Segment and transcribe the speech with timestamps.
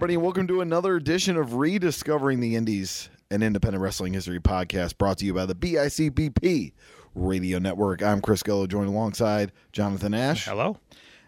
[0.00, 4.96] Everybody, and welcome to another edition of Rediscovering the Indies, an independent wrestling history podcast
[4.96, 6.72] brought to you by the BICBP
[7.14, 8.02] Radio Network.
[8.02, 10.46] I'm Chris Gello, joined alongside Jonathan Ash.
[10.46, 10.78] Hello.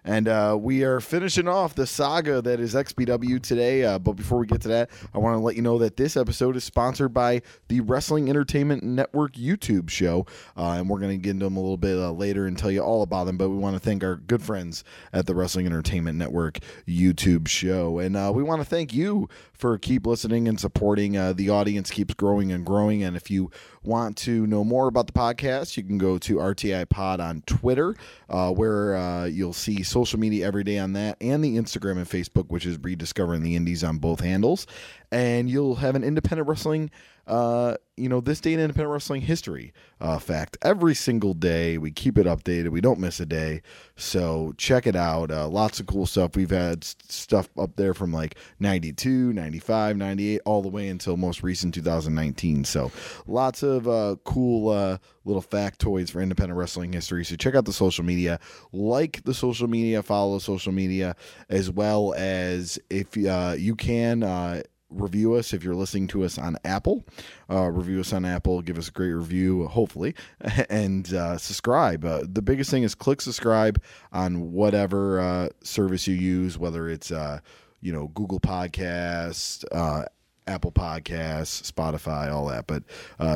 [0.05, 3.84] And uh, we are finishing off the saga that is XPW today.
[3.84, 6.16] Uh, but before we get to that, I want to let you know that this
[6.16, 10.27] episode is sponsored by the Wrestling Entertainment Network YouTube show.
[10.56, 12.70] Uh, and we're going to get into them a little bit uh, later and tell
[12.70, 13.36] you all about them.
[13.36, 17.98] But we want to thank our good friends at the Wrestling Entertainment Network YouTube show.
[18.00, 21.17] And uh, we want to thank you for keep listening and supporting.
[21.17, 23.05] Uh, the audience keeps growing and growing.
[23.05, 23.50] And if you
[23.84, 27.94] want to know more about the podcast, you can go to RTI Pod on Twitter,
[28.28, 32.08] uh, where uh, you'll see social media every day on that, and the Instagram and
[32.08, 34.66] Facebook, which is rediscovering the indies on both handles.
[35.12, 36.91] And you'll have an independent wrestling,
[37.27, 41.77] uh, you know, this day in independent wrestling history uh, fact every single day.
[41.77, 42.70] We keep it updated.
[42.70, 43.60] We don't miss a day.
[43.94, 45.30] So check it out.
[45.30, 46.34] Uh, lots of cool stuff.
[46.34, 51.42] We've had stuff up there from like 92, 95, 98, all the way until most
[51.42, 52.64] recent 2019.
[52.64, 52.90] So
[53.27, 54.96] lots of uh, cool uh,
[55.27, 57.24] little factoids for independent wrestling history.
[57.27, 58.40] So check out the social media,
[58.72, 61.16] like the social media, follow social media,
[61.50, 64.62] as well as if uh, you can.
[64.93, 67.05] Review us if you're listening to us on Apple.
[67.51, 70.15] Uh, review us on Apple, give us a great review, hopefully,
[70.71, 72.05] and uh, subscribe.
[72.05, 73.81] Uh, the biggest thing is click subscribe
[74.13, 77.41] on whatever uh, service you use, whether it's uh,
[77.81, 79.64] you know Google Podcasts.
[79.73, 80.05] Uh,
[80.48, 82.67] Apple Podcasts, Spotify, all that.
[82.67, 82.83] But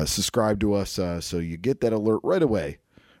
[0.09, 2.79] subscribe to us so you get that alert right away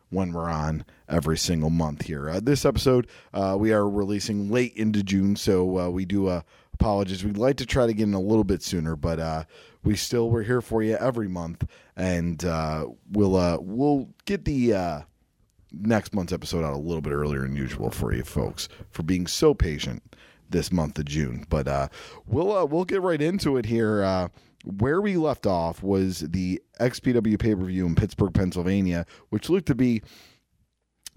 [0.09, 2.29] when we're on every single month here.
[2.29, 6.41] Uh, this episode uh, we are releasing late into June, so uh, we do uh,
[6.79, 7.25] apologize.
[7.25, 9.43] We'd like to try to get in a little bit sooner, but uh,
[9.83, 11.65] we still we're here for you every month,
[11.95, 15.01] and uh, we'll uh, we'll get the uh,
[15.71, 19.25] next month's episode out a little bit earlier than usual for you folks for being
[19.25, 20.03] so patient
[20.49, 21.45] this month of June.
[21.49, 21.87] But uh,
[22.27, 24.29] we'll uh, we'll get right into it here.
[24.79, 29.67] Where we left off was the XPW pay per view in Pittsburgh, Pennsylvania, which looked
[29.67, 30.01] to be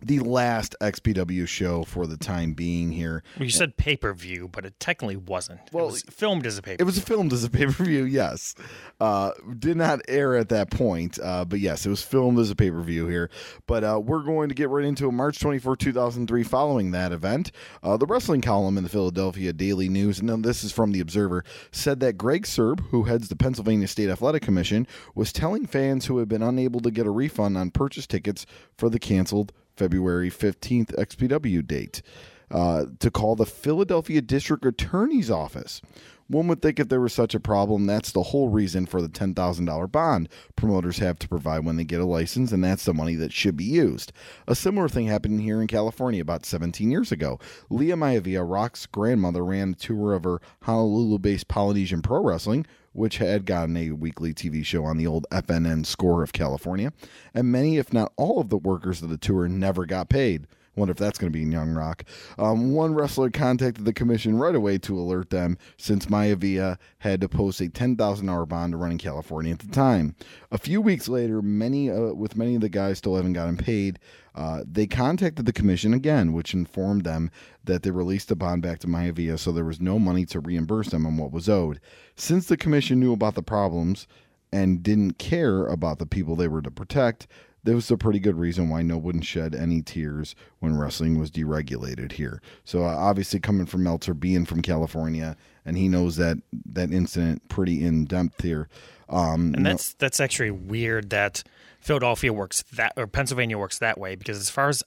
[0.02, 3.22] the last XPW show for the time being here.
[3.36, 5.60] Well, you said pay per view, but it technically wasn't.
[5.72, 8.04] Well, it was filmed as a pay It was filmed as a pay per view,
[8.04, 8.54] yes.
[9.00, 12.56] Uh, did not air at that point, uh, but yes, it was filmed as a
[12.56, 13.30] pay per view here.
[13.66, 15.12] But uh, we're going to get right into it.
[15.12, 17.52] March 24, 2003, following that event.
[17.82, 21.44] Uh, the wrestling column in the Philadelphia Daily News, and this is from The Observer,
[21.72, 26.18] said that Greg Sirb, who heads the Pennsylvania State Athletic Commission, was telling fans who
[26.18, 28.46] had been unable to get a refund on purchase tickets
[28.76, 32.02] for the canceled February 15th XPW date
[32.50, 35.80] uh, to call the Philadelphia District Attorney's Office.
[36.28, 39.08] One would think if there was such a problem, that's the whole reason for the
[39.08, 43.14] $10,000 bond promoters have to provide when they get a license, and that's the money
[43.14, 44.12] that should be used.
[44.46, 47.40] A similar thing happened here in California about 17 years ago.
[47.70, 53.18] Lia Maivia, Rock's grandmother, ran a tour of her Honolulu based Polynesian Pro Wrestling, which
[53.18, 56.92] had gotten a weekly TV show on the old FNN score of California,
[57.34, 60.46] and many, if not all, of the workers of the tour never got paid.
[60.76, 62.04] Wonder if that's going to be in Young Rock.
[62.38, 67.28] Um, one wrestler contacted the commission right away to alert them, since Maivia had to
[67.28, 70.14] post a ten thousand dollar bond to run in California at the time.
[70.50, 73.98] A few weeks later, many uh, with many of the guys still haven't gotten paid.
[74.34, 77.30] Uh, they contacted the commission again, which informed them
[77.64, 80.90] that they released the bond back to Maivia, so there was no money to reimburse
[80.90, 81.80] them on what was owed.
[82.16, 84.06] Since the commission knew about the problems
[84.52, 87.26] and didn't care about the people they were to protect,
[87.62, 91.30] there was a pretty good reason why no one shed any tears when wrestling was
[91.30, 92.40] deregulated here.
[92.64, 95.36] So uh, obviously, coming from Meltzer, being from California,
[95.66, 96.38] and he knows that
[96.72, 98.68] that incident pretty in depth here.
[99.08, 101.42] Um, And that's that's actually weird that
[101.80, 104.82] Philadelphia works that or Pennsylvania works that way because as far as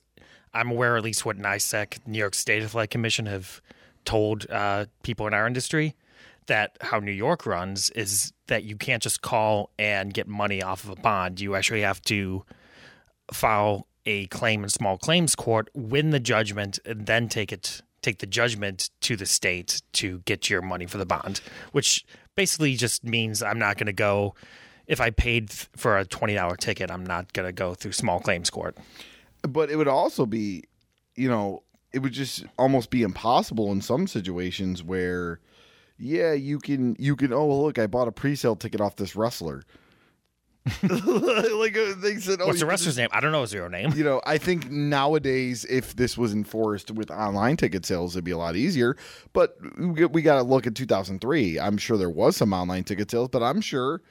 [0.54, 3.62] I'm aware, at least what NYSAC, New York State Athletic Commission, have
[4.06, 5.95] told uh, people in our industry
[6.48, 10.84] that how New York runs is that you can't just call and get money off
[10.84, 11.40] of a bond.
[11.40, 12.44] You actually have to
[13.31, 18.19] file a claim in small claims court, win the judgment, and then take it take
[18.19, 21.40] the judgment to the state to get your money for the bond,
[21.72, 22.06] which
[22.36, 24.36] basically just means I'm not going to go
[24.88, 28.50] if I paid for a twenty dollar ticket, I'm not gonna go through small claims
[28.50, 28.77] court.
[29.47, 30.63] but it would also be,
[31.15, 31.63] you know,
[31.94, 35.39] it would just almost be impossible in some situations where,
[35.97, 37.31] yeah, you can you can.
[37.33, 39.63] Oh look, I bought a pre-sale ticket off this wrestler.
[40.81, 43.09] like uh, they said, oh, What's the wrestler's name?
[43.12, 43.91] I don't know his real name.
[43.97, 48.31] you know, I think nowadays, if this was enforced with online ticket sales, it'd be
[48.31, 48.95] a lot easier.
[49.33, 51.59] But we got to look at 2003.
[51.59, 54.01] I'm sure there was some online ticket sales, but I'm sure,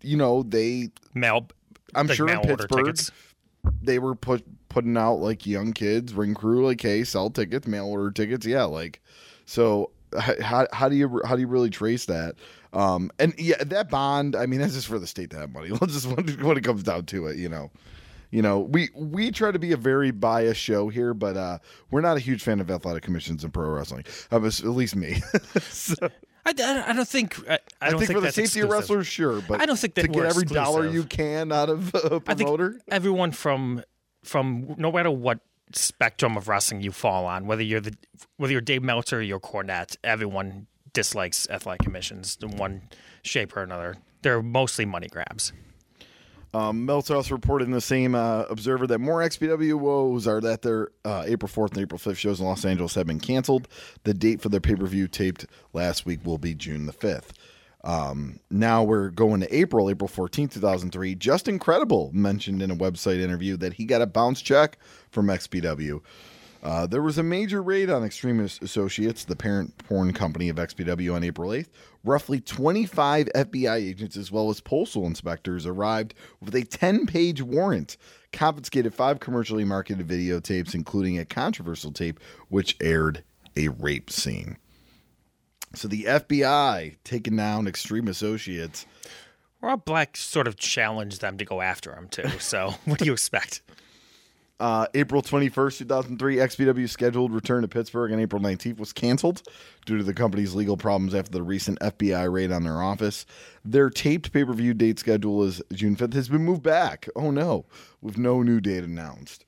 [0.00, 1.46] you know, they, Mail.
[1.94, 3.10] I'm like sure in mail order Pittsburgh, tickets.
[3.82, 7.86] they were put putting out like young kids, ring crew, like, hey, sell tickets, mail
[7.86, 9.00] order tickets, yeah, like,
[9.44, 9.90] so
[10.40, 12.36] how how do you how do you really trace that?
[12.72, 15.68] Um, and yeah, that bond, I mean, that's just for the state to have money.
[15.80, 17.70] Let's just when, when it comes down to it, you know.
[18.30, 21.58] You know, we we try to be a very biased show here, but uh,
[21.90, 24.06] we're not a huge fan of athletic commissions in pro wrestling.
[24.30, 25.20] Uh, at least me.
[25.60, 26.08] so,
[26.44, 27.38] I, I, I don't think.
[27.48, 29.94] I, I I, don't think, for the safety of wrestlers, sure, but I don't think
[29.94, 32.80] that to get every dollar you can out of a I think promoter.
[32.88, 33.82] everyone from
[34.24, 35.40] from no matter what
[35.74, 37.94] spectrum of wrestling you fall on, whether you're the
[38.36, 42.82] whether you're Dave Meltzer or you're Cornette, everyone dislikes athletic commissions in one
[43.22, 43.96] shape or another.
[44.22, 45.52] They're mostly money grabs.
[46.54, 50.62] Um, Meltzer also reported in the same uh, Observer that more XPW woes are that
[50.62, 53.68] their uh, April 4th and April 5th shows in Los Angeles have been canceled.
[54.04, 57.30] The date for their pay per view taped last week will be June the 5th.
[57.84, 61.14] Um, now we're going to April, April 14th, 2003.
[61.16, 64.78] Just Incredible mentioned in a website interview that he got a bounce check
[65.10, 66.00] from XPW.
[66.62, 71.14] Uh, there was a major raid on Extreme Associates, the parent porn company of XPW,
[71.14, 71.68] on April 8th.
[72.04, 77.96] Roughly 25 FBI agents, as well as postal inspectors, arrived with a 10 page warrant,
[78.32, 83.24] confiscated five commercially marketed videotapes, including a controversial tape which aired
[83.56, 84.56] a rape scene.
[85.74, 88.86] So the FBI taking down Extreme Associates.
[89.60, 92.28] Rob Black sort of challenged them to go after him too.
[92.38, 93.62] So what do you expect?
[94.60, 99.42] Uh, April 21st, 2003, XPW scheduled return to Pittsburgh on April 19th was canceled
[99.86, 103.26] due to the company's legal problems after the recent FBI raid on their office.
[103.64, 107.08] Their taped pay per view date schedule is June 5th, has been moved back.
[107.16, 107.66] Oh no,
[108.00, 109.44] with no new date announced.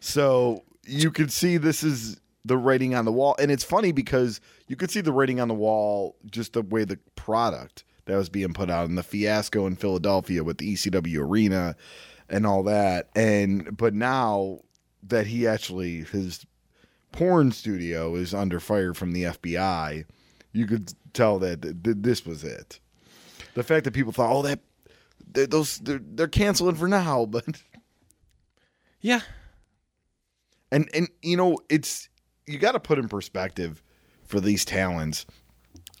[0.00, 3.36] So you could see this is the writing on the wall.
[3.38, 6.84] And it's funny because you could see the writing on the wall just the way
[6.84, 11.18] the product that was being put out and the fiasco in Philadelphia with the ECW
[11.18, 11.76] arena
[12.28, 13.08] and all that.
[13.14, 14.60] And but now
[15.02, 16.44] that he actually his
[17.12, 20.04] porn studio is under fire from the FBI,
[20.52, 22.80] you could tell that th- th- this was it.
[23.54, 24.60] The fact that people thought, "Oh, that
[25.32, 27.44] they're, those they're, they're canceling for now," but
[29.00, 29.20] Yeah,
[30.70, 32.08] and and you know it's
[32.46, 33.82] you got to put in perspective
[34.24, 35.26] for these talents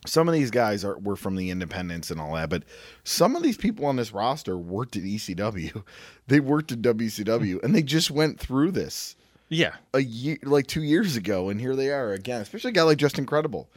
[0.06, 2.62] some of these guys are were from the independents and all that but
[3.04, 5.82] some of these people on this roster worked at ecw
[6.26, 9.16] they worked at wcw and they just went through this
[9.48, 9.76] yeah.
[9.94, 12.98] a year like two years ago and here they are again especially a guy like
[12.98, 13.68] just incredible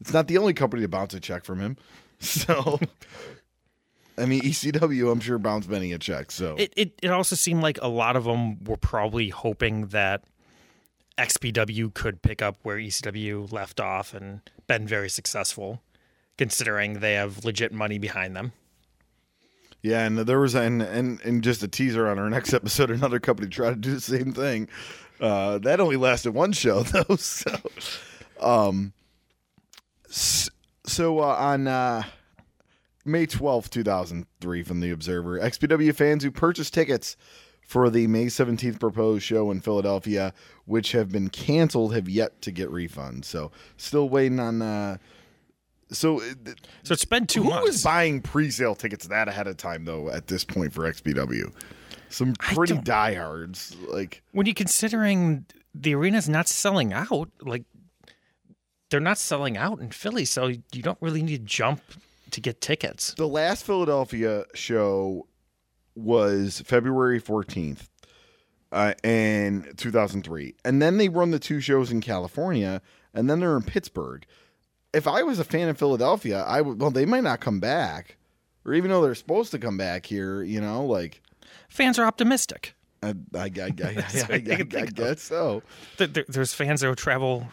[0.00, 1.76] it's not the only company to bounce a check from him.
[2.20, 2.78] So
[4.16, 6.54] i mean ecw i'm sure bounced many a check so.
[6.56, 10.22] It, it it also seemed like a lot of them were probably hoping that
[11.18, 15.80] XPW could pick up where ECW left off and been very successful,
[16.36, 18.52] considering they have legit money behind them.
[19.82, 22.90] Yeah, and there was and and and just a teaser on our next episode.
[22.90, 24.68] Another company tried to do the same thing.
[25.20, 27.16] Uh, that only lasted one show though.
[27.16, 27.54] So,
[28.40, 28.94] um,
[30.08, 32.02] so uh, on uh,
[33.04, 37.16] May twelfth, two thousand three, from the Observer, XPW fans who purchased tickets
[37.66, 40.32] for the May seventeenth proposed show in Philadelphia,
[40.66, 43.24] which have been canceled, have yet to get refunds.
[43.24, 44.62] So, still waiting on.
[44.62, 44.96] Uh,
[45.90, 46.20] so.
[46.20, 46.24] uh,
[46.82, 47.66] So it's been two who months.
[47.66, 50.10] was buying pre-sale tickets that ahead of time though?
[50.10, 51.52] At this point for XPW,
[52.08, 57.64] some pretty diehards like when you considering the arena's not selling out, like
[58.90, 61.80] they're not selling out in Philly, so you don't really need to jump
[62.30, 63.14] to get tickets.
[63.16, 65.26] the last Philadelphia show
[65.96, 67.88] was February fourteenth,
[68.72, 72.80] uh, in two thousand three, and then they run the two shows in California,
[73.12, 74.24] and then they're in Pittsburgh.
[74.92, 76.80] If I was a fan of Philadelphia, I would.
[76.80, 78.16] Well, they might not come back,
[78.64, 81.20] or even though they're supposed to come back here, you know, like.
[81.68, 82.74] Fans are optimistic.
[83.02, 84.36] I, I, I, I, I, what I,
[84.80, 85.62] I guess so.
[85.98, 87.48] There- There's fans that will travel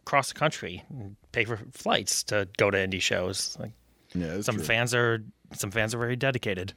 [0.00, 3.56] across the country and pay for flights to go to indie shows.
[3.60, 3.72] Like
[4.14, 4.64] Yeah, some true.
[4.64, 5.22] fans are
[5.52, 6.72] some fans are very dedicated.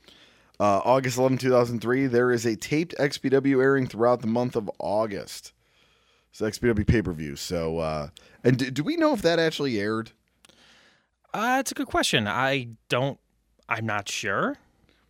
[0.60, 5.54] Uh, August 11, 2003, there is a taped XPW airing throughout the month of August.
[6.32, 7.36] It's XPW pay per view.
[7.36, 8.10] So, uh,
[8.44, 10.12] and do, do we know if that actually aired?
[11.34, 12.28] Uh, it's a good question.
[12.28, 13.20] I don't.
[13.68, 14.58] I'm not sure.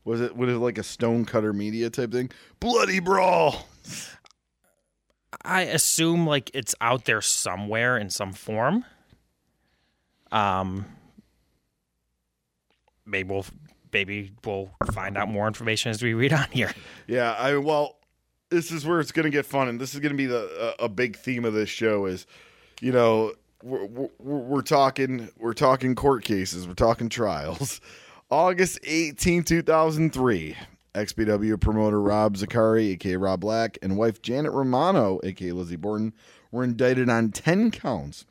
[0.03, 2.31] Was it was it like a Stonecutter Media type thing?
[2.59, 3.67] Bloody brawl.
[5.43, 8.85] I assume like it's out there somewhere in some form.
[10.31, 10.85] Um,
[13.05, 13.45] maybe we'll
[13.91, 16.71] maybe we'll find out more information as we read on here.
[17.07, 17.97] Yeah, I well,
[18.49, 20.75] this is where it's going to get fun, and this is going to be the
[20.79, 22.25] a, a big theme of this show is,
[22.81, 27.81] you know, we're, we're, we're talking we're talking court cases, we're talking trials.
[28.31, 30.55] August 18, 2003,
[30.93, 36.13] XPW promoter Rob Zicari, aka Rob Black, and wife Janet Romano, aka Lizzie Borden,
[36.51, 38.25] were indicted on 10 counts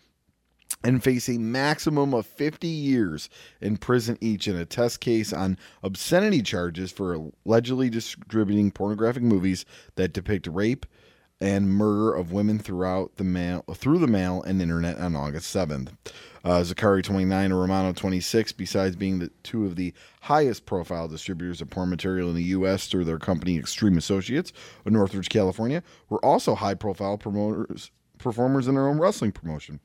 [0.84, 3.28] and face a maximum of 50 years
[3.60, 9.64] in prison each in a test case on obscenity charges for allegedly distributing pornographic movies
[9.96, 10.86] that depict rape
[11.40, 15.90] and murder of women throughout the mail through the mail and internet on August 7th.
[16.44, 21.60] Uh, Zicari 29 and Romano 26, besides being the two of the highest profile distributors
[21.60, 22.86] of porn material in the U.S.
[22.86, 24.52] through their company Extreme Associates
[24.84, 29.80] of Northridge, California, were also high profile promoters performers in their own wrestling promotion.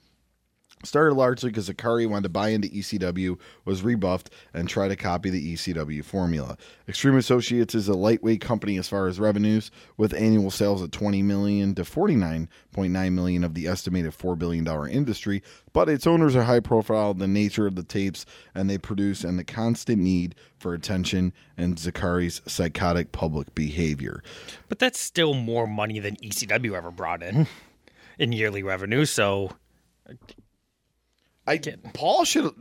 [0.83, 5.29] Started largely because Zicari wanted to buy into ECW, was rebuffed, and try to copy
[5.29, 6.57] the ECW formula.
[6.87, 11.23] Extreme Associates is a lightweight company as far as revenues, with annual sales of 20
[11.23, 15.41] million to 49.9 million of the estimated four billion dollar industry.
[15.71, 19.39] But its owners are high profile, the nature of the tapes, and they produce, and
[19.39, 24.23] the constant need for attention and Zicari's psychotic public behavior.
[24.69, 27.47] But that's still more money than ECW ever brought in
[28.17, 29.05] in yearly revenue.
[29.05, 29.51] So
[31.47, 31.59] I
[31.93, 32.51] Paul should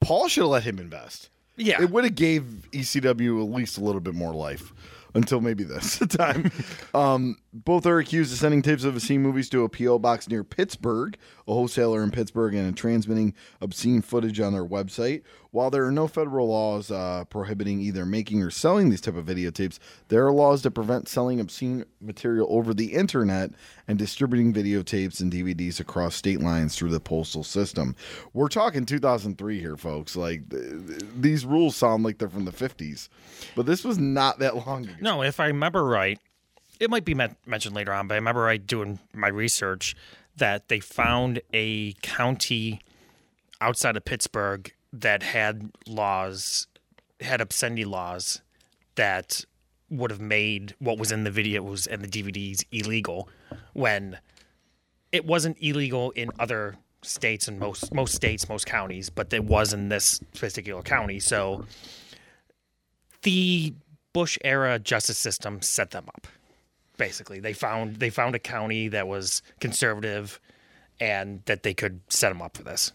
[0.00, 1.30] Paul should have let him invest.
[1.56, 4.72] yeah, It would have gave ECW at least a little bit more life
[5.14, 6.50] until maybe this time.
[6.94, 10.42] um, both are accused of sending tapes of obscene movies to a PO box near
[10.42, 11.16] Pittsburgh,
[11.46, 15.22] a wholesaler in Pittsburgh, and transmitting obscene footage on their website.
[15.52, 19.26] While there are no federal laws uh, prohibiting either making or selling these type of
[19.26, 19.78] videotapes,
[20.08, 23.50] there are laws that prevent selling obscene material over the internet
[23.86, 27.94] and distributing videotapes and DVDs across state lines through the postal system.
[28.32, 30.16] We're talking 2003 here, folks.
[30.16, 33.10] Like th- th- these rules sound like they're from the 50s,
[33.54, 34.94] but this was not that long ago.
[35.02, 36.18] No, if I remember right,
[36.80, 39.94] it might be men- mentioned later on, but I remember right doing my research
[40.34, 42.80] that they found a county
[43.60, 46.66] outside of Pittsburgh that had laws,
[47.20, 48.40] had obscenity laws
[48.94, 49.44] that
[49.90, 53.28] would have made what was in the videos and the DVDs illegal
[53.74, 54.18] when
[55.12, 59.72] it wasn't illegal in other states and most most states, most counties, but it was
[59.72, 61.20] in this particular county.
[61.20, 61.66] So
[63.22, 63.74] the
[64.12, 66.26] Bush era justice system set them up.
[66.96, 70.40] Basically, they found they found a county that was conservative
[71.00, 72.92] and that they could set them up for this.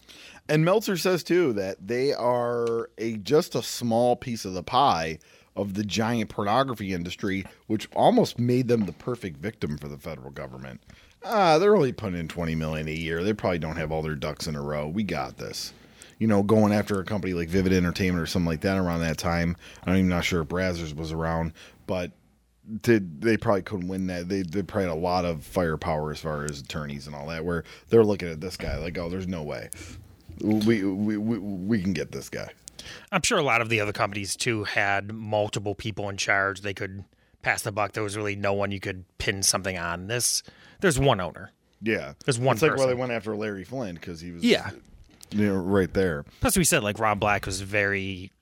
[0.48, 5.18] And Meltzer says too that they are a just a small piece of the pie
[5.54, 10.30] of the giant pornography industry, which almost made them the perfect victim for the federal
[10.30, 10.80] government.
[11.24, 13.22] Ah, they're only putting in twenty million a year.
[13.22, 14.88] They probably don't have all their ducks in a row.
[14.88, 15.72] We got this.
[16.18, 19.18] You know, going after a company like Vivid Entertainment or something like that around that
[19.18, 19.56] time.
[19.84, 21.52] I'm even not sure if Brazzers was around,
[21.86, 22.12] but
[22.82, 24.28] did they probably couldn't win that.
[24.28, 27.44] They they probably had a lot of firepower as far as attorneys and all that.
[27.44, 29.70] Where they're looking at this guy like, oh, there's no way
[30.42, 32.50] we we we, we can get this guy.
[33.12, 36.60] I'm sure a lot of the other companies too had multiple people in charge.
[36.62, 37.04] They could
[37.42, 37.92] pass the buck.
[37.92, 40.06] There was really no one you could pin something on.
[40.06, 40.42] This
[40.80, 41.52] there's one owner.
[41.80, 42.88] Yeah, There's one It's like why person.
[42.88, 44.70] they went after Larry Flynt because he was Yeah.
[45.30, 46.24] you know, right there.
[46.40, 48.32] Plus, we said like Rob Black was very,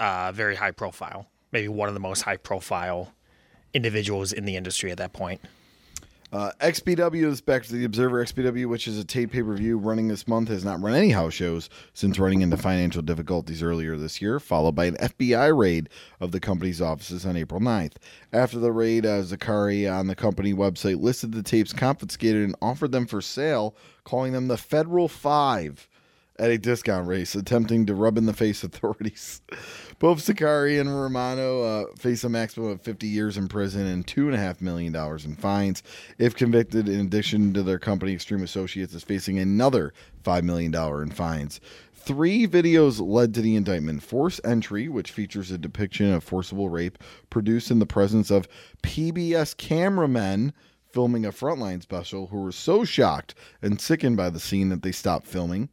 [0.00, 1.26] uh, very high profile.
[1.52, 3.12] Maybe one of the most high profile
[3.74, 5.40] individuals in the industry at that point.
[6.32, 9.76] Uh, XPW is back to the Observer XPW, which is a tape pay per view
[9.76, 13.96] running this month, has not run any house shows since running into financial difficulties earlier
[13.96, 15.88] this year, followed by an FBI raid
[16.20, 17.94] of the company's offices on April 9th.
[18.32, 22.92] After the raid, uh, Zicari on the company website listed the tapes confiscated and offered
[22.92, 25.88] them for sale, calling them the Federal Five
[26.40, 29.42] at a discount race, attempting to rub in the face authorities.
[29.98, 34.62] Both Zicari and Romano uh, face a maximum of 50 years in prison and $2.5
[34.62, 35.82] million in fines.
[36.18, 39.92] If convicted, in addition to their company, Extreme Associates is facing another
[40.24, 41.60] $5 million in fines.
[41.92, 46.96] Three videos led to the indictment Forced Entry, which features a depiction of forcible rape
[47.28, 48.48] produced in the presence of
[48.82, 50.54] PBS cameramen
[50.92, 54.92] filming a Frontline special who were so shocked and sickened by the scene that they
[54.92, 55.68] stopped filming.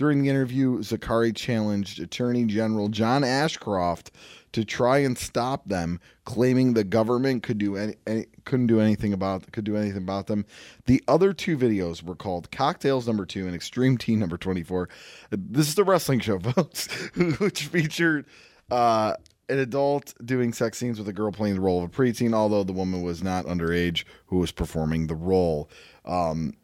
[0.00, 4.10] During the interview, Zicari challenged Attorney General John Ashcroft
[4.52, 9.12] to try and stop them, claiming the government could do any, any couldn't do anything
[9.12, 10.46] about could do anything about them.
[10.86, 14.88] The other two videos were called Cocktails Number Two and Extreme Teen Number Twenty Four.
[15.30, 16.86] This is the wrestling show, folks,
[17.38, 18.24] which featured
[18.70, 19.16] uh,
[19.50, 22.64] an adult doing sex scenes with a girl playing the role of a preteen, although
[22.64, 25.68] the woman was not underage who was performing the role.
[26.06, 26.54] Um,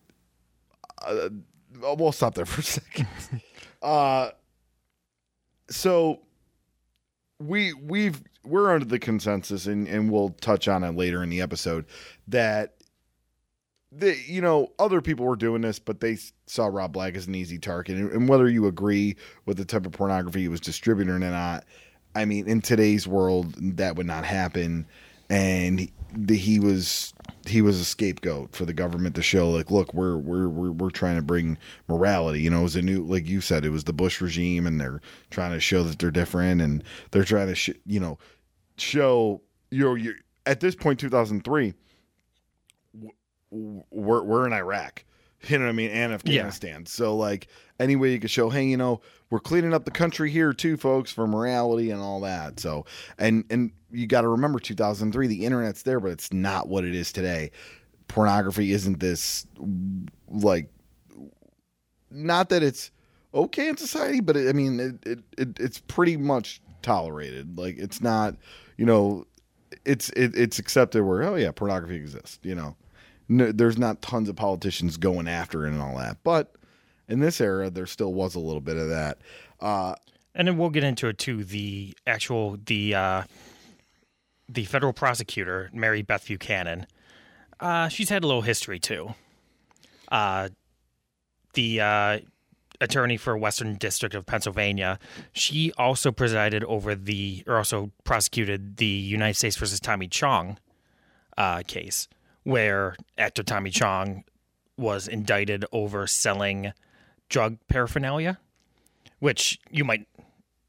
[1.07, 1.29] uh,
[1.81, 3.09] we'll stop there for a second.
[3.83, 4.31] uh,
[5.69, 6.21] so
[7.39, 11.41] we we've we're under the consensus, and and we'll touch on it later in the
[11.41, 11.87] episode
[12.29, 12.77] that
[13.93, 17.35] the you know other people were doing this, but they saw Rob Black as an
[17.35, 21.13] easy target, and, and whether you agree with the type of pornography he was distributing
[21.13, 21.65] or not,
[22.15, 24.87] I mean, in today's world, that would not happen,
[25.29, 27.13] and the, he was
[27.47, 30.91] he was a scapegoat for the government to show like, look, we're we're we're we're
[30.91, 31.59] trying to bring
[31.89, 32.41] morality.
[32.41, 34.81] You know, it was a new like you said, it was the Bush regime, and
[34.81, 38.19] they're trying to show that they're different, and they're trying to sh- you know
[38.79, 40.15] show you you
[40.47, 41.75] at this point, two thousand three
[43.51, 45.05] we're we're in Iraq.
[45.49, 45.91] You know what I mean?
[45.91, 46.87] And Afghanistan.
[46.87, 47.49] So like
[47.79, 49.01] any way you could show, hey, you know,
[49.31, 52.61] we're cleaning up the country here too, folks, for morality and all that.
[52.61, 52.85] So
[53.19, 56.95] and and you got to remember 2003, the internet's there, but it's not what it
[56.95, 57.51] is today.
[58.09, 59.47] Pornography isn't this
[60.29, 60.71] like
[62.11, 62.91] not that it's
[63.35, 67.59] okay in society, but it, I mean it, it, it it's pretty much tolerated.
[67.59, 68.37] Like it's not,
[68.77, 69.27] you know,
[69.85, 72.77] it's it, it's accepted where oh yeah, pornography exists, you know
[73.29, 76.19] no, there's not tons of politicians going after it and all that.
[76.23, 76.53] But
[77.09, 79.19] in this era, there still was a little bit of that.
[79.61, 79.95] Uh,
[80.35, 81.45] and then we'll get into it too.
[81.45, 83.23] The actual the uh,
[84.49, 86.87] the federal prosecutor Mary Beth Buchanan.
[87.59, 89.15] Uh, she's had a little history too.
[90.09, 90.51] Uh,
[91.55, 92.19] the uh,
[92.83, 94.99] attorney for Western District of Pennsylvania,
[95.33, 100.59] she also presided over the, or also prosecuted the United States versus Tommy Chong
[101.39, 102.09] uh, case
[102.47, 104.23] where actor Tommy Chong
[104.77, 106.73] was indicted over selling
[107.29, 108.39] drug paraphernalia,
[109.19, 110.07] which you might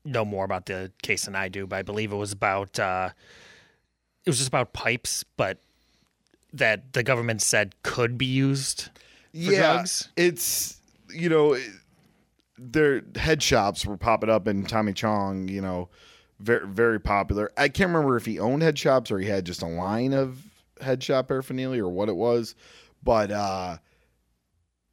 [0.03, 3.11] know more about the case than I do, but I believe it was about uh,
[4.25, 5.59] it was just about pipes, but
[6.51, 8.91] that the government said could be used for
[9.33, 10.09] yeah, drugs.
[10.17, 10.81] It's
[11.13, 11.59] you know,
[12.57, 15.47] their head shops were popping up in Tommy Chong.
[15.47, 15.89] You know,
[16.39, 17.51] very very popular.
[17.55, 20.46] I can't remember if he owned head shops or he had just a line of
[20.81, 22.55] head shop paraphernalia or what it was,
[23.03, 23.77] but uh,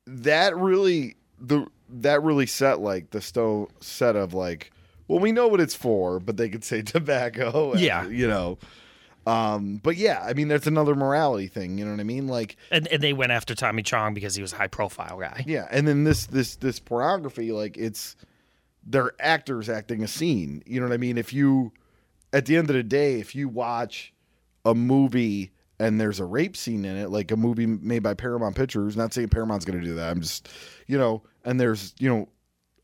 [0.06, 4.70] that really the that really set like the stone set of like,
[5.08, 7.72] well, we know what it's for, but they could say tobacco.
[7.72, 8.06] And, Yeah.
[8.08, 8.58] you know.
[9.26, 11.78] Um, but yeah, I mean that's another morality thing.
[11.78, 12.26] You know what I mean?
[12.28, 15.44] Like, And, and they went after Tommy Chong because he was a high profile guy.
[15.46, 18.16] yeah, and then this this this pornography, like it's
[18.86, 20.62] they're actors acting a scene.
[20.66, 21.16] You know what I mean?
[21.16, 21.72] If you
[22.34, 24.12] at the end of the day, if you watch
[24.66, 28.54] a movie and there's a rape scene in it, like a movie made by Paramount
[28.56, 30.10] Pictures, not saying Paramount's gonna do that.
[30.10, 30.48] I'm just
[30.86, 32.28] you know, and there's, you know,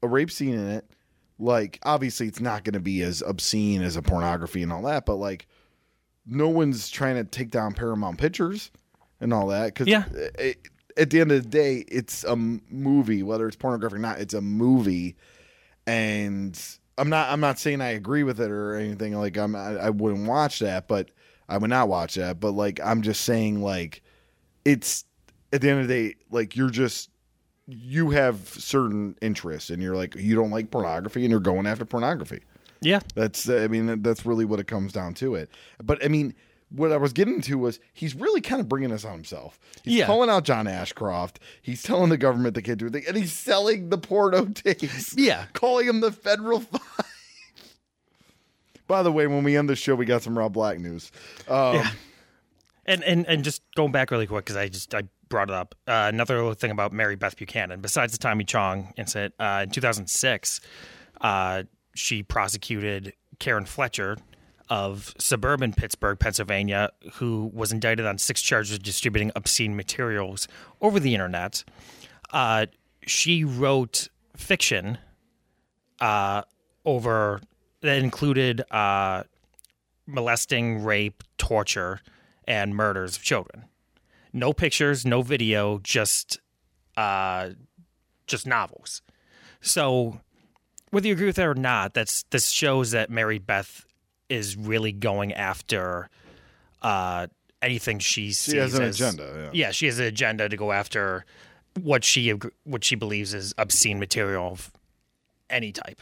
[0.03, 0.91] a rape scene in it,
[1.39, 5.17] like obviously it's not gonna be as obscene as a pornography and all that, but
[5.17, 5.47] like
[6.27, 8.71] no one's trying to take down Paramount Pictures
[9.21, 10.05] and all that because Yeah.
[10.97, 14.19] at the end of the day, it's a movie, whether it's pornographic or not.
[14.21, 15.17] It's a movie,
[15.87, 16.59] and
[16.99, 17.31] I'm not.
[17.31, 19.15] I'm not saying I agree with it or anything.
[19.15, 19.57] Like I'm.
[19.57, 21.11] I, I wouldn't watch that, but
[21.51, 22.41] I would not watch that.
[22.41, 24.03] But like I'm just saying, like
[24.65, 25.05] it's
[25.53, 27.11] at the end of the day, like you're just
[27.67, 31.85] you have certain interests, and you're like you don't like pornography, and you're going after
[31.85, 32.41] pornography.
[32.81, 33.01] Yeah.
[33.15, 35.51] That's I mean that's really what it comes down to it.
[35.83, 36.35] But I mean
[36.73, 39.59] what I was getting to was he's really kind of bringing us on himself.
[39.83, 40.07] He's Yeah.
[40.07, 41.41] calling out John Ashcroft.
[41.61, 45.15] He's telling the government they can't do anything, and he's selling the porno tapes.
[45.19, 45.47] Yeah.
[45.53, 46.81] calling him the federal five.
[48.91, 51.13] By the way, when we end the show, we got some Rob Black news.
[51.47, 51.91] Um, Yeah.
[52.87, 55.77] And and and just going back really quick because I just I brought it up.
[55.87, 59.71] Uh, another little thing about Mary Beth Buchanan, besides the Tommy Chong incident, uh, in
[59.71, 60.61] 2006,
[61.21, 61.63] uh,
[61.95, 64.17] she prosecuted Karen Fletcher
[64.69, 70.49] of suburban Pittsburgh, Pennsylvania, who was indicted on six charges of distributing obscene materials
[70.81, 71.63] over the internet.
[72.33, 72.67] Uh,
[73.07, 74.99] she wrote fiction
[76.01, 76.43] uh,
[76.85, 77.41] over
[77.83, 79.25] that included uh,
[80.07, 82.01] molesting, rape, torture,
[82.47, 83.65] and murders of children.
[84.33, 86.39] No pictures, no video, just
[86.97, 87.51] uh,
[88.27, 89.03] just novels.
[89.61, 90.21] So,
[90.91, 93.85] whether you agree with that or not, that's this shows that Mary Beth
[94.29, 96.09] is really going after
[96.83, 97.27] uh,
[97.61, 99.71] anything she sees She has an as- agenda, yeah.
[99.73, 101.25] she has an agenda to go after
[101.81, 102.31] what she
[102.65, 104.73] what she believes is obscene material of
[105.49, 106.01] any type.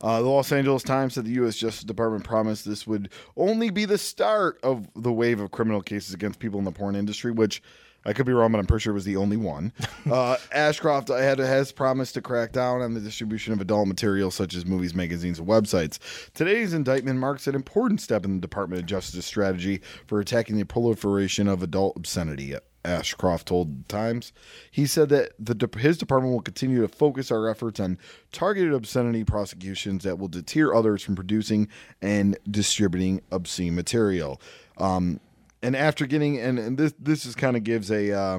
[0.00, 1.56] Uh, the Los Angeles Times said the U.S.
[1.56, 6.14] Justice Department promised this would only be the start of the wave of criminal cases
[6.14, 7.62] against people in the porn industry, which
[8.06, 9.72] I could be wrong, but I'm pretty sure it was the only one.
[10.06, 14.54] Uh, Ashcroft had, has promised to crack down on the distribution of adult material such
[14.54, 15.98] as movies, magazines, and websites.
[16.32, 20.64] Today's indictment marks an important step in the Department of Justice strategy for attacking the
[20.64, 22.54] proliferation of adult obscenity.
[22.86, 24.32] Ashcroft told the Times.
[24.70, 27.98] He said that the, his department will continue to focus our efforts on
[28.32, 31.68] targeted obscenity prosecutions that will deter others from producing
[32.00, 34.40] and distributing obscene material.
[34.78, 35.20] Um,
[35.62, 38.38] and after getting and, and this this is kind of gives a uh,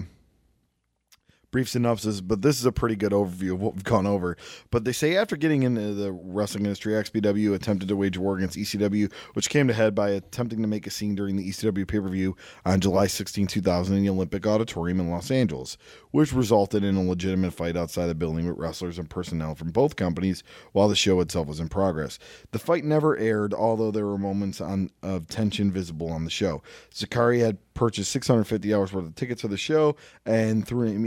[1.58, 4.38] brief synopsis, but this is a pretty good overview of what we've gone over.
[4.70, 8.56] But they say after getting into the wrestling industry, XPW attempted to wage war against
[8.56, 12.00] ECW, which came to head by attempting to make a scene during the ECW pay
[12.00, 15.80] per view on July 16, 2000, in the Olympic Auditorium in Los Angeles,
[16.12, 19.96] which resulted in a legitimate fight outside the building with wrestlers and personnel from both
[19.96, 20.44] companies
[20.74, 22.20] while the show itself was in progress.
[22.52, 26.62] The fight never aired, although there were moments on, of tension visible on the show.
[26.94, 31.06] Zicari had purchased 650 hours worth of tickets for the show, and through an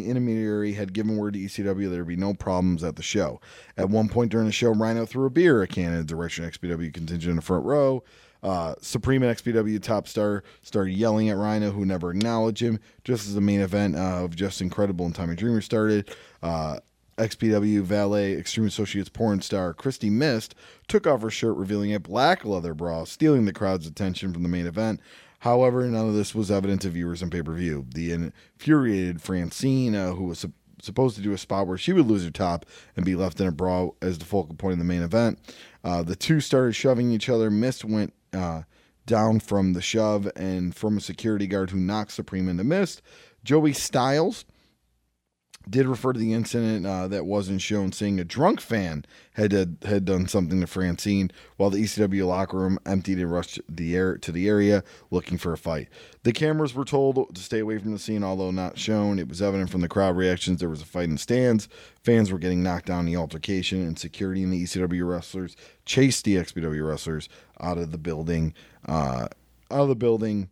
[0.74, 3.40] had given word to ECW there would be no problems at the show.
[3.76, 6.92] At one point during the show, Rhino threw a beer at can in direction XPW
[6.92, 8.02] contingent in the front row.
[8.42, 12.78] Uh, Supreme and XPW top star started yelling at Rhino, who never acknowledged him.
[13.04, 16.10] Just as the main event of Just Incredible and Tommy Dreamer started,
[16.42, 16.78] uh,
[17.18, 20.54] XPW Valet Extreme Associates porn star Kristi Myst
[20.88, 24.48] took off her shirt, revealing a black leather bra, stealing the crowd's attention from the
[24.48, 25.00] main event.
[25.40, 27.86] However, none of this was evident to viewers on pay per view.
[27.94, 32.06] The infuriated Francine, uh, who was su- supposed to do a spot where she would
[32.06, 34.84] lose her top and be left in a bra as the focal point of the
[34.84, 35.38] main event,
[35.82, 37.50] uh, the two started shoving each other.
[37.50, 38.62] Myst went uh,
[39.06, 43.02] down from the shove and from a security guard who knocked Supreme into Myst.
[43.42, 44.44] Joey Styles
[45.68, 49.66] did refer to the incident uh, that wasn't shown, saying a drunk fan had uh,
[49.84, 54.16] had done something to Francine while the ECW locker room emptied and rushed the air
[54.16, 55.88] to the area looking for a fight.
[56.22, 59.18] The cameras were told to stay away from the scene, although not shown.
[59.18, 61.68] It was evident from the crowd reactions there was a fight in the stands.
[62.02, 66.24] Fans were getting knocked down in the altercation, and security and the ECW wrestlers chased
[66.24, 67.28] the XPW wrestlers
[67.60, 68.54] out of the building.
[68.86, 69.28] Uh,
[69.70, 70.48] out of the building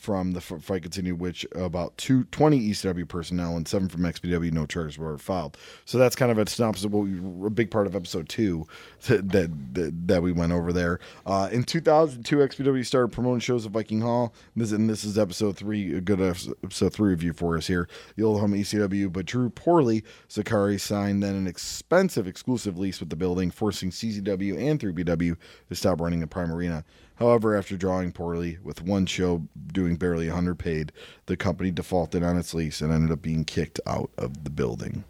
[0.00, 4.64] from the fight continued, which about two, 20 ECW personnel and seven from XPW, no
[4.64, 5.58] charges were filed.
[5.84, 8.66] So that's kind of a synopsis of what we, a big part of episode two
[9.06, 11.00] that that, that we went over there.
[11.26, 14.32] Uh, in 2002, XPW started promoting shows at Viking Hall.
[14.56, 16.20] This, and this is episode three, a good
[16.62, 17.86] episode three review for us here.
[18.16, 20.02] The old home ECW, but drew poorly.
[20.30, 25.36] Zicari signed then an expensive exclusive lease with the building, forcing CZW and 3PW
[25.68, 26.86] to stop running the Prime Arena.
[27.20, 30.90] However, after drawing poorly, with one show doing barely 100 paid,
[31.26, 35.04] the company defaulted on its lease and ended up being kicked out of the building.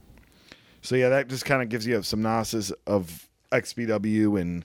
[0.82, 4.64] So yeah, that just kind of gives you some synopsis of XPW and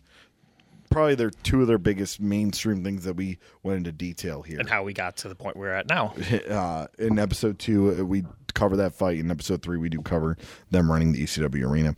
[0.89, 4.69] probably their two of their biggest mainstream things that we went into detail here and
[4.69, 6.13] how we got to the point we're at now.
[6.49, 9.19] Uh, in episode two, uh, we cover that fight.
[9.19, 10.37] In episode three, we do cover
[10.71, 11.95] them running the ECW arena.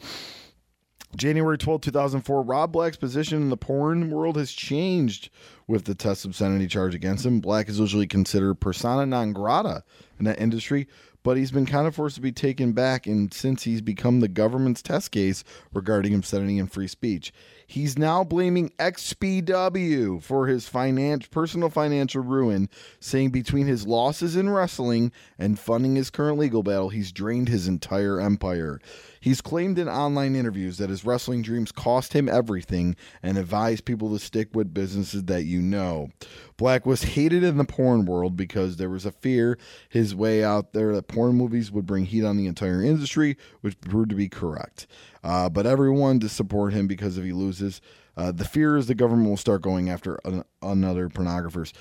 [1.18, 5.30] January 12, 2004, Rob Black's position in the porn world has changed
[5.66, 7.40] with the test obscenity charge against him.
[7.40, 9.84] Black is usually considered persona non grata
[10.20, 10.88] in that industry,
[11.24, 14.28] but he's been kind of forced to be taken back and since he's become the
[14.28, 17.34] government's test case regarding obscenity and free speech.
[17.70, 22.70] He's now blaming XPW for his finance, personal financial ruin,
[23.02, 27.68] saying between his losses in wrestling and funding his current legal battle, he's drained his
[27.68, 28.80] entire empire.
[29.20, 34.14] He's claimed in online interviews that his wrestling dreams cost him everything and advised people
[34.14, 36.08] to stick with businesses that you know.
[36.56, 40.72] Black was hated in the porn world because there was a fear his way out
[40.72, 44.30] there that porn movies would bring heat on the entire industry, which proved to be
[44.30, 44.88] correct.
[45.24, 47.82] Uh, but everyone to support him because if he loses,
[48.16, 51.74] uh, the fear is the government will start going after an, another pornographers.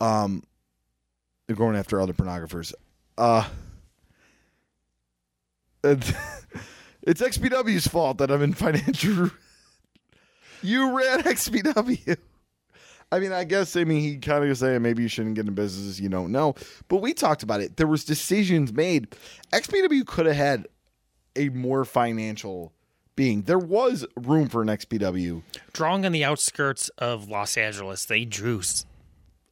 [0.00, 0.44] Um,
[1.46, 2.72] they're going after other pornographers.
[3.18, 3.48] Uh,
[5.84, 6.12] it's
[7.06, 9.30] XPW's fault that I'm in financial.
[10.62, 12.16] you ran XPW.
[13.10, 15.52] I mean, I guess I mean he kind of saying maybe you shouldn't get in
[15.52, 16.54] business you don't know,
[16.88, 17.76] but we talked about it.
[17.76, 19.14] There was decisions made.
[19.52, 20.66] XPW could have had
[21.36, 22.72] a more financial
[23.16, 23.42] being.
[23.42, 25.42] There was room for an XPW.
[25.72, 28.62] Drawing on the outskirts of Los Angeles, they drew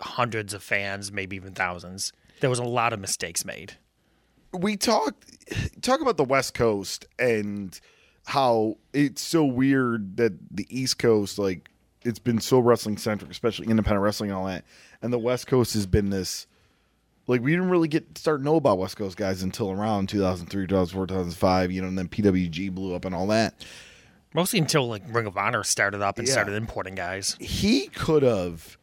[0.00, 2.12] hundreds of fans, maybe even thousands.
[2.40, 3.74] There was a lot of mistakes made.
[4.52, 5.24] We talked
[5.82, 7.78] talk about the West Coast and
[8.26, 11.70] how it's so weird that the East Coast like
[12.02, 14.64] it's been so wrestling centric, especially independent wrestling and all that.
[15.02, 16.46] And the West Coast has been this
[17.30, 21.06] like we didn't really get start know about West Coast guys until around 2003, 2004,
[21.06, 23.64] 2005, you know, and then PWG blew up and all that.
[24.34, 26.32] Mostly until like Ring of Honor started up and yeah.
[26.32, 27.36] started importing guys.
[27.38, 28.76] He could have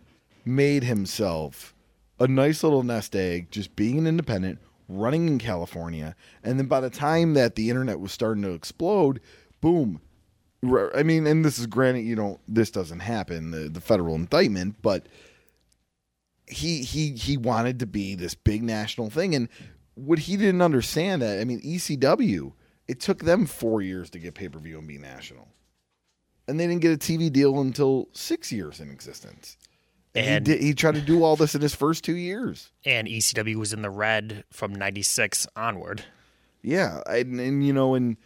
[0.46, 1.76] made himself
[2.22, 6.80] a nice little nest egg, just being an independent, running in California, and then by
[6.80, 9.20] the time that the internet was starting to explode,
[9.60, 10.00] boom.
[10.96, 14.78] I mean, and this is granted, you know, this doesn't happen, the, the federal indictment,
[14.82, 15.06] but
[16.48, 19.50] he he he wanted to be this big national thing, and
[19.96, 22.54] what he didn't understand that I mean, ECW,
[22.88, 25.48] it took them four years to get pay per view and be national,
[26.48, 29.58] and they didn't get a TV deal until six years in existence.
[30.16, 32.72] And, And- he, did, he tried to do all this in his first two years.
[32.86, 36.04] And ECW was in the red from 96 onward.
[36.64, 38.18] Yeah, and, and you know, and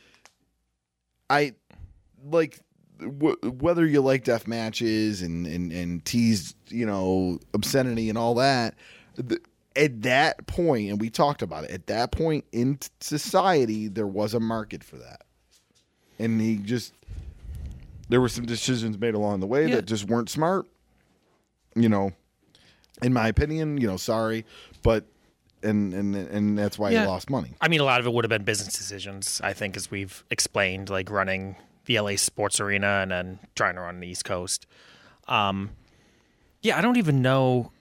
[1.30, 1.54] I
[2.24, 2.60] like
[3.02, 8.36] w- whether you like death matches and and and tease, you know, obscenity and all
[8.36, 8.76] that.
[9.16, 9.40] The,
[9.76, 11.72] at that point, and we talked about it.
[11.72, 15.22] At that point in t- society, there was a market for that,
[16.20, 16.94] and he just
[18.10, 19.76] there were some decisions made along the way Yeah.
[19.76, 20.66] that just weren't smart.
[21.76, 22.12] You know,
[23.02, 24.46] in my opinion, you know, sorry,
[24.84, 25.06] but
[25.64, 27.02] and and and that's why Yeah.
[27.04, 27.54] he lost money.
[27.62, 30.26] I mean, a lot of it would have been business decisions, I think, as we've
[30.30, 34.68] explained, like running the LA Sports Arena and then trying to run the East Coast.
[35.28, 35.72] Um,
[36.62, 37.72] yeah, I don't even know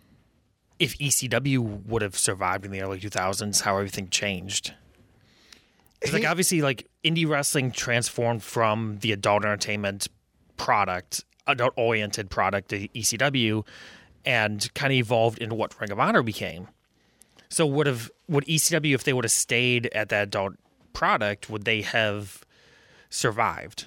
[0.79, 4.73] if ECW would have survived in the early 2000s, how everything changed.
[6.01, 10.09] 'Cause, like, obviously, like, indie wrestling transformed from the adult entertainment
[10.57, 13.65] product, adult oriented product to ECW,
[14.25, 16.69] and kind of evolved into what Ring of Honor became.
[17.51, 20.55] So would have would ECW if they would have stayed at that adult
[20.93, 22.45] product, would they have
[23.11, 23.87] survived?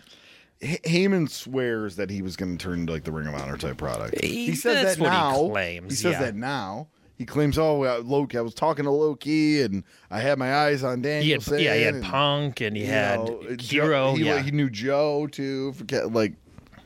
[0.62, 3.57] H- Heyman swears that he was going to turn into like the Ring of Honor
[3.57, 4.21] type product.
[4.23, 5.49] He, He- says that's that what he now.
[5.49, 6.19] claims, He says yeah.
[6.21, 6.88] that now.
[7.15, 8.39] He claims, "Oh, uh, Low Ki.
[8.39, 11.75] I was talking to Low Ki, and I had my eyes on He had, yeah,
[11.75, 14.15] he had and, Punk and he had know, Joe- Hero.
[14.15, 15.73] he, yeah, he knew Joe too.
[15.73, 16.33] Forget like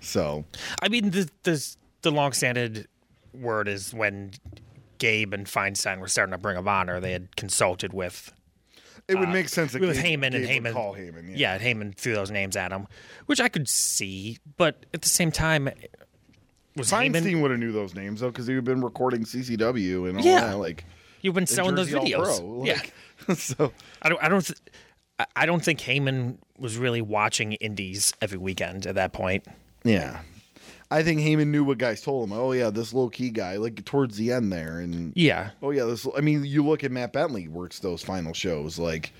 [0.01, 0.43] so.
[0.81, 2.85] I mean the the the long standing
[3.33, 4.31] word is when
[4.97, 8.33] Gabe and Feinstein were starting to Bring of Honor, they had consulted with
[9.07, 10.73] It would uh, make sense that with Gabe- Heyman and Gabe Heyman.
[10.73, 11.31] call Heyman.
[11.35, 11.55] yeah.
[11.55, 12.87] and Heyman threw those names at him,
[13.27, 15.69] which I could see, but at the same time,
[16.75, 20.09] was Heyman Feinstein would have knew those names though because he had been recording CCW
[20.09, 20.41] and all Yeah.
[20.47, 20.57] that.
[20.57, 20.85] Like
[21.21, 22.37] you've been selling those videos?
[22.37, 22.81] Pro, yeah,
[23.35, 24.23] so I don't.
[24.23, 24.45] I don't.
[24.45, 24.59] Th-
[25.19, 29.45] I- I don't think Heyman was really watching indies every weekend at that point.
[29.83, 30.19] yeah.
[30.89, 32.33] I think Heyman knew what guys told him.
[32.37, 35.83] Oh yeah, this Low Ki guy, like towards the end there, and Yeah, Oh yeah,
[35.83, 36.07] this.
[36.17, 39.11] I mean, you look at Matt Bentley works those final shows like.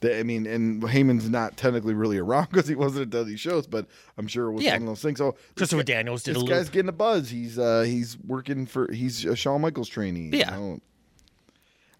[0.00, 3.68] The, I mean, and Heyman's not technically really around because he wasn't at these shows,
[3.68, 3.86] but
[4.18, 4.72] I'm sure it was Yeah.
[4.72, 5.18] one of those things.
[5.18, 6.58] So Christopher guy- Daniels did This little.
[6.58, 7.30] guy's getting a buzz.
[7.30, 10.22] He's uh he's working for he's a Shawn Michaels trainee.
[10.32, 10.50] you Yeah.
[10.50, 10.80] know.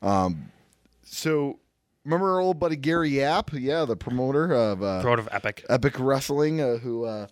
[0.03, 0.51] Um,
[1.05, 1.61] so
[2.05, 3.51] remember our old buddy Gary Yap?
[3.53, 7.29] Yeah, the promoter of uh, Road of Epic Epic Wrestling, uh, who uh,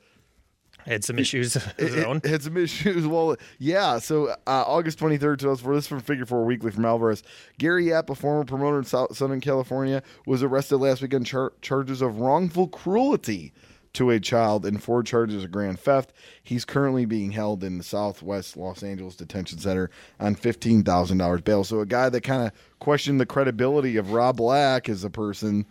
[0.87, 2.17] had some issues of his it- own.
[2.19, 3.07] it had some issues.
[3.07, 3.99] Well, yeah.
[3.99, 7.23] So uh, August 23rd, 2004, this is from Figure Four Weekly from Alvarez.
[7.59, 11.53] Gary Yap, a former promoter in South, Southern California, was arrested last week on char-
[11.63, 13.53] charges of wrongful cruelty
[13.93, 16.13] to a child and four charges of grand theft.
[16.45, 19.91] He's currently being held in the Southwest Los Angeles Detention Center
[20.21, 21.65] on $15,000 bail.
[21.65, 25.67] So a guy that kind of questioned the credibility of Rob Black as a person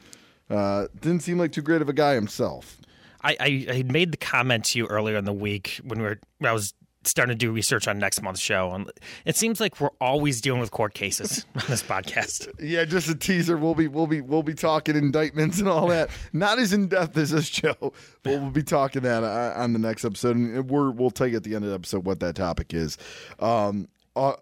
[0.49, 2.78] uh, didn't seem like too great of a guy himself.
[3.21, 6.05] I, I, I had made the comment to you earlier in the week when we
[6.05, 6.73] were when I was
[7.05, 8.91] starting to do research on next month's show, and
[9.25, 12.49] it seems like we're always dealing with court cases on this podcast.
[12.59, 13.57] Yeah, just a teaser.
[13.57, 16.09] We'll be we'll be we'll be talking indictments and all that.
[16.33, 19.79] Not as in depth as this show, but we'll be talking that uh, on the
[19.79, 20.35] next episode.
[20.35, 22.97] And we're we'll tell you at the end of the episode what that topic is.
[23.39, 24.37] Um, Au-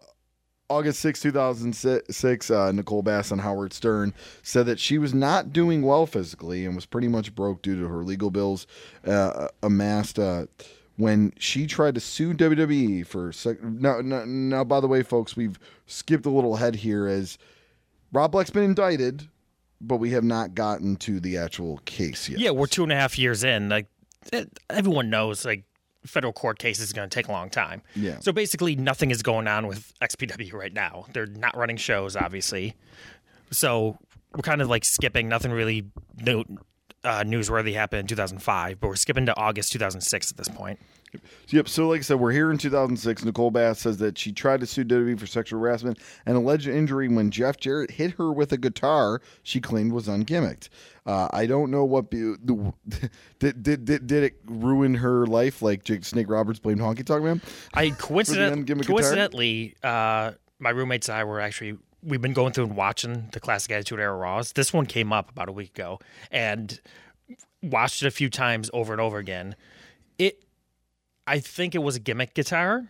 [0.69, 5.82] August 6, 2006, uh, Nicole Bass and Howard Stern said that she was not doing
[5.82, 8.67] well physically and was pretty much broke due to her legal bills
[9.06, 10.47] uh, amassed uh,
[10.97, 13.32] when she tried to sue WWE for.
[13.32, 17.38] Sec- now, now, now, by the way, folks, we've skipped a little ahead here as
[18.12, 19.30] Rob Black's been indicted,
[19.80, 22.39] but we have not gotten to the actual case yet.
[22.39, 23.69] Yeah, we're two and a half years in.
[23.69, 23.88] Like
[24.69, 25.63] everyone knows, like
[26.07, 27.81] federal court case is going to take a long time.
[27.95, 28.19] Yeah.
[28.19, 31.05] So basically, nothing is going on with XPW right now.
[31.13, 32.75] They're not running shows, obviously.
[33.51, 33.97] So
[34.35, 35.29] we're kind of like skipping.
[35.29, 35.85] Nothing really
[36.21, 36.43] no,
[37.03, 40.79] uh, newsworthy happened in 2005, but we're skipping to August 2006 at this point.
[41.49, 41.69] Yep.
[41.69, 43.23] So, like I said, we're here in 2006.
[43.25, 47.07] Nicole Bass says that she tried to sue WWE for sexual harassment and alleged injury
[47.07, 50.69] when Jeff Jarrett hit her with a guitar she claimed was ungimmicked.
[51.05, 52.73] Uh, I don't know what be, the,
[53.39, 57.23] did, did did did it ruin her life like Jake Snake Roberts blamed Honky Tonk
[57.23, 57.41] Man.
[57.73, 62.75] I coincident- coincidentally, uh, my roommates and I were actually we've been going through and
[62.75, 64.51] watching the classic Attitude Era Raws.
[64.53, 65.99] This one came up about a week ago,
[66.31, 66.79] and
[67.63, 69.55] watched it a few times over and over again.
[71.27, 72.87] I think it was a gimmick guitar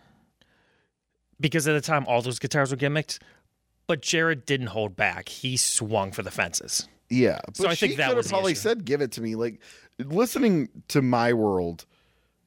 [1.40, 3.18] because at the time all those guitars were gimmicked.
[3.86, 5.28] but Jarrett didn't hold back.
[5.28, 6.88] He swung for the fences.
[7.10, 9.60] Yeah, but So I think that was probably said, "Give it to me." Like
[9.98, 11.86] listening to my world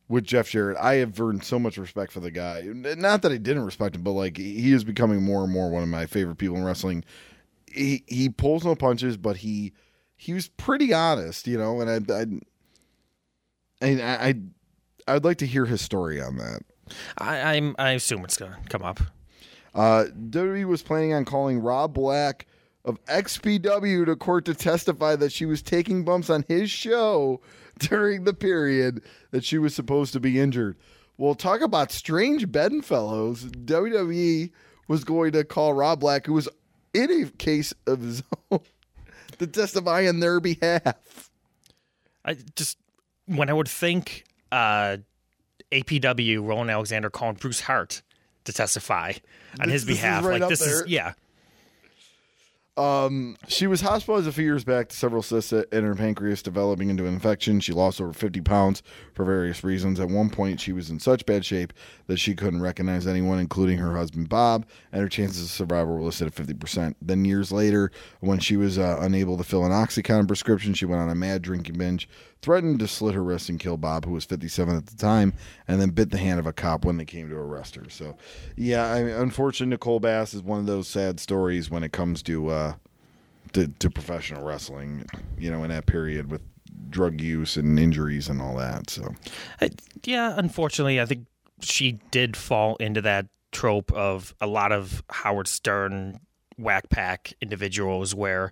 [0.07, 2.63] with Jeff Jarrett, I have earned so much respect for the guy.
[2.67, 5.81] Not that I didn't respect him, but like he is becoming more and more one
[5.83, 7.03] of my favorite people in wrestling.
[7.71, 9.73] He he pulls no punches, but he
[10.15, 11.81] he was pretty honest, you know.
[11.81, 12.21] And I I
[13.81, 14.35] and I, I
[15.07, 16.61] I'd like to hear his story on that.
[17.17, 18.99] I, I'm I assume it's gonna come up.
[19.73, 22.45] Uh, WWE was planning on calling Rob Black
[22.83, 27.41] of XPW to court to testify that she was taking bumps on his show
[27.79, 30.77] during the period that she was supposed to be injured.
[31.17, 33.45] Well, talk about strange bedfellows.
[33.45, 34.51] WWE
[34.87, 36.49] was going to call Rob Black, who was
[36.93, 38.59] in a case of his own,
[39.37, 41.29] to testify on their behalf.
[42.25, 42.77] I just
[43.25, 44.97] when I would think uh,
[45.71, 48.01] APW Roland Alexander calling Bruce Hart
[48.45, 49.13] to testify
[49.59, 50.83] on This- his behalf, right like this there.
[50.83, 51.13] is yeah.
[52.77, 56.89] Um, She was hospitalized a few years back to several cysts in her pancreas developing
[56.89, 57.59] into an infection.
[57.59, 58.81] She lost over 50 pounds
[59.13, 59.99] for various reasons.
[59.99, 61.73] At one point, she was in such bad shape
[62.07, 66.01] that she couldn't recognize anyone, including her husband Bob, and her chances of survival were
[66.01, 66.95] listed at 50%.
[67.01, 71.01] Then, years later, when she was uh, unable to fill an Oxycontin prescription, she went
[71.01, 72.07] on a mad drinking binge,
[72.41, 75.33] threatened to slit her wrist and kill Bob, who was 57 at the time,
[75.67, 77.89] and then bit the hand of a cop when they came to arrest her.
[77.89, 78.17] So,
[78.55, 82.21] yeah, I mean, unfortunately, Nicole Bass is one of those sad stories when it comes
[82.23, 82.49] to.
[82.49, 82.73] Uh,
[83.53, 85.05] to, to professional wrestling,
[85.37, 86.41] you know, in that period with
[86.89, 88.89] drug use and injuries and all that.
[88.89, 89.13] So,
[89.59, 89.71] I,
[90.05, 91.25] yeah, unfortunately, I think
[91.59, 96.19] she did fall into that trope of a lot of Howard Stern
[96.57, 98.51] whack pack individuals where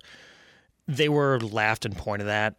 [0.86, 2.56] they were laughed and pointed at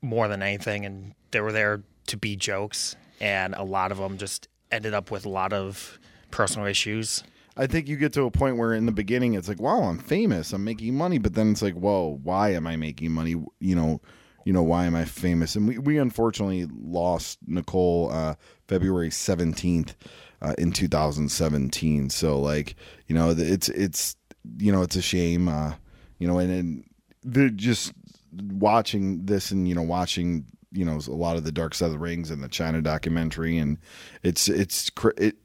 [0.00, 4.18] more than anything, and they were there to be jokes, and a lot of them
[4.18, 5.98] just ended up with a lot of
[6.30, 7.22] personal issues.
[7.56, 9.98] I think you get to a point where in the beginning it's like, wow, I'm
[9.98, 13.30] famous, I'm making money, but then it's like, whoa, why am I making money?
[13.58, 14.00] You know,
[14.44, 15.56] you know, why am I famous?
[15.56, 18.36] And we, we unfortunately lost Nicole uh,
[18.68, 19.94] February 17th
[20.40, 22.10] uh, in 2017.
[22.10, 22.76] So like,
[23.08, 24.16] you know, it's it's
[24.58, 25.48] you know, it's a shame.
[25.48, 25.74] Uh,
[26.18, 26.84] you know, and, and
[27.24, 27.92] the just
[28.32, 31.92] watching this and you know watching you know a lot of the Dark Side of
[31.92, 33.78] the Rings and the Chyna documentary, and
[34.22, 35.36] it's it's it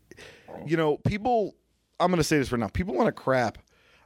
[0.66, 1.56] you know people.
[2.00, 2.68] I'm to say this right now.
[2.68, 3.60] People want to crap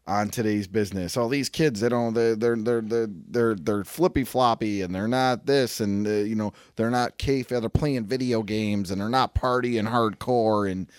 [0.08, 1.18] on today's business.
[1.18, 5.46] All these kids, they don't, they're they're they're they're they're, flippy floppy, and they're not
[5.46, 7.50] this, and uh, you know they're not cave.
[7.50, 10.72] They're playing video games, and they're not partying hardcore.
[10.72, 10.90] And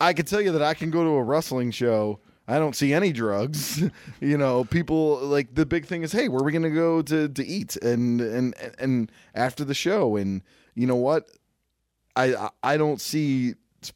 [0.00, 2.20] I can tell you that I can go to a wrestling show.
[2.46, 3.82] I don't see any drugs.
[4.20, 7.00] you know, people like the big thing is, hey, where are we going to go
[7.02, 7.76] to to eat?
[7.76, 10.42] And and and after the show, and
[10.74, 11.28] you know what?
[12.16, 13.54] I I- I don't see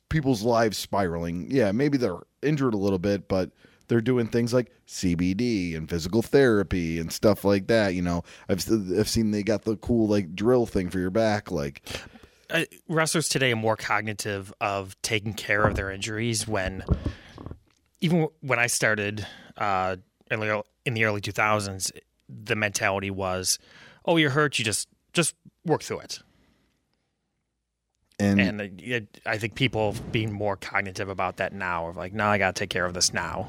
[0.09, 1.49] people's lives spiraling.
[1.51, 3.51] Yeah, maybe they're injured a little bit, but
[3.89, 7.95] they're doing things like CBD and physical therapy and stuff like that.
[7.95, 8.65] You know, I've
[8.99, 11.51] I've seen they got the cool like drill thing for your back.
[11.51, 11.83] Like,
[12.51, 16.83] uh, wrestlers today are more cognitive of taking care of their injuries when
[18.01, 19.97] even when I started uh,
[20.31, 21.91] in the early- in the early 2000s
[22.29, 23.59] the mentality was
[24.05, 25.35] oh you're hurt you just just
[25.65, 26.21] work through it
[28.21, 32.13] and, and uh, it, I think people being more cognitive about that now of like
[32.13, 33.49] no I got to take care of this now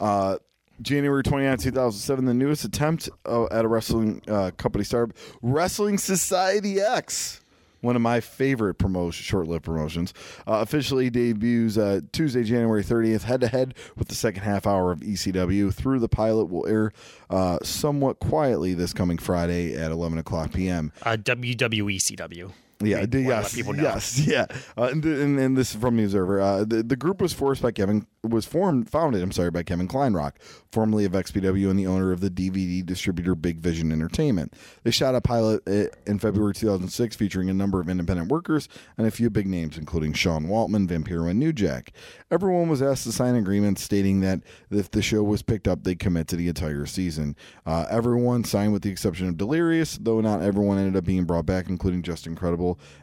[0.00, 0.38] uh,
[0.80, 6.80] January 29, 2007, the newest attempt uh, at a wrestling uh, company startup, Wrestling Society
[6.80, 7.40] X.
[7.80, 10.14] One of my favorite promotion, short-lived promotions,
[10.46, 15.72] uh, officially debuts uh, Tuesday, January 30th, head-to-head with the second half hour of ECW.
[15.72, 16.92] Through the pilot will air
[17.30, 20.92] uh, somewhat quietly this coming Friday at 11 o'clock p.m.
[21.02, 24.46] uh, WWE CW Yeah, d- yes, yes, yeah.
[24.76, 26.40] Uh, and, th- and, and this is from the Observer.
[26.40, 29.22] Uh, the, the group was forced by Kevin was formed founded.
[29.22, 30.32] I'm sorry by Kevin Kleinrock,
[30.70, 34.54] formerly of XPW and the owner of the DVD distributor Big Vision Entertainment.
[34.82, 39.06] They shot a pilot uh, in February 2006 featuring a number of independent workers and
[39.06, 41.92] a few big names, including Sean Waltman, Vampiro, and New Jack.
[42.30, 45.98] Everyone was asked to sign agreements stating that if the show was picked up, they'd
[45.98, 47.36] commit to the entire season.
[47.66, 51.46] Uh, everyone signed with the exception of Delirious, though not everyone ended up being brought
[51.46, 52.26] back, including Just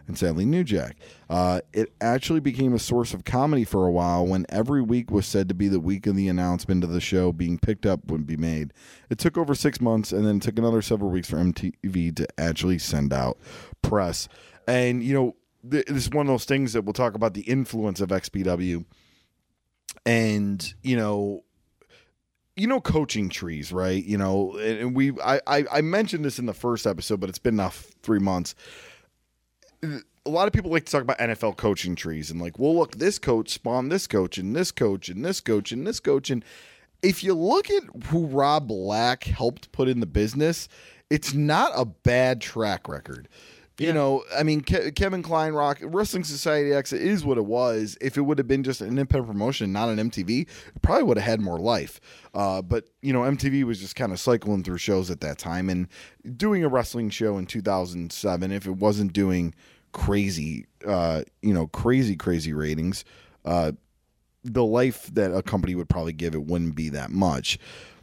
[0.08, 0.98] And sadly New Jack.
[1.30, 5.26] Uh, it actually became a source of comedy for a while when every week was
[5.26, 8.28] said to be the week of the announcement of the show being picked up would
[8.28, 8.74] be made.
[9.10, 12.28] It took over six months and then it took another several weeks for MTV to
[12.40, 13.38] actually send out
[13.82, 14.28] press.
[14.68, 15.36] And, you know,
[15.70, 18.86] th- this is one of those things that we'll talk about the influence of XPW.
[20.06, 21.46] And, you know,
[22.56, 26.46] you know coaching trees right you know and we I, I i mentioned this in
[26.46, 28.56] the first episode but it's been now three months
[30.26, 32.96] a lot of people like to talk about NFL coaching trees and like, well, look,
[32.96, 36.30] this coach spawned this coach and this coach and this coach and this coach.
[36.30, 36.44] And
[37.04, 40.68] if you look at who Rob Black helped put in the business,
[41.10, 43.28] it's not a bad track record.
[43.78, 47.98] You know, I mean, Ke- Kevin Kleinrock Wrestling Society X is what it was.
[48.00, 51.18] If it would have been just an independent promotion, not an MTV, it probably would
[51.18, 52.00] have had more life.
[52.34, 55.70] Uh, but you know, MTV was just kind of cycling through shows at that time,
[55.70, 55.90] and
[56.38, 59.54] doing a wrestling show in 2007, if it wasn't doing
[59.96, 63.06] crazy, uh, you know, crazy, crazy ratings,
[63.46, 63.72] uh,
[64.44, 67.58] the life that a company would probably give it wouldn't be that much.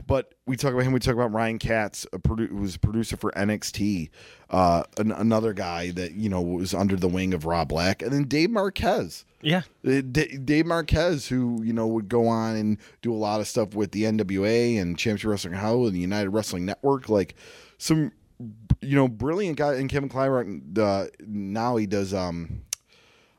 [0.06, 0.92] But we talk about him.
[0.92, 4.10] We talk about Ryan Katz, a produ- who was a producer for NXT,
[4.50, 8.10] uh, an- another guy that you know was under the wing of Rob Black, and
[8.10, 9.24] then Dave Marquez.
[9.42, 9.62] Yeah.
[9.86, 13.46] Uh, D- Dave Marquez, who you know would go on and do a lot of
[13.46, 17.36] stuff with the NWA and Championship Wrestling Hell and the United Wrestling Network, like
[17.78, 18.10] some
[18.82, 19.74] you know brilliant guy.
[19.74, 22.62] And Kevin Kleinrock, uh, now he does um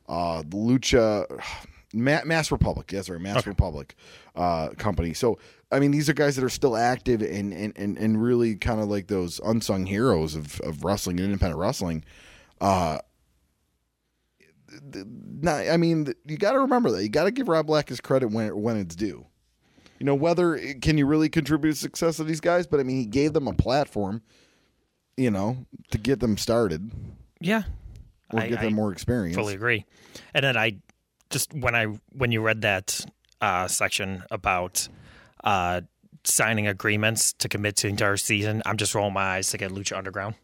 [0.08, 1.26] uh Lucha
[1.94, 2.92] Ma- Masked Republic.
[2.92, 3.96] yes, right, Masked Republic
[4.36, 5.14] uh, company.
[5.14, 5.38] So
[5.72, 8.80] I mean, these are guys that are still active and and and, and really kind
[8.82, 12.04] of like those unsung heroes of of wrestling and independent wrestling.
[12.60, 12.98] Uh,
[14.96, 18.02] not, I mean, you got to remember that you got to give Rob Black his
[18.02, 19.26] credit when when it's due.
[20.00, 22.84] You know, whether can you really contribute to the success of these guys, but I
[22.84, 24.22] mean, he gave them a platform,
[25.18, 26.92] you know, to get them started
[27.40, 27.64] Yeah.
[28.32, 29.36] or I- get I them more experience.
[29.36, 29.86] Fully agree.
[30.34, 30.78] And then I
[31.30, 33.06] just when I when you read that
[33.42, 34.88] uh, section about
[35.44, 35.82] uh,
[36.24, 39.72] signing agreements to commit to the entire season, I'm just rolling my eyes to get
[39.72, 40.36] Lucha Underground.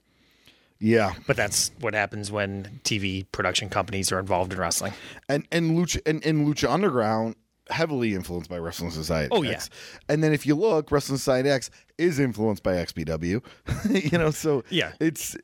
[0.81, 4.93] Yeah, But that's what happens when TV production companies are involved in wrestling.
[5.27, 7.35] and and Lucha and, and Lucha Underground
[7.69, 9.29] heavily influenced by Wrestling Society.
[9.31, 9.59] Oh, yeah.
[10.07, 13.43] And then if you look, Wrestling Society X is influenced by XPW.
[14.11, 14.91] you know, so Yeah.
[14.99, 15.35] it's.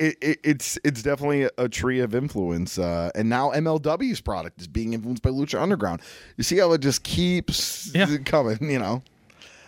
[0.00, 4.68] It, it, it's it's definitely a, tree of influence, uh, and now MLW's product is
[4.68, 6.02] being influenced by Lucha Underground.
[6.36, 8.06] You see how it just keeps Yeah.
[8.24, 9.02] coming, you know.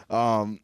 [0.08, 0.60] Um,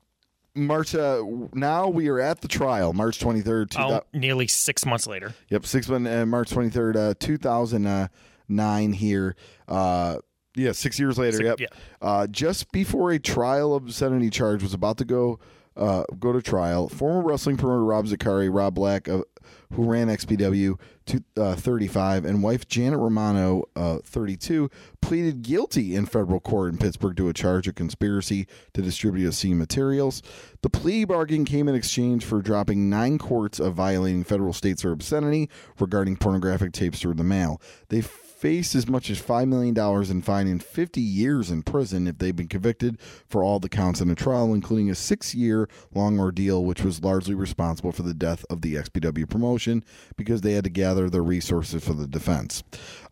[0.54, 0.94] March.
[0.94, 1.20] Uh,
[1.52, 3.72] now we are at the trial, March twenty third.
[3.76, 5.34] Oh, nearly six months later.
[5.50, 8.08] Yep, six one uh, March twenty third, uh, two thousand
[8.48, 8.92] nine.
[8.92, 9.34] Here,
[9.66, 10.18] uh,
[10.56, 11.36] yeah, six years later.
[11.36, 11.66] Six- yep, yeah.
[12.02, 15.38] uh, just before a trial of obscenity charge was about to go
[15.76, 19.22] uh, go to trial, former wrestling promoter Rob Zicari, Rob Black, uh,
[19.74, 24.70] who ran XPW to uh, thirty five, and wife Janet Romano, uh, thirty two,
[25.02, 29.58] pleaded guilty in federal court in Pittsburgh to a charge of conspiracy to distribute obscene
[29.58, 30.22] materials.
[30.62, 34.92] The plea bargain came in exchange for dropping nine courts of violating federal states or
[34.92, 37.60] obscenity regarding pornographic tapes through the mail.
[37.88, 38.00] They
[38.46, 39.76] face as much as $5 million
[40.08, 44.00] in fine and 50 years in prison if they've been convicted for all the counts
[44.00, 48.14] in a trial, including a six year long ordeal, which was largely responsible for the
[48.14, 49.84] death of the XPW promotion
[50.16, 52.62] because they had to gather their resources for the defense.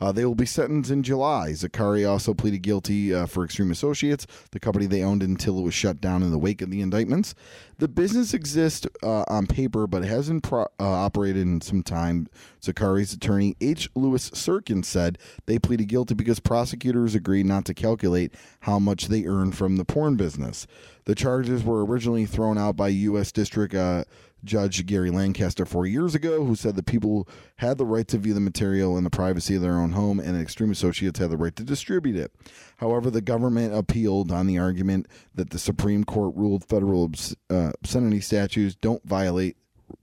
[0.00, 1.50] Uh, they will be sentenced in July.
[1.50, 5.74] Zicari also pleaded guilty uh, for Extreme Associates, the company they owned until it was
[5.74, 7.34] shut down in the wake of the indictments.
[7.78, 12.28] The business exists uh, on paper, but hasn't pro- uh, operated in some time.
[12.62, 13.88] Zicari's attorney, H.
[13.94, 19.24] Lewis Sirkin, said they pleaded guilty because prosecutors agreed not to calculate how much they
[19.24, 20.66] earned from the porn business.
[21.04, 23.32] The charges were originally thrown out by U.S.
[23.32, 24.04] District uh,
[24.44, 28.34] Judge Gary Lancaster four years ago, who said the people had the right to view
[28.34, 31.54] the material in the privacy of their own home, and Extreme Associates had the right
[31.56, 32.32] to distribute it.
[32.78, 37.72] However, the government appealed on the argument that the Supreme Court ruled federal obs- uh,
[37.80, 39.56] obscenity statutes don't violate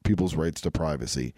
[0.03, 1.33] people's rights to privacy.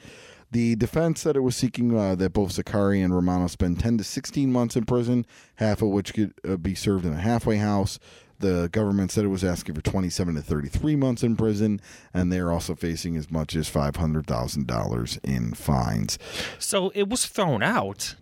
[0.54, 4.04] The defense said it was seeking uh, that both Zicari and Romano spend 10 to
[4.04, 5.26] 16 months in prison,
[5.56, 7.98] half of which could uh, be served in a halfway house.
[8.44, 11.80] The government said it was asking for 27 to 33 months in prison,
[12.14, 16.20] and they're also facing as much as $500,000 in fines.
[16.60, 18.16] So it was thrown out,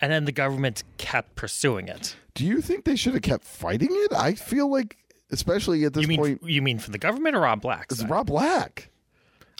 [0.00, 2.16] and then the government kept pursuing it.
[2.34, 4.12] Do you think they should have kept fighting it?
[4.14, 4.96] I feel like,
[5.30, 7.88] especially at this You mean point, you mean from the government or Rob Black?
[7.90, 8.88] it's Rob Black.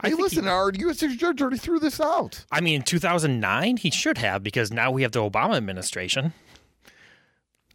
[0.00, 1.00] I Hey, listen, he- our U.S.
[1.00, 2.46] judge already threw this out.
[2.50, 6.32] I mean, in 2009, he should have because now we have the Obama administration.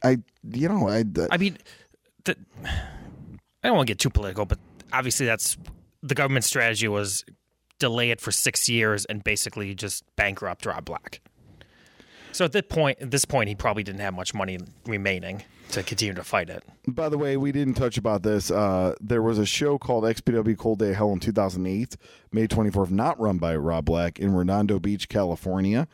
[0.02, 0.18] I,
[0.52, 1.58] you know, I, I mean,
[2.26, 4.60] the, I don't want to get too political, but
[4.92, 5.58] obviously that's
[6.02, 7.24] the government strategy was
[7.80, 11.22] delay it for six years and basically just bankrupt Rob Black.
[12.32, 14.58] So at this point, at this point, he probably didn't have much money
[14.88, 16.64] remaining to continue to fight it.
[16.88, 18.50] By the way, we didn't touch about this.
[18.50, 21.96] Uh, there was a show called XPW Cold Day Hell in 2008,
[22.32, 25.88] May 24th, not run by Rob Black, in Redondo Beach, California.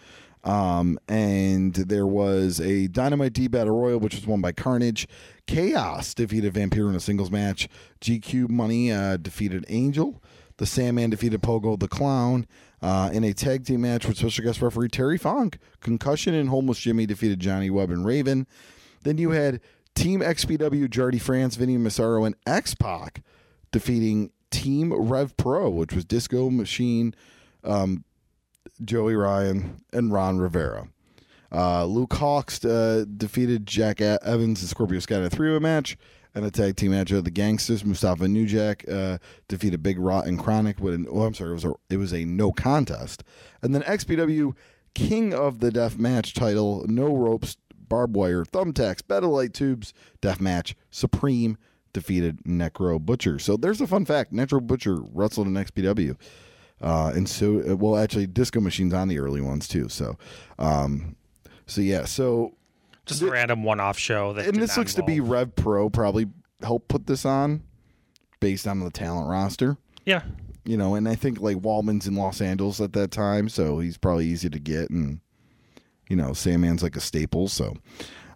[0.44, 5.08] Um, and there was a Dynamite D Battle Royal, which was won by Carnage.
[5.48, 7.68] Chaos defeated Vampiro in a singles match.
[8.02, 10.22] GQ Money uh, defeated Angel.
[10.58, 12.46] The Sandman defeated Pogo the Clown
[12.82, 15.58] uh, in a tag team match with special guest referee Terry Funk.
[15.80, 18.46] Concussion and Homeless Jimmy defeated Johnny Webb and Raven.
[19.04, 19.62] Then you had
[19.96, 23.22] Team XPW, Jardi Frantz, Vinny Massaro, and X Pac
[23.72, 27.14] defeating Team Rev Pro, which was Disco Machine,
[27.64, 28.04] um,
[28.84, 30.88] Joey Ryan, and Ron Rivera.
[31.51, 35.97] Uh, Luke Hawx uh, defeated Jack Evans and Scorpio Sky in a three way match
[36.36, 37.84] and a tag team match of the Gangsters.
[37.84, 41.66] Mustafa Nujak uh, defeated Big Rot and Chronic with an oh I'm sorry it was
[41.66, 43.24] a, it was a no contest,
[43.62, 44.55] and then XPW
[44.93, 47.57] King of the Death Match title, no ropes,
[47.88, 51.57] barbed wire, thumbtacks, better light tubes, death match, Supreme
[51.93, 53.39] defeated Necro Butcher.
[53.39, 56.16] So there's a fun fact: Necro Butcher wrestled in XPW.
[56.82, 59.90] Uh, and so, well, actually, Disco Machine's on the early ones too.
[59.90, 60.18] So,
[60.58, 61.16] um,
[61.66, 62.56] so yeah, so
[63.06, 64.48] just a random one-off show that.
[64.48, 65.08] And this looks involve.
[65.08, 66.28] to be Rev Pro probably
[66.62, 67.64] helped put this on,
[68.40, 69.78] based on the talent roster.
[70.06, 70.22] Yeah,
[70.66, 73.98] You know, and I think like Waltman's in Los Angeles at that time, so he's
[73.98, 75.20] probably easy to get, and
[76.10, 77.48] you know, Sandman's like a staple.
[77.48, 77.76] So,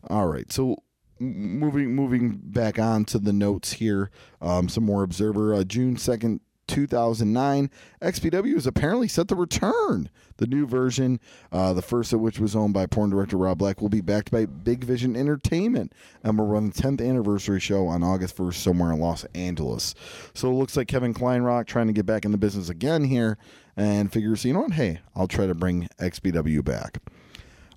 [0.10, 0.78] all right, so
[1.20, 5.54] moving moving back on to the notes here, um, some more Observer.
[5.56, 6.42] Uh, June second,
[6.74, 7.70] two thousand nine,
[8.02, 10.10] XPW is apparently set to return.
[10.38, 11.20] The new version,
[11.52, 14.32] uh, the first of which was owned by porn director Rob Black, will be backed
[14.32, 15.94] by Big Vision Entertainment
[16.24, 19.94] and will run the 10th anniversary show on August 1st somewhere in Los Angeles.
[20.34, 23.38] So it looks like Kevin Kleinrock trying to get back in the business again here
[23.78, 26.98] and figures, you know what, hey, I'll try to bring XPW back.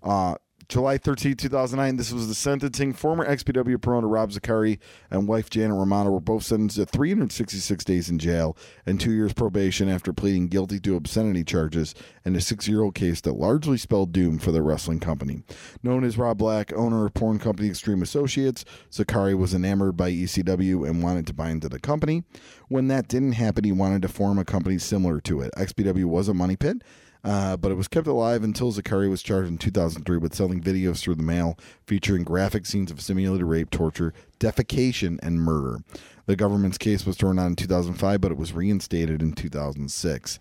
[0.02, 0.36] Uh,
[0.68, 2.92] July 13, 2009, this was the sentencing.
[2.92, 4.78] Former XPW promoter Rob Zicari
[5.12, 9.32] and wife Janet Romano were both sentenced to 366 days in jail and two years
[9.32, 11.94] probation after pleading guilty to obscenity charges
[12.24, 15.42] in a six year old case that largely spelled doom for their wrestling company.
[15.84, 20.88] Known as Rob Black, owner of porn company Extreme Associates, Zicari was enamored by ECW
[20.88, 22.24] and wanted to buy into the company.
[22.66, 25.52] When that didn't happen, he wanted to form a company similar to it.
[25.56, 26.82] XPW was a money pit.
[27.26, 31.00] Uh, but it was kept alive until Zicari was charged in 2003 with selling videos
[31.00, 35.82] through the mail featuring graphic scenes of simulated rape, torture, defecation, and murder.
[36.26, 40.38] The government's case was thrown out in 2005, but it was reinstated in 2006.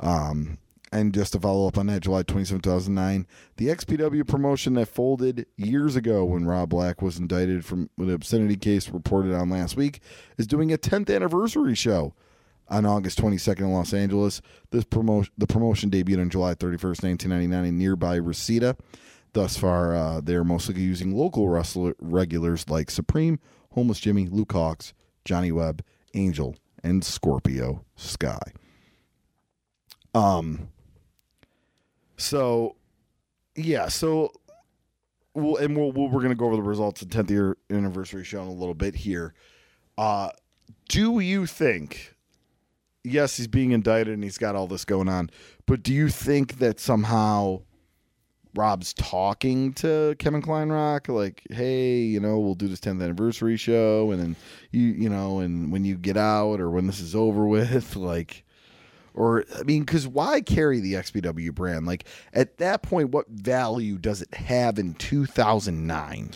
[0.00, 0.58] Um,
[0.90, 5.46] and just to follow up on that, July 27, 2009, the XPW promotion that folded
[5.56, 10.00] years ago when Rob Black was indicted from an obscenity case reported on last week
[10.36, 12.12] is doing a 10th anniversary show
[12.68, 14.40] on August 22nd in Los Angeles.
[14.70, 18.76] This promotion, the promotion debuted on July 31st, 1999, in nearby Reseda.
[19.32, 23.40] Thus far, uh, they're mostly using local wrestler regulars like Supreme,
[23.72, 24.92] Homeless Jimmy, Luke Hawx,
[25.24, 25.82] Johnny Webb,
[26.14, 28.52] Angel, and Scorpio Sky.
[30.14, 30.68] Um.
[32.16, 32.76] So,
[33.56, 33.88] yeah.
[33.88, 34.30] So,
[35.34, 38.40] we'll, and we'll, we'll we're gonna go over the results of 10th year anniversary show
[38.42, 39.34] in a little bit here.
[39.98, 40.30] Uh,
[40.88, 42.13] do you think?
[43.04, 45.30] Yes, he's being indicted and he's got all this going on,
[45.66, 47.60] but do you think that somehow
[48.54, 54.12] Rob's talking to Kevin Kleinrock, like, "Hey, you know, we'll do this 10th anniversary show,
[54.12, 54.36] and then
[54.70, 58.44] you, you know, and when you get out or when this is over with, like."
[59.16, 61.86] Or I mean, because why carry the XPW brand?
[61.86, 66.30] Like at that point, what value does it have in 2009?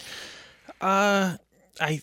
[0.80, 1.38] Uh,
[1.80, 2.02] I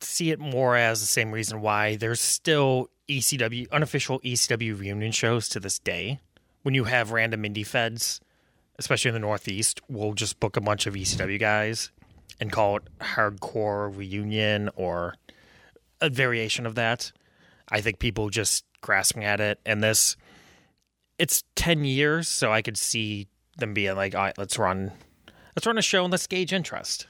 [0.00, 5.48] see it more as the same reason why there's still ECW unofficial ECW reunion shows
[5.48, 6.20] to this day.
[6.62, 8.20] When you have random indie feds,
[8.78, 11.90] especially in the Northeast, we'll just book a bunch of ECW guys
[12.38, 15.14] and call it hardcore reunion or
[16.00, 17.12] a variation of that.
[17.68, 20.16] I think people just grasping at it, and this
[21.18, 24.92] it's ten years, so I could see them being like, "All right, let's run,
[25.54, 27.06] let's run a show and let's gauge interest."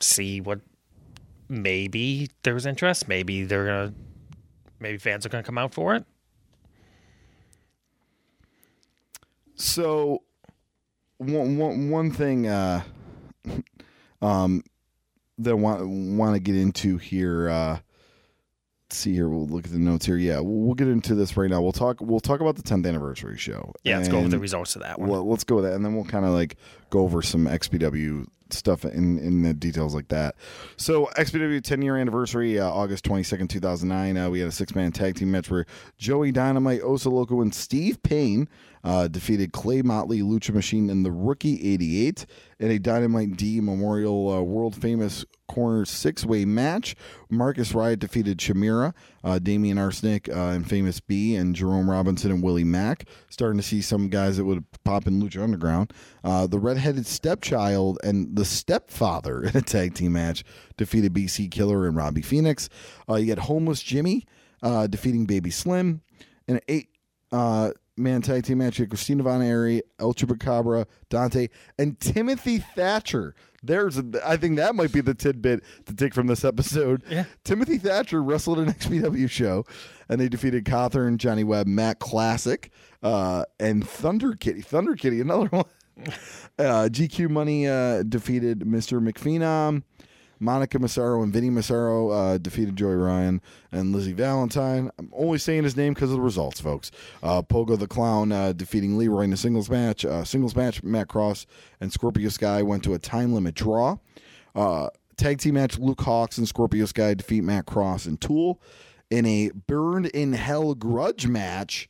[0.00, 0.60] see what
[1.48, 3.94] maybe there's interest maybe they're gonna
[4.80, 6.04] maybe fans are gonna come out for it
[9.56, 10.22] So,
[11.16, 12.82] one, one, one thing uh,
[14.22, 14.62] um,
[15.38, 17.48] that I want, want to get into here.
[17.48, 17.78] Uh,
[18.86, 19.28] let's see here.
[19.28, 20.18] We'll look at the notes here.
[20.18, 21.62] Yeah, we'll, we'll get into this right now.
[21.62, 22.02] We'll talk.
[22.02, 23.72] We'll talk about the 10th anniversary show.
[23.82, 25.84] yeah let's go over the results of that one well, let's go with that, and
[25.84, 26.56] then we'll kind of like
[26.90, 30.36] go over some XPW stuff in in the details like that.
[30.76, 34.16] So XPW 10 year anniversary, uh, August 22nd, 2009.
[34.16, 35.66] Uh, we had a six man tag team match where
[35.98, 38.48] Joey Dynamite, Osa Loco, and Steve Payne
[38.86, 42.24] uh, defeated Clay Motley, Lucha Machine, and the Rookie 88
[42.60, 46.94] in a Dynamite D Memorial uh, World Famous Corner six way match.
[47.28, 52.42] Marcus Riot defeated Chimera, uh, Damian Arsenic, uh, and Famous B, and Jerome Robinson and
[52.42, 53.08] Willie Mack.
[53.28, 55.92] Starting to see some guys that would pop in Lucha Underground.
[56.22, 60.44] Uh, the redheaded stepchild and the stepfather in a tag team match
[60.76, 62.68] defeated BC Killer and Robbie Phoenix.
[63.08, 64.24] Uh, you got Homeless Jimmy.
[64.62, 66.02] uh, defeating Baby Slim.
[66.48, 66.90] In an eight
[67.32, 71.48] uh, man tag team match, you Christina Von Eerie, El Chupacabra, Dante,
[71.78, 73.34] and Timothy Thatcher.
[73.62, 77.02] There's, a, I think that might be the tidbit to take from this episode.
[77.10, 77.24] Yeah.
[77.44, 79.64] Timothy Thatcher wrestled an XPW show,
[80.08, 82.70] and they defeated Cawthorn, Johnny Webb, Matt Classic,
[83.02, 84.60] uh, and Thunder Kitty.
[84.60, 85.64] Thunder Kitty, another one.
[86.58, 89.00] Uh, GQ Money uh, defeated Mr.
[89.00, 89.82] McPhenom.
[90.38, 93.40] Monica Massaro and Vinny Massaro uh, defeated Joey Ryan
[93.72, 94.90] and Lizzie Valentine.
[94.98, 96.90] I'm only saying his name because of the results, folks.
[97.22, 100.04] Uh, Pogo the Clown uh, defeating Leroy in a singles match.
[100.04, 101.46] Uh, singles match, Matt Cross
[101.80, 103.96] and Scorpio Sky went to a time limit draw.
[104.54, 108.60] Uh, tag team match, Luke Hawx and Scorpio Sky defeat Matt Cross and Tool.
[109.10, 111.88] In a Burned in Hell grudge match,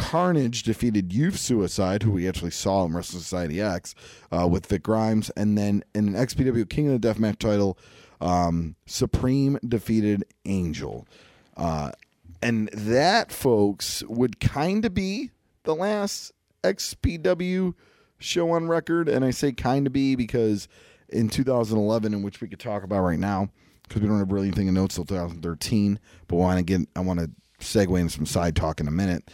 [0.00, 3.94] Carnage defeated Youth Suicide, who we actually saw in Wrestling Society X
[4.32, 5.28] uh, with Vic Grimes.
[5.36, 7.76] And then in an XPW King of the Deathmatch title,
[8.18, 11.06] um, Supreme defeated Angel.
[11.54, 11.92] Uh,
[12.40, 15.30] and that, folks, would kind of be
[15.64, 16.32] the last
[16.64, 17.74] XPW
[18.18, 19.06] show on record.
[19.06, 20.66] And I say kind of be because
[21.10, 23.50] in 2011, in which we could talk about right now,
[23.82, 27.00] because we don't have really anything in notes till 2013, but want to get, I
[27.00, 27.30] want to
[27.60, 29.30] segue into some side talk in a minute.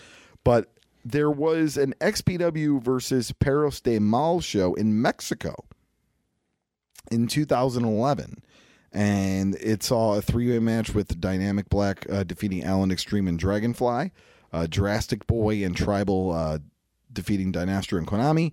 [0.47, 0.69] But
[1.05, 5.57] there was an XPW versus Perros de Mal show in Mexico
[7.11, 8.45] in 2011.
[8.93, 13.41] And it saw a three way match with Dynamic Black uh, defeating Alan Extreme and
[13.41, 14.13] Dragonfly,
[14.53, 16.59] uh, Drastic Boy and Tribal uh,
[17.13, 18.53] defeating Dynastra and Konami,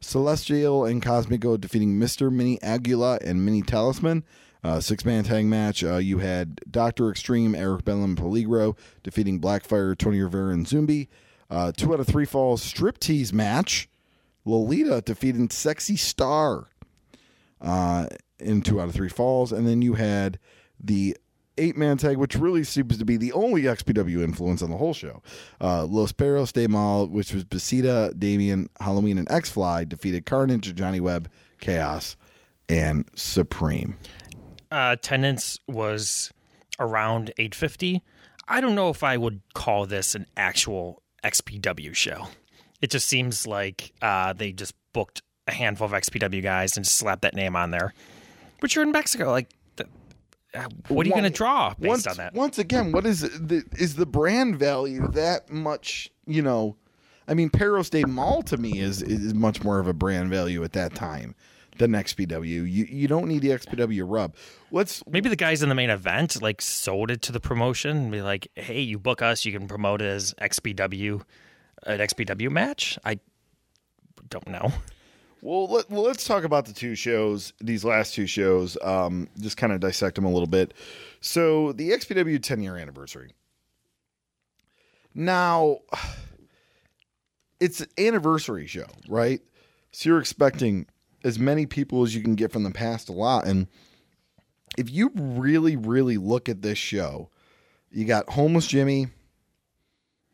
[0.00, 2.32] Celestial and Cosmico defeating Mr.
[2.32, 4.24] Mini Aguila and Mini Talisman.
[4.64, 5.84] Uh, six man tag match.
[5.84, 11.08] Uh, you had Doctor Extreme, Eric Bellum, Peligro defeating Blackfire, Tony Rivera, and Zumbi.
[11.50, 13.88] Uh, two out of three falls striptease match.
[14.44, 16.68] Lolita defeating Sexy Star
[17.60, 18.06] uh,
[18.38, 19.52] in two out of three falls.
[19.52, 20.38] And then you had
[20.78, 21.16] the
[21.56, 24.92] eight man tag, which really seems to be the only XPW influence on the whole
[24.92, 25.22] show.
[25.60, 30.74] Uh, Los Perros de Mal, which was Bestia, Damien, Halloween, and X Fly, defeated Carnage,
[30.74, 31.30] Johnny Webb,
[31.60, 32.16] Chaos,
[32.68, 33.96] and Supreme.
[34.72, 36.32] uh, attendance was
[36.80, 38.02] around 850.
[38.48, 42.28] I don't know if I would call this an actual XPW show.
[42.80, 46.96] It just seems like uh, they just booked a handful of XPW guys and just
[46.96, 47.94] slapped that name on there.
[48.60, 49.50] But you're in Mexico, like,
[50.54, 52.34] uh, what are you going to draw based once, on that?
[52.34, 56.10] Once again, what is the is the brand value that much?
[56.26, 56.76] You know,
[57.26, 60.62] I mean, Perros de Mal to me is is much more of a brand value
[60.62, 61.34] at that time
[61.78, 62.48] than XPW.
[62.48, 64.34] You you don't need the XPW rub.
[64.70, 68.12] Let's Maybe the guys in the main event like sold it to the promotion and
[68.12, 71.22] be like, "Hey, you book us, you can promote it as XPW,
[71.84, 73.18] an XPW match." I
[74.30, 74.72] don't know.
[75.44, 79.58] Well, let, well, let's talk about the two shows, these last two shows, um, just
[79.58, 80.72] kind of dissect them a little bit.
[81.20, 83.32] So, the XPW 10 year anniversary.
[85.14, 85.80] Now,
[87.60, 89.42] it's an anniversary show, right?
[89.92, 90.86] So, you're expecting
[91.24, 93.46] as many people as you can get from the past a lot.
[93.46, 93.66] And
[94.76, 97.30] if you really, really look at this show,
[97.90, 99.08] you got Homeless Jimmy,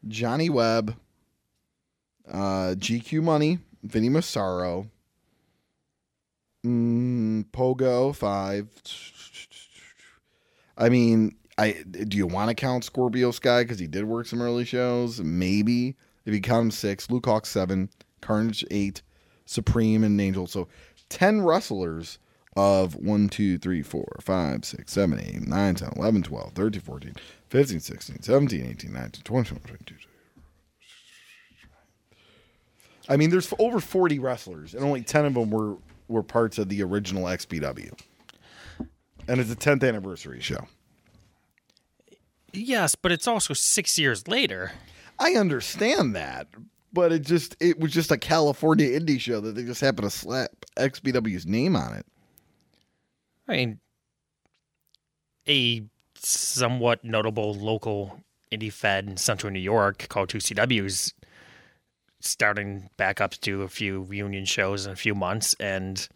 [0.09, 0.97] Johnny Webb,
[2.29, 4.89] uh, GQ Money, Vinny Massaro,
[6.65, 8.69] mm, Pogo five.
[10.77, 14.41] I mean, I do you want to count Scorpio Sky because he did work some
[14.41, 15.21] early shows?
[15.21, 17.91] Maybe if you count him six, Luke Hawk seven,
[18.23, 19.03] Carnage eight,
[19.51, 20.47] Supreme and Angel.
[20.47, 20.69] So
[21.09, 22.19] ten wrestlers
[22.57, 27.15] of 1, 2, 3, 4, 5, 6, 7, 8, 9, 10, 11, 12, 13, 14,
[27.49, 29.95] 15, 16, 17, 18, 19, 20, 21, 22.
[33.09, 35.77] I mean, there's over 40 wrestlers, and only 10 of them were,
[36.07, 37.93] were parts of the original XPW.
[39.27, 40.67] And it's a 10th anniversary show.
[42.53, 44.73] Yes, but it's also six years later.
[45.19, 46.49] I understand that,
[46.93, 50.17] but it just it was just a California indie show that they just happened to
[50.17, 52.07] slap XPW's name on it.
[53.49, 53.81] I mean,
[55.49, 55.83] a
[56.15, 58.21] somewhat notable local
[58.53, 61.15] indie fed in central New York called 2CW is
[62.21, 65.55] starting back up to a few reunion shows in a few months.
[65.59, 66.07] And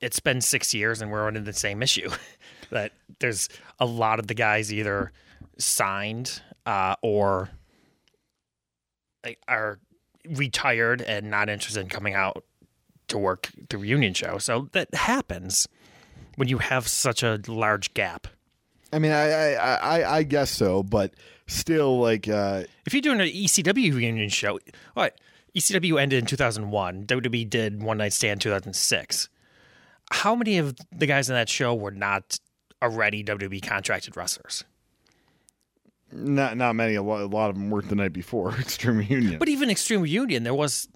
[0.00, 2.10] it's been six years and we're on the same issue.
[2.70, 3.48] that there's
[3.78, 5.12] a lot of the guys either
[5.56, 7.48] signed uh, or
[9.24, 9.78] like, are
[10.28, 12.44] retired and not interested in coming out
[13.08, 14.38] to work the reunion show.
[14.38, 15.66] So that happens
[16.36, 18.26] when you have such a large gap.
[18.92, 21.12] I mean, I I, I, I guess so, but
[21.46, 24.58] still, like, uh, If you're doing an ECW reunion show,
[24.94, 25.18] what
[25.56, 29.28] ECW ended in 2001, WWE did One Night Stand 2006.
[30.10, 32.38] How many of the guys in that show were not
[32.82, 34.64] already WWE contracted wrestlers?
[36.12, 36.94] Not not many.
[36.94, 39.38] A lot, a lot of them worked the night before Extreme Union.
[39.38, 40.88] But even Extreme Union, there was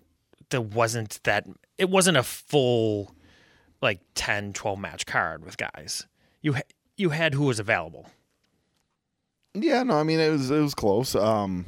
[0.51, 1.47] there wasn't that
[1.79, 3.15] it wasn't a full
[3.81, 6.07] like 10, 12 match card with guys.
[6.41, 6.61] You ha-
[6.97, 8.09] you had who was available.
[9.55, 11.15] Yeah, no, I mean it was it was close.
[11.15, 11.67] Um,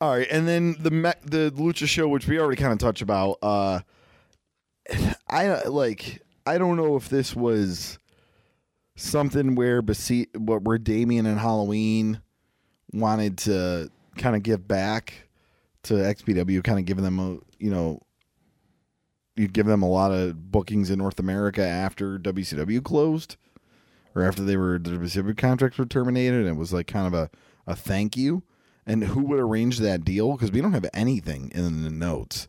[0.00, 3.02] all right, and then the Me- the Lucha show, which we already kind of touched
[3.02, 3.38] about.
[3.40, 3.80] Uh,
[5.28, 7.98] I like I don't know if this was
[8.96, 12.20] something where Basi- where Damien and Halloween
[12.92, 15.28] wanted to kind of give back
[15.84, 18.00] to XPW, kind of giving them a you know
[19.36, 23.36] you give them a lot of bookings in North America after WCW closed
[24.14, 27.14] or after they were the WCW contracts were terminated, and it was like kind of
[27.14, 27.30] a,
[27.66, 28.42] a thank you.
[28.86, 30.32] And who would arrange that deal?
[30.32, 32.48] Because we don't have anything in the notes.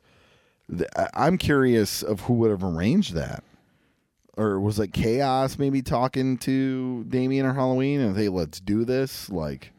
[1.13, 3.43] I'm curious of who would have arranged that.
[4.37, 9.29] Or was like Chaos maybe talking to Damien or Halloween and hey, let's do this?
[9.29, 9.71] Like,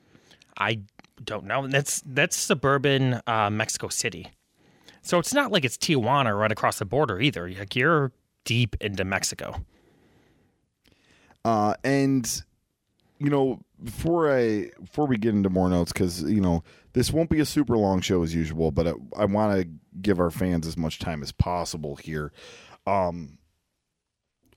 [0.59, 0.81] I
[1.23, 1.69] don't know.
[1.69, 4.27] That's that's suburban uh, Mexico City,
[5.03, 7.49] so it's not like it's Tijuana right across the border either.
[7.49, 8.13] Like you're
[8.45, 9.65] deep into Mexico.
[11.45, 12.43] Uh, and
[13.19, 17.31] you know, before I before we get into more notes, because you know this won't
[17.31, 19.69] be a super long show as usual, but I, I want to
[20.03, 22.33] give our fans as much time as possible here.
[22.87, 23.38] Um,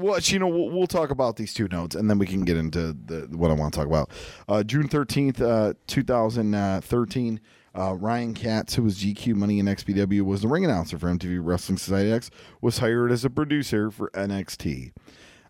[0.01, 2.93] well, you know, we'll, talk about these two notes, and then we can get into
[3.05, 4.09] the what I want to talk about.
[4.47, 7.39] Uh, June thirteenth, uh, two thousand thirteen.
[7.73, 11.39] Uh, Ryan Katz, who was GQ Money and XPW, was the ring announcer for MTV
[11.41, 12.29] Wrestling Society X,
[12.59, 14.91] was hired as a producer for NXT.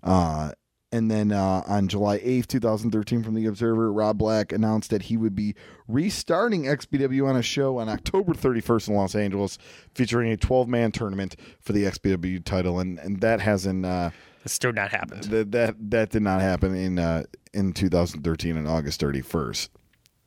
[0.03, 0.51] Uh,
[0.91, 5.15] and then uh, on July 8th, 2013, from The Observer, Rob Black announced that he
[5.15, 5.55] would be
[5.87, 9.57] restarting XPW on a show on October 31st in Los Angeles,
[9.95, 12.79] featuring a 12 man tournament for the XPW title.
[12.79, 13.85] And, and that hasn't.
[13.85, 14.11] Uh,
[14.45, 15.23] Still not happened.
[15.25, 17.23] that that that did not happen in uh,
[17.53, 19.69] in 2013 on August 31st.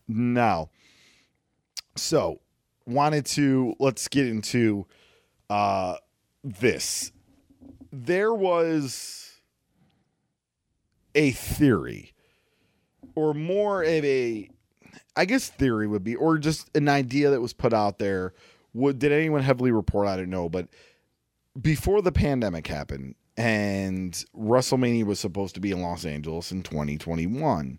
[0.07, 0.71] Now,
[1.97, 2.41] so
[2.87, 4.87] wanted to let's get into
[5.51, 5.97] uh,
[6.43, 7.11] this.
[7.93, 9.33] There was
[11.15, 12.13] a theory,
[13.15, 14.51] or more of a,
[15.17, 18.35] I guess theory would be, or just an idea that was put out there.
[18.75, 20.09] Would did anyone heavily report?
[20.09, 20.69] I don't know, but
[21.61, 27.79] before the pandemic happened and WrestleMania was supposed to be in Los Angeles in 2021,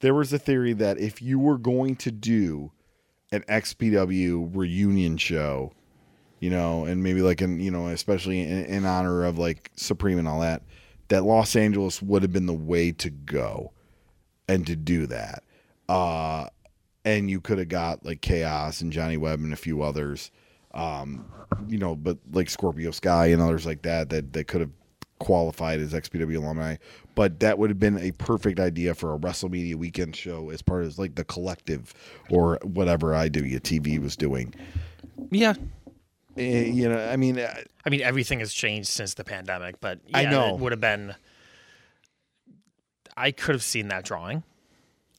[0.00, 2.72] there was a theory that if you were going to do
[3.32, 5.72] an XPW reunion show,
[6.40, 10.18] you know, and maybe like in, you know, especially in, in honor of like Supreme
[10.18, 10.62] and all that,
[11.08, 13.72] that Los Angeles would have been the way to go
[14.48, 15.44] and to do that.
[15.88, 16.46] Uh,
[17.04, 20.30] and you could have got like Chaos and Johnny Webb and a few others,
[20.72, 21.24] um,
[21.68, 24.70] you know, but like Scorpio Sky and others like that that that could have
[25.20, 26.76] qualified as XPW alumni.
[27.14, 30.84] But that would have been a perfect idea for a WrestleMania weekend show as part
[30.84, 31.94] of like the collective
[32.28, 34.54] or whatever IWTV was doing.
[35.30, 35.54] Yeah,
[36.36, 37.54] Eh, you know, I mean, uh,
[37.84, 40.54] I mean everything has changed since the pandemic, but yeah, I know.
[40.54, 41.14] it would have been.
[43.16, 44.42] I could have seen that drawing.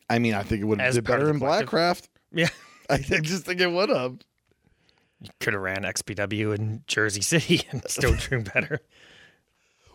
[0.09, 1.39] I mean, I think it would have As did better in.
[1.39, 2.07] Blackcraft.
[2.31, 2.49] Yeah,
[2.89, 4.17] I just think it would have.
[5.21, 8.79] You could have ran XPW in Jersey City and still drew better.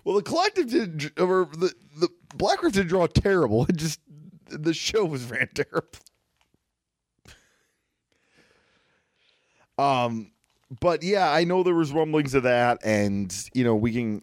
[0.06, 3.66] Well, the collective did, or the the Blackcraft did draw terrible.
[3.68, 3.98] It just
[4.48, 5.88] the show was ran terrible.
[9.76, 10.30] Um,
[10.80, 14.22] but yeah, I know there was rumblings of that, and you know we can,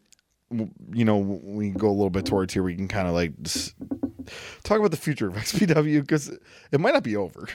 [0.94, 2.64] you know, we go a little bit towards here.
[2.64, 3.34] We can kind of like
[4.64, 6.30] talk about the future of XPW because
[6.72, 7.50] it might not be over,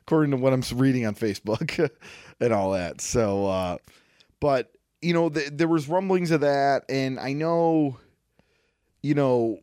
[0.00, 1.90] according to what I'm reading on Facebook
[2.40, 3.00] and all that.
[3.00, 3.76] So, uh,
[4.40, 4.71] but
[5.02, 7.98] you know, th- there was rumblings of that, and I know,
[9.02, 9.58] you know,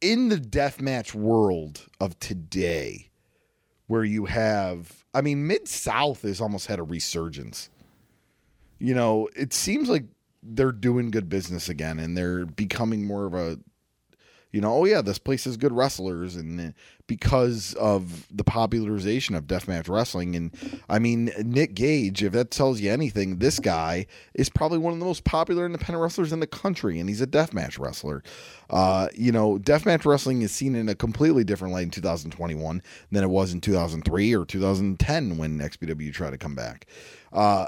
[0.00, 3.10] in the deathmatch world of today,
[3.88, 7.68] where you have, I mean, Mid South has almost had a resurgence.
[8.78, 10.04] You know, it seems like
[10.42, 13.58] they're doing good business again, and they're becoming more of a
[14.54, 16.74] you know, oh yeah, this place has good wrestlers, and
[17.08, 20.54] because of the popularization of deathmatch wrestling, and
[20.88, 25.00] I mean Nick Gage, if that tells you anything, this guy is probably one of
[25.00, 28.22] the most popular independent wrestlers in the country, and he's a deathmatch wrestler.
[28.70, 32.80] Uh, you know, deathmatch wrestling is seen in a completely different light in 2021
[33.10, 36.86] than it was in 2003 or 2010 when XPW tried to come back.
[37.32, 37.66] Uh,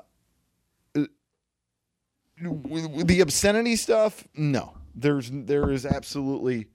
[2.39, 6.69] the obscenity stuff, no, there's there is absolutely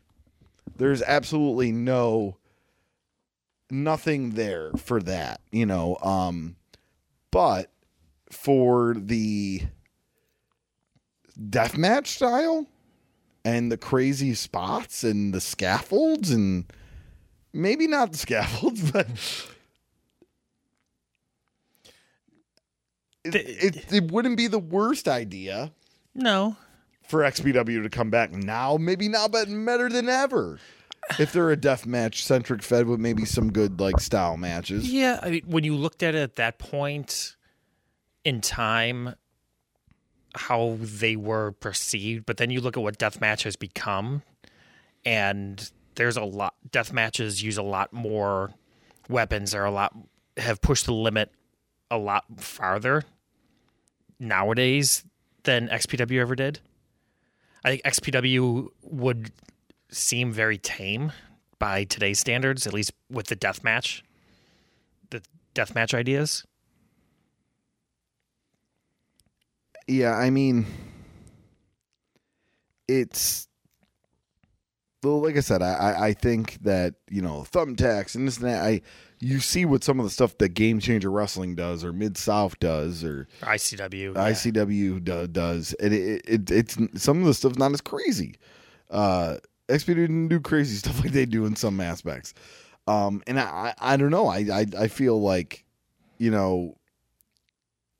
[0.81, 2.37] there's absolutely no
[3.69, 5.97] nothing there for that, you know.
[6.01, 6.55] Um,
[7.31, 7.71] but
[8.31, 9.61] for the
[11.39, 12.67] deathmatch style,
[13.43, 16.65] and the crazy spots and the scaffolds and
[17.53, 19.07] maybe not the scaffolds, but
[23.23, 25.71] it, it, it wouldn't be the worst idea
[26.13, 26.57] No,
[27.11, 28.77] for XPW to come back now.
[28.77, 30.57] Maybe now, but better than ever.
[31.19, 34.91] If they're a death match centric fed with maybe some good like style matches.
[34.91, 37.35] Yeah, I mean, when you looked at it at that point
[38.23, 39.15] in time,
[40.35, 44.21] how they were perceived, but then you look at what death match has become,
[45.03, 46.53] and there's a lot.
[46.71, 48.53] Death matches use a lot more
[49.09, 49.53] weapons.
[49.53, 49.93] Are a lot
[50.37, 51.31] have pushed the limit
[51.89, 53.03] a lot farther
[54.19, 55.03] nowadays
[55.43, 56.59] than XPW ever did.
[57.63, 59.31] I think XPW would
[59.89, 61.11] seem very tame
[61.59, 64.03] by today's standards, at least with the death match
[65.11, 65.21] the
[65.53, 66.43] deathmatch ideas.
[69.87, 70.65] Yeah, I mean,
[72.87, 73.47] it's
[75.03, 78.47] well, like I said, I, I I think that you know thumbtacks and this and
[78.47, 78.63] that.
[78.63, 78.81] I
[79.21, 82.59] you see what some of the stuff that Game Changer Wrestling does, or Mid South
[82.59, 84.15] does, or ICW.
[84.15, 84.31] yeah.
[84.31, 85.73] ICW do, does.
[85.75, 88.35] And it, it, it's some of the stuff's not as crazy.
[88.89, 89.37] Uh,
[89.69, 92.33] XP didn't do crazy stuff like they do in some aspects.
[92.87, 94.27] Um, and I, I, I don't know.
[94.27, 95.63] I, I, I feel like,
[96.17, 96.75] you know,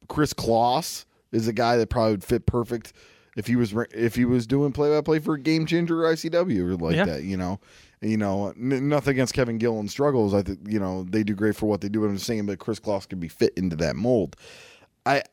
[0.08, 2.94] Chris Kloss is a guy that probably would fit perfect
[3.38, 6.60] if he was if he was doing play by play for Game Changer or ICW
[6.60, 7.06] or like Yeah.
[7.06, 7.24] that.
[7.24, 7.60] You know,
[8.02, 10.34] you know, n- nothing against Kevin gillan struggles.
[10.34, 12.02] I think you know they do great for what they do.
[12.02, 14.36] But I'm just saying that Chris Kloss can be fit into that mold.
[15.06, 15.24] I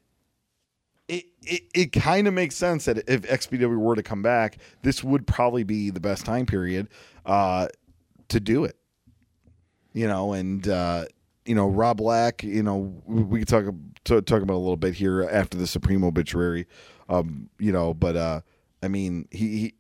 [1.09, 5.03] it it, it kind of makes sense that if XPW were to come back, this
[5.03, 6.89] would probably be the best time period
[7.25, 7.69] uh,
[8.29, 8.77] to do it.
[9.95, 11.07] You know, and uh,
[11.47, 12.43] you know Rob Black.
[12.43, 13.65] You know, we, could talk
[14.05, 16.67] talk about a little bit here after the Supreme obituary.
[17.09, 18.41] Um, you know, but uh,
[18.83, 19.59] I mean, he.
[19.59, 19.75] he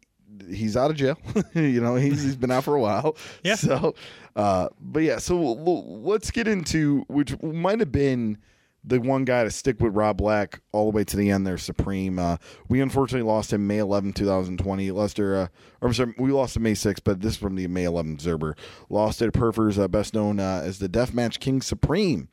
[0.51, 1.19] He's out of jail,
[1.55, 1.97] you know.
[1.97, 3.17] He's he's been out for a while.
[3.43, 3.55] Yeah.
[3.55, 3.95] So,
[4.37, 5.19] uh, but yeah.
[5.19, 8.39] So let's get into which might have been
[8.85, 11.59] the one guy to stick with Rob Black all the way to the end there,
[11.59, 12.19] Supreme.
[12.19, 12.37] Uh,
[12.69, 14.91] we unfortunately lost him May 11, 2020.
[14.93, 15.49] Lester, uh,
[15.81, 18.13] or I'm sorry, we lost him May 6, but this is from the May 11
[18.13, 18.57] Observer.
[18.89, 22.29] Lost at Perfers, uh, best known uh, as the Deathmatch King Supreme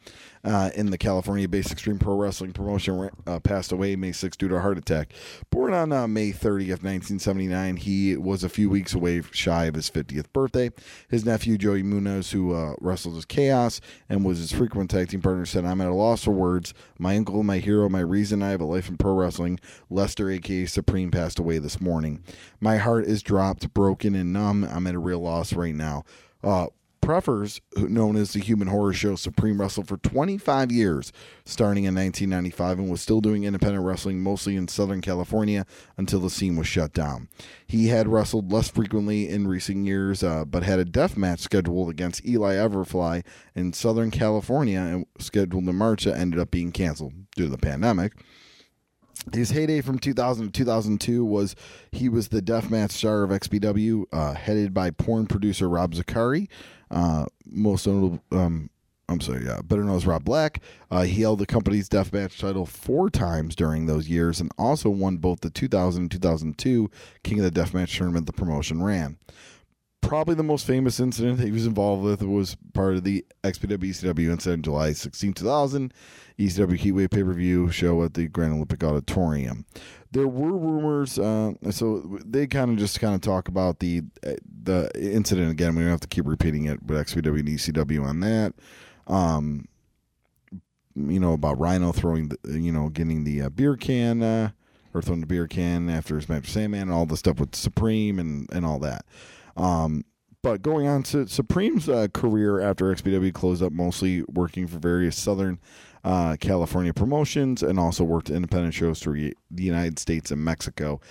[0.45, 3.09] uh, in the California based Extreme Pro Wrestling promotion.
[3.25, 5.13] Uh, passed away May 6 due to a heart attack.
[5.49, 9.89] Born on uh, May 30th, 1979, he was a few weeks away shy of his
[9.89, 10.69] 50th birthday.
[11.09, 15.21] His nephew, Joey Munoz, who uh, wrestled as Chaos and was his frequent tag team
[15.21, 16.73] partner, said, I'm at a loss for words.
[16.99, 20.65] My uncle, my hero, my reason I have a life in pro wrestling, Lester, aka
[20.67, 22.23] Supreme, passed away this morning.
[22.59, 24.63] My heart is dropped, broken, and numb.
[24.63, 26.03] I'm at a real loss right now.
[26.43, 26.67] Uh,
[27.05, 31.13] Prefers, known as the Human Horror Show, Supreme wrestled for 25 years,
[31.45, 36.31] starting in 1995, and was still doing independent wrestling mostly in Southern California until the
[36.31, 37.29] scene was shut down.
[37.67, 41.91] He had wrestled less frequently in recent years, uh, but had a death match scheduled
[41.91, 47.13] against Eli Everfly in Southern California and scheduled in March that ended up being canceled
[47.35, 48.13] due to the pandemic.
[49.33, 51.55] His heyday from 2000 to 2002 was
[51.91, 56.47] he was the deathmatch star of XPW, uh, headed by porn producer Rob Zicari.
[56.91, 58.69] Uh, most notable, um,
[59.07, 60.61] I'm sorry, yeah, better known as Rob Black.
[60.89, 65.17] Uh, he held the company's deathmatch title four times during those years and also won
[65.17, 66.89] both the 2000 and 2002
[67.23, 69.17] King of the Deathmatch tournament the promotion ran.
[70.01, 74.31] Probably the most famous incident he was involved with was part of the XPW ECW
[74.31, 75.93] incident July 16, 2000,
[76.37, 79.65] ECW Heatwave pay per view show at the Grand Olympic Auditorium.
[80.11, 84.33] There were rumors, uh, so they kind of just kind of talk about the uh,
[84.65, 85.75] the incident again.
[85.75, 88.53] We don't have to keep repeating it, but XPW and ECW on that.
[89.07, 89.67] Um,
[90.95, 94.51] you know about Rhino throwing, the, you know, getting the uh, beer can uh,
[94.93, 97.55] or throwing the beer can after his match with Sandman, and all the stuff with
[97.55, 99.05] Supreme and and all that.
[99.57, 100.05] Um,
[100.41, 105.17] but going on to Supreme's uh, career after XPW closed up, mostly working for various
[105.17, 105.59] Southern
[106.03, 111.01] uh, California promotions, and also worked independent shows through the United States and Mexico.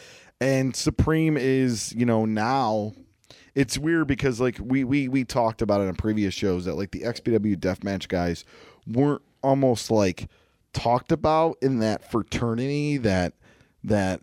[0.41, 2.93] And Supreme is, you know, now
[3.55, 6.91] it's weird because like we we we talked about it in previous shows that like
[6.91, 8.45] the XPW deathmatch guys
[8.87, 10.29] weren't almost like
[10.73, 13.35] talked about in that fraternity that
[13.83, 14.21] that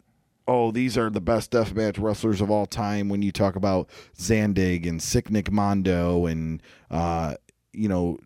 [0.48, 4.88] oh these are the best deathmatch wrestlers of all time when you talk about Zandig
[4.88, 7.36] and Sick Nick Mondo and uh
[7.72, 8.20] you know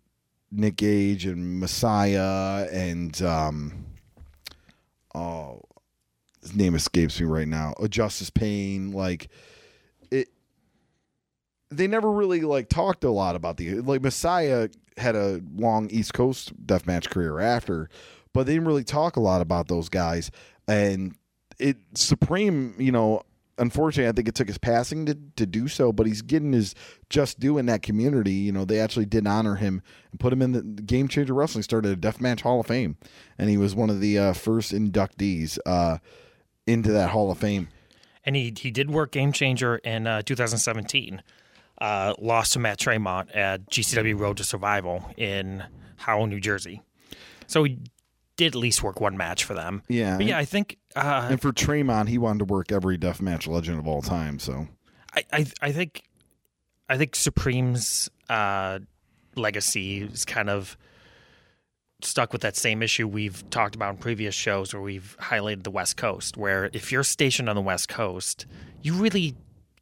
[0.50, 3.86] Nick Gage and Messiah and um
[5.14, 5.60] oh
[6.46, 7.74] his name escapes me right now.
[7.78, 9.28] Oh, Justice Pain like
[11.76, 16.14] they never really like talked a lot about the like Messiah had a long East
[16.14, 17.88] Coast deathmatch career after,
[18.32, 20.30] but they didn't really talk a lot about those guys.
[20.66, 21.14] And
[21.58, 23.22] it Supreme, you know,
[23.58, 26.74] unfortunately, I think it took his passing to, to do so, but he's getting his
[27.10, 28.32] just due in that community.
[28.32, 31.62] You know, they actually did honor him and put him in the Game Changer Wrestling,
[31.62, 32.96] started a Deathmatch Hall of Fame,
[33.38, 35.98] and he was one of the uh, first inductees uh,
[36.66, 37.68] into that Hall of Fame.
[38.24, 41.22] And he he did work Game Changer in uh, 2017.
[41.78, 45.62] Uh, lost to Matt Tremont at GCW Road to Survival in
[45.96, 46.82] Howell, New Jersey.
[47.46, 47.78] So he
[48.36, 49.82] did at least work one match for them.
[49.88, 50.16] Yeah.
[50.16, 53.78] But yeah, I think uh, And for Tremont, he wanted to work every Deathmatch legend
[53.78, 54.38] of all time.
[54.38, 54.68] So
[55.14, 56.02] I, I I think
[56.88, 58.78] I think Supreme's uh,
[59.34, 60.76] legacy is kind of
[62.02, 65.70] stuck with that same issue we've talked about in previous shows where we've highlighted the
[65.70, 68.46] West Coast, where if you're stationed on the West Coast,
[68.82, 69.34] you really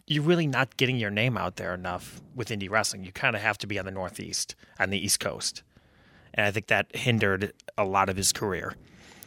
[0.06, 3.04] you're really not getting your name out there enough with indie wrestling.
[3.04, 5.62] You kind of have to be on the Northeast, on the East Coast.
[6.34, 8.74] And I think that hindered a lot of his career.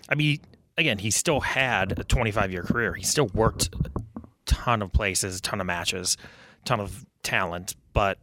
[0.10, 0.40] I mean,
[0.78, 2.94] again, he still had a 25 year career.
[2.94, 3.70] He still worked
[4.16, 6.18] a ton of places, a ton of matches,
[6.62, 7.76] a ton of talent.
[7.94, 8.20] But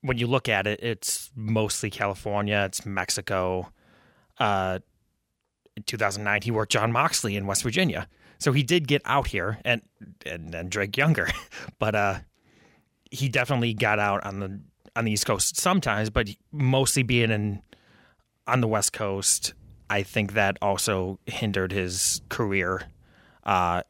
[0.00, 3.70] when you look at it, it's mostly California, it's Mexico.
[4.38, 4.78] Uh,
[5.76, 8.08] in 2009, he worked Jon Moxley in West Virginia.
[8.38, 9.82] So he did get out here and
[10.24, 11.28] and, and Drake Younger,
[11.78, 12.18] but uh,
[13.10, 14.60] he definitely got out on the
[14.96, 17.62] on the East Coast sometimes, but mostly being in
[18.46, 19.54] on the West Coast,
[19.90, 22.82] I think that also hindered his career
[23.44, 23.82] uh,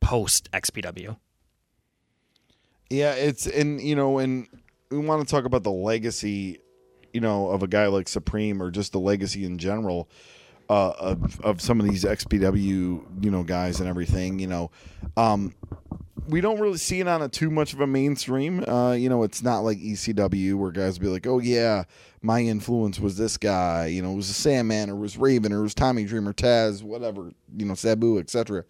[0.00, 1.16] post XPW.
[2.90, 4.46] Yeah, it's and you know, and
[4.90, 6.60] we want to talk about the legacy,
[7.12, 10.08] you know, of a guy like Supreme or just the legacy in general
[10.68, 12.62] uh, of of some of these XPW,
[13.22, 14.38] you know, guys and everything.
[14.38, 14.70] You know,
[15.16, 15.54] um,
[16.28, 18.64] we don't really see it on a too much of a mainstream.
[18.66, 21.84] Uh, you know, it's not like ECW where guys be like, "Oh yeah,
[22.22, 25.52] my influence was this guy." You know, it was the Sandman or it was Raven
[25.52, 27.32] or it was Tommy Dreamer, Taz, whatever.
[27.56, 28.64] You know, Sabu, etc.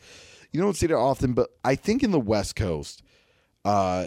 [0.52, 3.02] You don't see that often, but I think in the West Coast,
[3.64, 4.06] uh,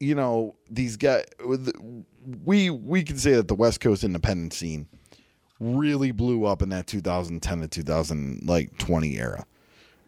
[0.00, 1.24] you know, these guys,
[2.44, 4.88] we we can say that the West Coast independent scene
[5.60, 9.46] really blew up in that 2010 to 2000 like 20 era.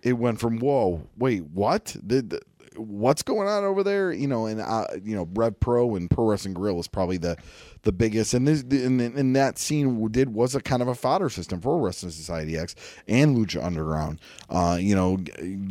[0.02, 1.96] It went from whoa, wait, what?
[2.06, 2.38] Did
[2.78, 4.12] what's going on over there?
[4.12, 7.36] You know, and uh, you know, Rev Pro and Pro Wrestling Guerrilla was probably the
[7.82, 8.34] the biggest.
[8.34, 11.78] And this and, and that scene did was a kind of a fodder system for
[11.78, 12.74] Wrestling Society X
[13.06, 14.20] and Lucha Underground.
[14.48, 15.18] Uh, you know,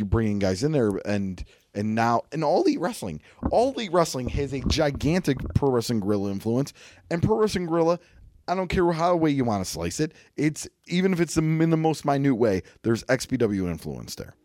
[0.06, 3.22] bringing guys in there and and now in all elite wrestling,
[3.52, 6.74] all elite wrestling has a gigantic pro wrestling guerrilla influence,
[7.10, 8.00] and pro wrestling guerrilla.
[8.48, 10.14] I don't care how way you want to slice it.
[10.36, 12.64] It's even if it's in the most minute way.
[12.84, 14.36] There's XPW influence there.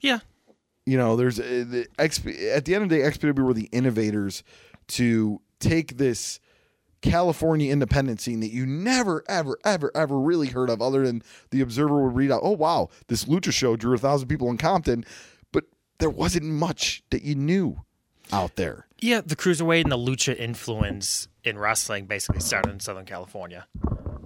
[0.00, 0.18] Yeah,
[0.84, 3.68] You know, there's uh, the XP, at the end of the day, XPW were the
[3.70, 4.42] innovators
[4.88, 6.40] to take this
[7.02, 11.60] California independent scene that you never, ever, ever, ever really heard of, other than the
[11.60, 15.04] Observer would read out, "Oh wow, this lucha show drew a thousand people in Compton,"
[15.52, 15.64] but
[15.98, 17.82] there wasn't much that you knew
[18.32, 18.86] out there.
[19.02, 19.20] Yeah.
[19.20, 23.66] The cruiserweight and the lucha influence in wrestling basically started in Southern California,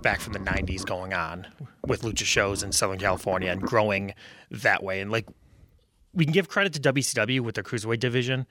[0.03, 1.47] back from the '90s, going on
[1.87, 4.15] with lucha shows in Southern California and growing
[4.51, 5.01] that way.
[5.01, 5.27] And like,
[6.13, 8.47] we can give credit to WCW with their cruiserweight division,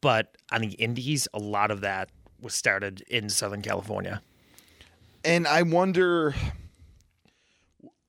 [0.00, 4.22] but on the indies, a lot of that was started in Southern California.
[5.24, 6.34] and I wonder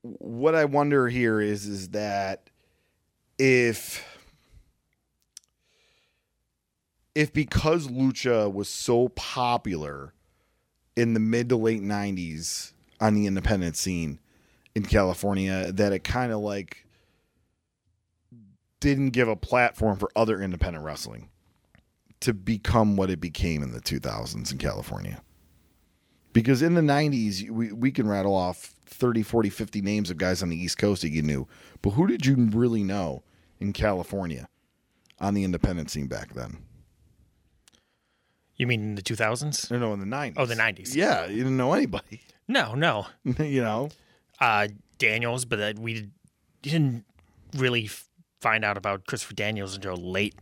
[0.02, 2.48] what I wonder here is is that
[3.38, 4.04] if
[7.14, 10.14] if because lucha was so popular
[10.96, 14.20] in the mid to late 90s on the independent scene
[14.74, 16.86] in California that it kind of like
[18.80, 21.28] didn't give a platform for other independent wrestling
[22.20, 25.22] to become what it became in the 2000s in California.
[26.32, 30.42] Because in the 90s we, we can rattle off 30 40 50 names of guys
[30.42, 31.46] on the east coast that you knew
[31.80, 33.22] but who did you really know
[33.60, 34.48] in california
[35.20, 36.58] on the independent scene back then
[38.60, 39.70] You mean in the 2000s?
[39.70, 40.94] no no in the 90s Oh, the 90s.
[40.94, 43.06] yeah you didn't know anybody No, no.
[43.38, 43.88] you know
[44.40, 46.08] uh, Daniels, but that we
[46.62, 47.04] didn't
[47.56, 48.08] really f-
[48.40, 50.34] find out about Christopher Daniels until late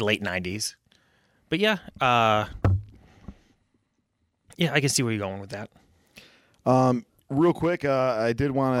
[0.00, 0.76] late nineties.
[1.48, 2.46] But yeah, uh,
[4.56, 5.70] yeah, I can see where you're going with that.
[6.66, 8.76] Um, real quick, uh, I did want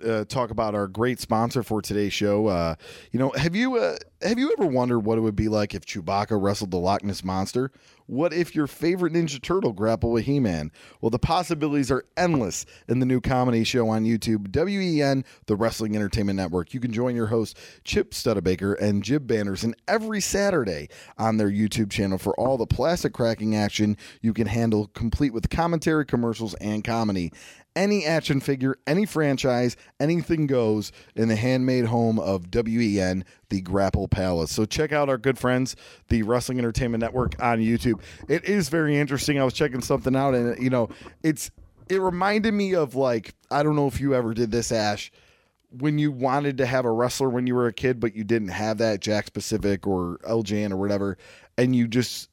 [0.00, 2.46] to uh, talk about our great sponsor for today's show.
[2.46, 2.74] Uh,
[3.12, 5.84] you know, have you uh, have you ever wondered what it would be like if
[5.84, 7.70] Chewbacca wrestled the Loch Ness monster?
[8.06, 10.70] What if your favorite Ninja Turtle grappled with He Man?
[11.00, 15.96] Well, the possibilities are endless in the new comedy show on YouTube, WEN, the Wrestling
[15.96, 16.74] Entertainment Network.
[16.74, 21.90] You can join your host, Chip Studebaker and Jib Banderson every Saturday on their YouTube
[21.90, 26.84] channel for all the plastic cracking action you can handle, complete with commentary, commercials, and
[26.84, 27.32] comedy
[27.76, 34.08] any action figure, any franchise, anything goes in the handmade home of WEN, the Grapple
[34.12, 34.52] Palace.
[34.52, 35.74] So check out our good friends,
[36.08, 38.00] the Wrestling Entertainment Network on YouTube.
[38.28, 39.40] It is very interesting.
[39.40, 40.88] I was checking something out and you know,
[41.22, 41.50] it's
[41.88, 45.10] it reminded me of like I don't know if you ever did this Ash
[45.70, 48.48] when you wanted to have a wrestler when you were a kid but you didn't
[48.48, 51.16] have that Jakks Pacific or LJN or whatever
[51.56, 52.28] and you just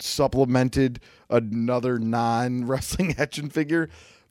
[0.00, 1.00] supplemented
[1.30, 3.88] another non-wrestling action figure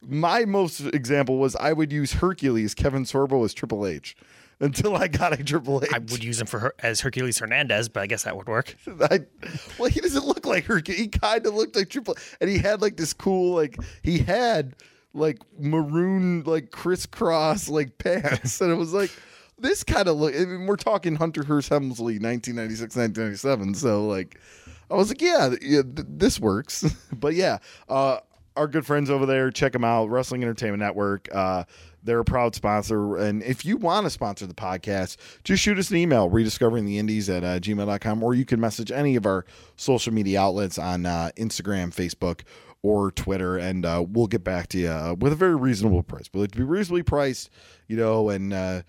[0.08, 4.16] my most example was I would use Hercules, Kevin Sorbo as Triple H
[4.60, 5.90] until I got a Triple H.
[5.94, 8.76] I would use him for her as Hercules Hernandez, but I guess that would work.
[9.02, 9.22] I,
[9.78, 11.00] well, he doesn't look like Hercules.
[11.02, 14.76] He kind of looked like Triple, and he had like this cool, like he had
[15.14, 19.12] like maroon, like crisscross, like pants, and it was like
[19.58, 20.36] this kind of look.
[20.36, 23.76] I mean, we're talking Hunter Hearst Helmsley, 1996, 1997.
[23.76, 24.40] So like,
[24.90, 26.86] I was like, yeah, yeah th- this works.
[27.12, 28.20] but yeah, uh,
[28.56, 30.10] our good friends over there, check them out.
[30.10, 31.28] Wrestling Entertainment Network.
[31.34, 31.64] Uh,
[32.04, 33.18] they're a proud sponsor.
[33.18, 37.00] And if you want to sponsor the podcast, just shoot us an email, rediscovering the
[37.00, 39.46] indies at uh, gmail.com, or you can message any of our
[39.76, 42.42] social media outlets on uh, Instagram, Facebook,
[42.84, 46.28] or Twitter, and uh, we'll get back to you uh, with a very reasonable price.
[46.28, 47.50] But to be reasonably priced,
[47.88, 48.82] you know, and uh,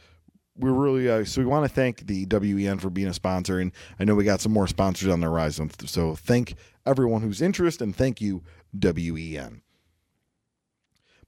[0.57, 3.73] we're really uh, so we want to thank the WEN for being a sponsor, and
[3.99, 5.71] I know we got some more sponsors on the horizon.
[5.87, 6.55] So thank
[6.85, 8.43] everyone who's interested, and thank you
[8.73, 9.62] WEN.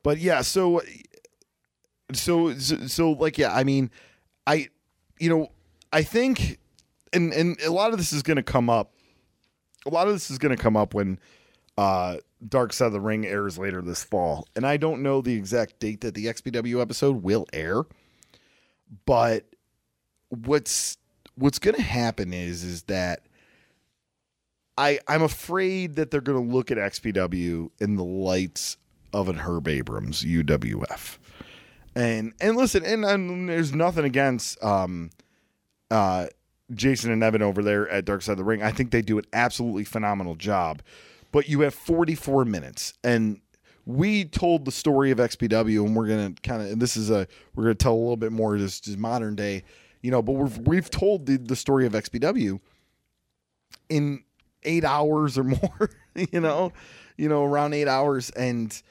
[0.03, 0.83] But yeah, so
[2.13, 3.91] so so, like yeah, I mean,
[4.47, 4.69] I
[5.19, 5.53] you know,
[5.93, 6.59] I think
[7.13, 8.93] and and a lot of this is going to come up
[9.87, 11.19] a lot of this is going to come up when
[11.79, 14.47] uh Dark Side of the Ring airs later this fall.
[14.55, 17.85] And I don't know the exact date that the XPW episode will air,
[19.07, 19.47] but
[20.29, 20.99] what's
[21.37, 23.23] what's going to happen is is that
[24.77, 28.77] I I'm afraid that they're going to look at XPW in the lights
[29.13, 31.19] of an Herb Abrams UWF.
[31.97, 35.11] And and listen, and, and there's nothing against um
[35.91, 36.27] uh
[36.75, 38.63] Jason and Evan over there at Dark Side of the Ring.
[38.63, 40.83] I think they do an absolutely phenomenal job.
[41.33, 43.41] But you have 44 minutes and
[43.87, 47.27] we told the story of XPW and we're to kind of and this is a
[47.55, 49.63] we're to tell a little bit more just, just modern day,
[50.03, 52.61] you know, but we've we've told the, the story of XPW
[53.89, 54.23] in
[54.65, 56.73] 8 hours or more, you know,
[57.17, 58.83] you know, around 8 hours and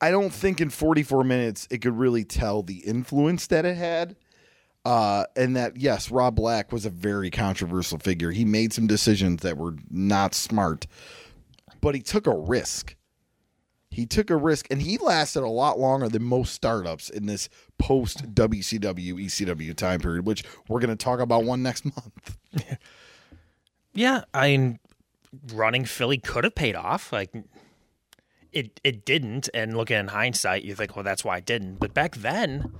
[0.00, 4.16] I don't think in 44 minutes it could really tell the influence that it had.
[4.84, 8.30] Uh, and that, yes, Rob Black was a very controversial figure.
[8.30, 10.86] He made some decisions that were not smart,
[11.80, 12.96] but he took a risk.
[13.90, 17.48] He took a risk and he lasted a lot longer than most startups in this
[17.78, 22.38] post WCW, ECW time period, which we're going to talk about one next month.
[23.94, 24.78] Yeah, I mean,
[25.52, 27.12] running Philly could have paid off.
[27.12, 27.32] Like,
[28.58, 29.48] it it didn't.
[29.54, 31.76] And looking in hindsight, you think, well, that's why it didn't.
[31.76, 32.72] But back then,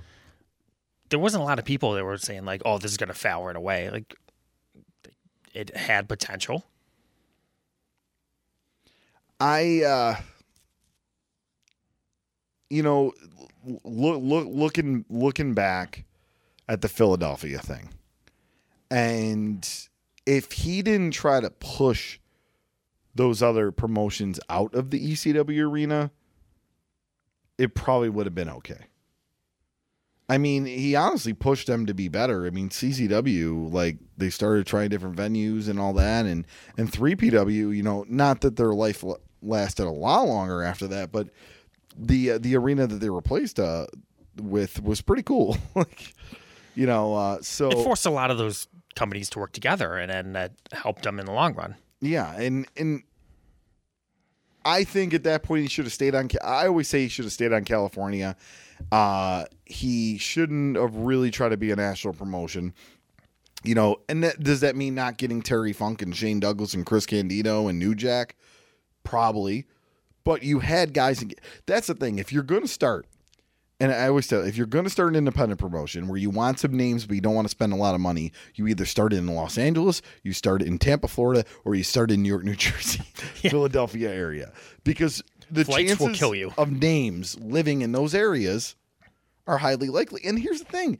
[1.09, 3.13] there wasn't a lot of people that were saying like, "Oh, this is going to
[3.13, 4.15] foul right away." Like,
[5.53, 6.65] it had potential.
[9.39, 10.15] I, uh,
[12.69, 13.13] you know,
[13.85, 16.03] look, look, looking, looking back
[16.67, 17.89] at the Philadelphia thing,
[18.91, 19.87] and
[20.25, 22.19] if he didn't try to push
[23.15, 26.11] those other promotions out of the ECW arena,
[27.57, 28.85] it probably would have been okay.
[30.29, 32.45] I mean, he honestly pushed them to be better.
[32.45, 36.45] I mean, CZW, like they started trying different venues and all that, and
[36.77, 39.03] and three PW, you know, not that their life
[39.41, 41.29] lasted a lot longer after that, but
[41.97, 43.87] the uh, the arena that they replaced uh,
[44.39, 45.57] with was pretty cool.
[45.75, 46.13] like,
[46.75, 50.11] you know, uh, so it forced a lot of those companies to work together, and
[50.11, 51.75] then that helped them in the long run.
[52.01, 53.03] Yeah, and and
[54.65, 56.29] I think at that point he should have stayed on.
[56.43, 58.35] I always say he should have stayed on California.
[58.91, 62.73] Uh, he shouldn't have really tried to be a national promotion.
[63.63, 66.85] You know, and that, does that mean not getting Terry Funk and Shane Douglas and
[66.85, 68.37] Chris Candido and New Jack?
[69.03, 69.65] Probably,
[70.23, 71.25] but you had guys.
[71.65, 72.19] That's the thing.
[72.19, 73.05] If you're going to start,
[73.79, 76.59] and I always tell, if you're going to start an independent promotion where you want
[76.59, 79.13] some names but you don't want to spend a lot of money, you either start
[79.13, 82.55] in Los Angeles, you start in Tampa, Florida, or you start in New York, New
[82.57, 83.01] Jersey,
[83.41, 83.51] yeah.
[83.51, 84.51] Philadelphia area,
[84.83, 86.53] because the Flights chances will kill you.
[86.57, 88.75] of names living in those areas
[89.47, 90.21] are highly likely.
[90.25, 90.99] And here's the thing: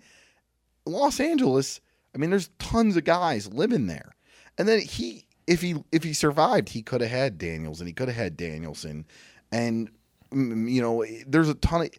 [0.85, 1.81] Los Angeles.
[2.15, 4.15] I mean, there's tons of guys living there,
[4.57, 7.93] and then he if he if he survived, he could have had Daniels and he
[7.93, 9.05] could have had Danielson,
[9.51, 9.89] and
[10.31, 11.89] mm, you know, there's a ton of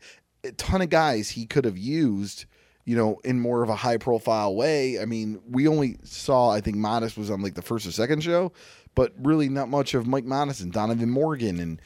[0.44, 2.46] a ton of guys he could have used.
[2.86, 4.98] You know, in more of a high profile way.
[4.98, 8.24] I mean, we only saw I think Modest was on like the first or second
[8.24, 8.52] show,
[8.96, 11.80] but really not much of Mike Modest and Donovan Morgan and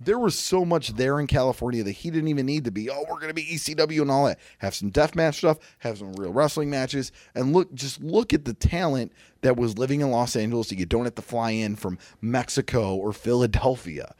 [0.00, 3.04] there was so much there in California that he didn't even need to be, oh,
[3.08, 4.40] we're going to be ECW and all that.
[4.58, 8.46] Have some death match stuff, have some real wrestling matches, and look, just look at
[8.46, 9.12] the talent
[9.42, 12.96] that was living in Los Angeles that you don't have to fly in from Mexico
[12.96, 14.14] or Philadelphia.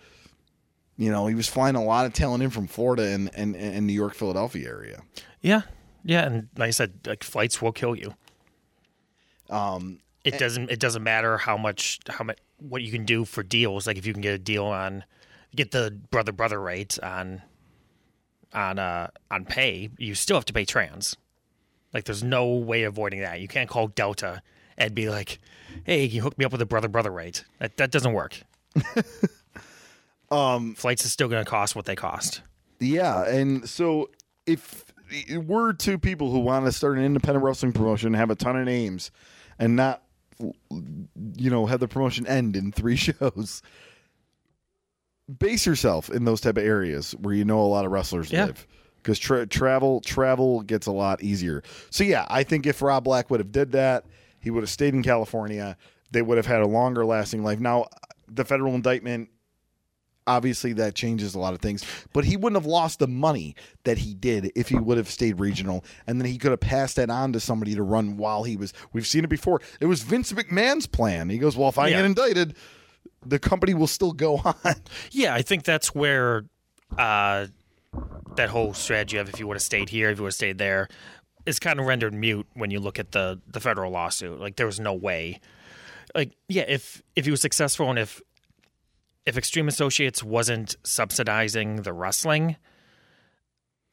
[1.00, 3.86] You know, he was flying a lot of talent in from Florida and, and, and
[3.86, 5.00] New York, Philadelphia area.
[5.40, 5.62] Yeah,
[6.04, 8.12] yeah, and like I said, like flights will kill you.
[9.48, 10.70] Um, it doesn't.
[10.70, 13.86] It doesn't matter how much how much what you can do for deals.
[13.86, 15.04] Like if you can get a deal on
[15.56, 17.40] get the brother brother rate on
[18.52, 21.16] on uh on pay, you still have to pay trans.
[21.94, 23.40] Like there's no way avoiding that.
[23.40, 24.42] You can't call Delta
[24.76, 25.38] and be like,
[25.84, 28.42] "Hey, can you hook me up with a brother brother rate?" That that doesn't work.
[30.30, 32.42] um, flights is still going to cost what they cost.
[32.78, 34.10] Yeah, and so
[34.46, 34.92] if
[35.44, 38.64] we're two people who want to start an independent wrestling promotion, have a ton of
[38.64, 39.10] names,
[39.58, 40.02] and not,
[40.38, 43.62] you know, have the promotion end in three shows,
[45.38, 48.46] base yourself in those type of areas where you know a lot of wrestlers Yeah.
[48.46, 48.66] live
[48.96, 53.30] because tra- travel travel gets a lot easier so yeah i think if rob black
[53.30, 54.06] would have did that
[54.40, 55.76] he would have stayed in california
[56.10, 57.86] they would have had a longer lasting life now
[58.26, 59.28] the federal indictment
[60.36, 63.54] obviously that changes a lot of things but he wouldn't have lost the money
[63.84, 66.96] that he did if he would have stayed regional and then he could have passed
[66.96, 70.02] that on to somebody to run while he was we've seen it before it was
[70.02, 71.96] vince mcmahon's plan he goes well if i Yeah.
[71.96, 72.54] get indicted
[73.26, 74.54] the company will still go on
[75.10, 76.44] Yeah, I think that's where
[76.96, 77.48] uh,
[78.36, 80.56] that whole strategy of if you would have stayed here, if you would have stayed
[80.58, 80.88] there,
[81.44, 84.40] is kind of rendered mute when you look at the the federal lawsuit.
[84.40, 85.40] Like there was no way.
[86.14, 88.22] Like yeah, if if he was successful and if
[89.30, 92.56] if Extreme Associates wasn't subsidizing the wrestling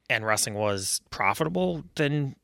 [0.09, 2.35] and wrestling was profitable, then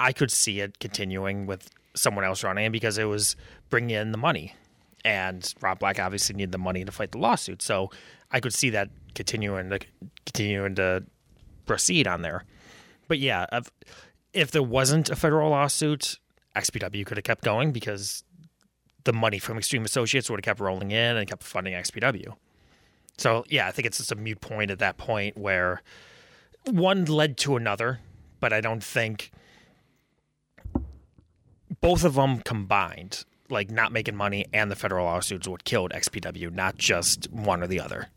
[0.00, 3.36] I could see it continuing with someone else running it because it was
[3.68, 4.56] bringing in the money.
[5.04, 7.90] And Rob Black obviously needed the money to fight the lawsuit, so
[8.32, 9.78] I could see that continuing to
[10.26, 11.04] continuing to
[11.66, 12.44] proceed on there.
[13.06, 13.70] But yeah, if,
[14.32, 16.18] if there wasn't a federal lawsuit,
[16.56, 18.24] XPW could have kept going because
[19.04, 22.36] the money from Extreme Associates would have kept rolling in and kept funding XPW.
[23.18, 25.82] So yeah, I think it's just a mute point at that point where
[26.66, 28.00] one led to another,
[28.40, 29.30] but I don't think
[31.80, 36.52] both of them combined, like not making money and the federal lawsuits, what killed XPW,
[36.52, 38.08] not just one or the other.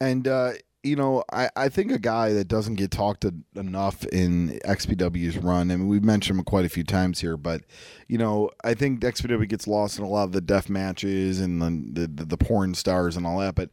[0.00, 0.52] And uh,
[0.88, 5.38] you know, I, I think a guy that doesn't get talked to enough in XPW's
[5.38, 5.70] run.
[5.70, 7.62] I mean, we've mentioned him quite a few times here, but
[8.08, 11.60] you know, I think XPW gets lost in a lot of the death matches and
[11.94, 13.54] the the, the porn stars and all that.
[13.54, 13.70] But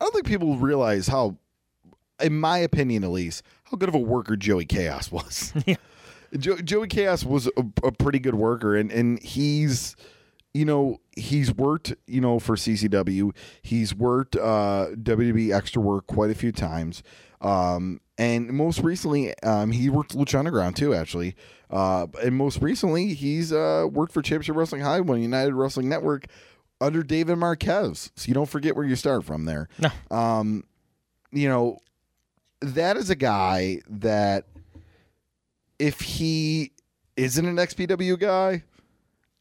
[0.00, 1.36] I don't think people realize how,
[2.20, 5.52] in my opinion at least, how good of a worker Joey Chaos was.
[5.66, 5.76] Yeah.
[6.38, 9.94] Jo- Joey Chaos was a, a pretty good worker, and and he's
[10.54, 13.34] you know he's worked you know for CCW.
[13.60, 17.02] He's worked uh, WWE extra work quite a few times,
[17.40, 20.94] um, and most recently um, he worked Lucha Underground too.
[20.94, 21.34] Actually,
[21.70, 26.26] uh, and most recently he's uh, worked for Championship Wrestling High One United Wrestling Network
[26.80, 28.10] under David Marquez.
[28.14, 29.68] So you don't forget where you start from there.
[29.78, 30.16] No.
[30.16, 30.64] Um,
[31.32, 31.78] you know
[32.60, 34.46] that is a guy that
[35.78, 36.72] if he
[37.16, 38.62] isn't an XPW guy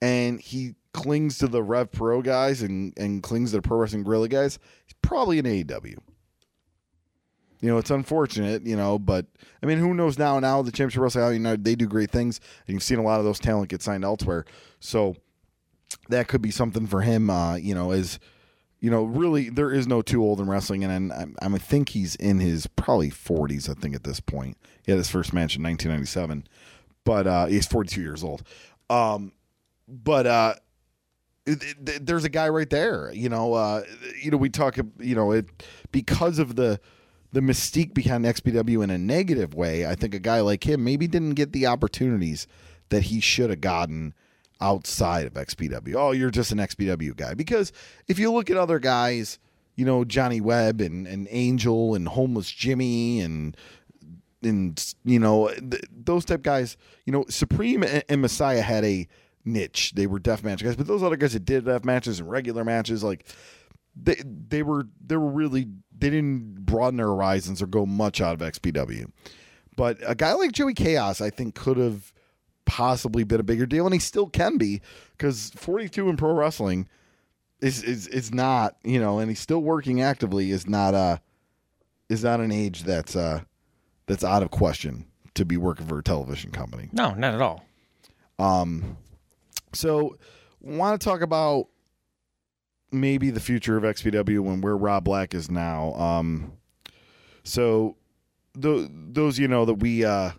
[0.02, 4.04] and he clings to the Rev Pro guys and, and clings to the Pro Wrestling
[4.04, 5.98] Guerrilla guys, he's probably an AEW.
[7.60, 9.26] You know, it's unfortunate, you know, but
[9.62, 10.38] I mean, who knows now?
[10.40, 13.26] Now the Championship Wrestling United, they do great things, and you've seen a lot of
[13.26, 14.46] those talent get signed elsewhere.
[14.80, 15.16] So
[16.10, 18.20] that could be something for him, uh, you know, as
[18.84, 22.16] you know, really, there is no too old in wrestling, and I, I think he's
[22.18, 23.70] in his probably 40s.
[23.70, 26.46] I think at this point, he had his first match in 1997,
[27.06, 28.44] but uh, he's 42 years old.
[28.90, 29.32] Um,
[29.88, 30.56] but uh,
[31.46, 33.12] there's a guy right there.
[33.14, 33.84] You know, uh,
[34.22, 35.48] you know, we talk, you know, it
[35.92, 36.80] because of the
[37.32, 39.88] the mystique behind XPW in a negative way.
[39.88, 42.48] I think a guy like him maybe didn't get the opportunities
[42.90, 44.14] that he should have gotten
[44.62, 45.96] outside of XPW.
[45.96, 47.34] Oh, you're just an XPW guy.
[47.34, 47.74] Because
[48.08, 49.40] if you look at other guys,
[49.76, 53.58] you know, Johnny Webb and, and Angel and Homeless Jimmy and
[54.44, 59.08] and you know th- those type guys, you know, Supreme and, and Messiah had a
[59.46, 59.94] niche.
[59.96, 62.64] They were death match guys, but those other guys that did death matches and regular
[62.64, 63.26] matches, like
[63.96, 65.68] they they were they were really
[65.98, 69.12] they didn't broaden their horizons or go much out of XPW.
[69.76, 72.14] But a guy like Joey Chaos, I think, could have
[72.66, 74.82] possibly been a bigger deal, and he still can be
[75.18, 76.88] because 42 in pro wrestling
[77.62, 81.18] is is is not you know, and he's still working actively is not uh
[82.10, 83.42] is not an age that's uh
[84.06, 85.06] that's out of question
[85.36, 86.90] to be working for a television company.
[86.92, 87.66] No, not at all.
[89.74, 90.16] So,
[90.62, 91.68] want to talk about
[92.92, 95.94] maybe the future of XPW and where Rob Black is now.
[95.94, 96.54] Um,
[97.44, 97.98] so,
[98.62, 100.32] th- those you know that we uh,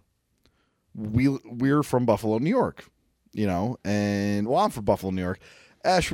[0.94, 2.84] we we're from Buffalo, New York,
[3.32, 5.40] you know, and well, I'm from Buffalo, New York.
[5.84, 6.12] Ash,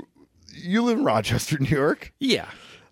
[0.54, 2.46] you live in Rochester, New York, Yeah.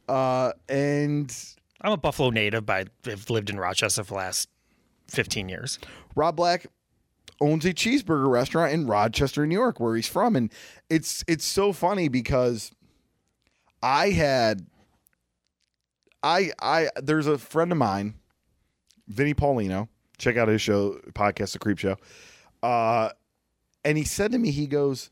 [0.09, 1.35] uh, and
[1.81, 4.49] I'm a Buffalo native, but I've lived in Rochester for the last
[5.09, 5.79] 15 years.
[6.15, 6.67] Rob Black
[7.40, 10.52] owns a cheeseburger restaurant in Rochester, New York, where he's from, and
[10.90, 12.73] it's it's so funny because
[13.82, 14.66] I had
[16.23, 18.15] I I there's a friend of mine,
[19.06, 19.89] Vinny Paulino.
[20.19, 21.97] Check out his show podcast, The Creep Show.
[22.60, 23.10] Uh,
[23.85, 25.10] and he said to me, he goes,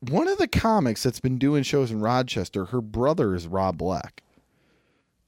[0.00, 4.22] one of the comics that's been doing shows in Rochester, her brother is Rob Black.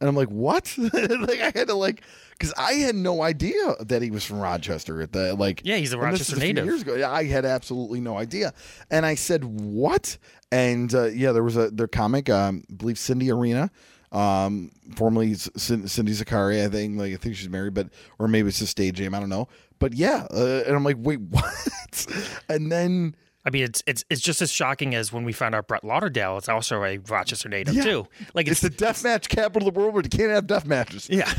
[0.00, 0.74] And I'm like, what?
[0.78, 5.02] like I had to like, because I had no idea that he was from Rochester
[5.02, 5.60] at the like.
[5.62, 6.64] Yeah, he's a Rochester few native.
[6.64, 8.54] Years ago, I had absolutely no idea,
[8.90, 10.16] and I said, "What?"
[10.50, 13.70] And uh, yeah, there was a their comic, um, I believe Cindy Arena,
[14.10, 16.64] um, formerly Cindy Zicari.
[16.64, 19.14] I think like I think she's married, but or maybe it's a stage name.
[19.14, 19.48] I don't know.
[19.78, 22.06] But yeah, uh, and I'm like, wait, what?
[22.48, 25.66] and then I mean, it's it's it's just as shocking as when we found out
[25.66, 26.36] Brett Lauderdale.
[26.36, 27.82] It's also a Rochester native Yeah.
[27.84, 28.06] too.
[28.34, 30.66] Like it's it's, the death match capital of the world, but you can't have death
[30.66, 31.08] matches.
[31.10, 31.32] yeah,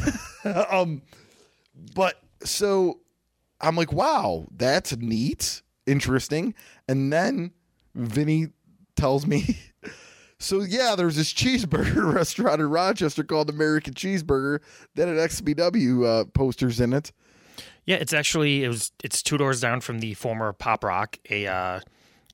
[0.72, 1.02] um,
[1.96, 3.00] but so
[3.60, 6.56] I'm like, wow, that's neat, interesting.
[6.88, 7.52] And then
[7.94, 8.48] Vinny
[8.96, 9.58] tells me,
[10.40, 14.60] so yeah, there's this cheeseburger restaurant in Rochester called American Cheeseburger
[14.96, 17.12] that had XPW uh, posters in it.
[17.92, 17.98] Yeah.
[17.98, 21.80] It's actually it was it's two doors down from the former Pop Rock, a uh,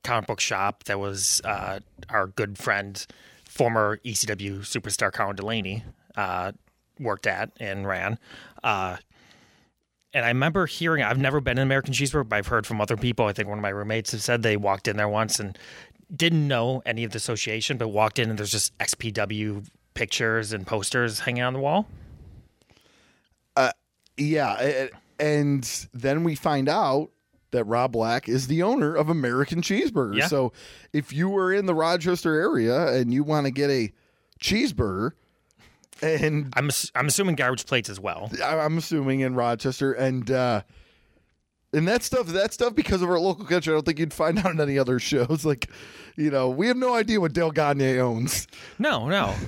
[0.04, 3.04] comic book shop that was uh, our good friend,
[3.44, 5.84] former ECW superstar Colin Delaney,
[6.16, 6.52] uh,
[7.00, 8.18] worked at and ran.
[8.62, 8.96] Uh,
[10.14, 12.96] and I remember hearing, I've never been in American Cheeseburger, but I've heard from other
[12.96, 13.26] people.
[13.26, 15.58] I think one of my roommates have said they walked in there once and
[16.14, 20.66] didn't know any of the association, but walked in and there's just XPW pictures and
[20.66, 21.86] posters hanging on the wall.
[24.16, 27.10] Yeah, a- and then we find out
[27.50, 30.16] that Rob Black is the owner of American Cheeseburger.
[30.16, 30.26] Yeah.
[30.26, 30.52] So
[30.92, 33.90] if you were in the Rochester area and you want to get a
[34.40, 35.12] cheeseburger,
[36.02, 38.30] and I'm I'm assuming garbage plates as well.
[38.44, 40.62] I'm assuming in Rochester, and uh,
[41.72, 44.38] and that stuff, that stuff, because of our local culture, I don't think you'd find
[44.38, 45.44] out on any other shows.
[45.44, 45.70] Like,
[46.16, 48.46] you know, we have no idea what Dale Gagne owns.
[48.78, 49.34] No, no.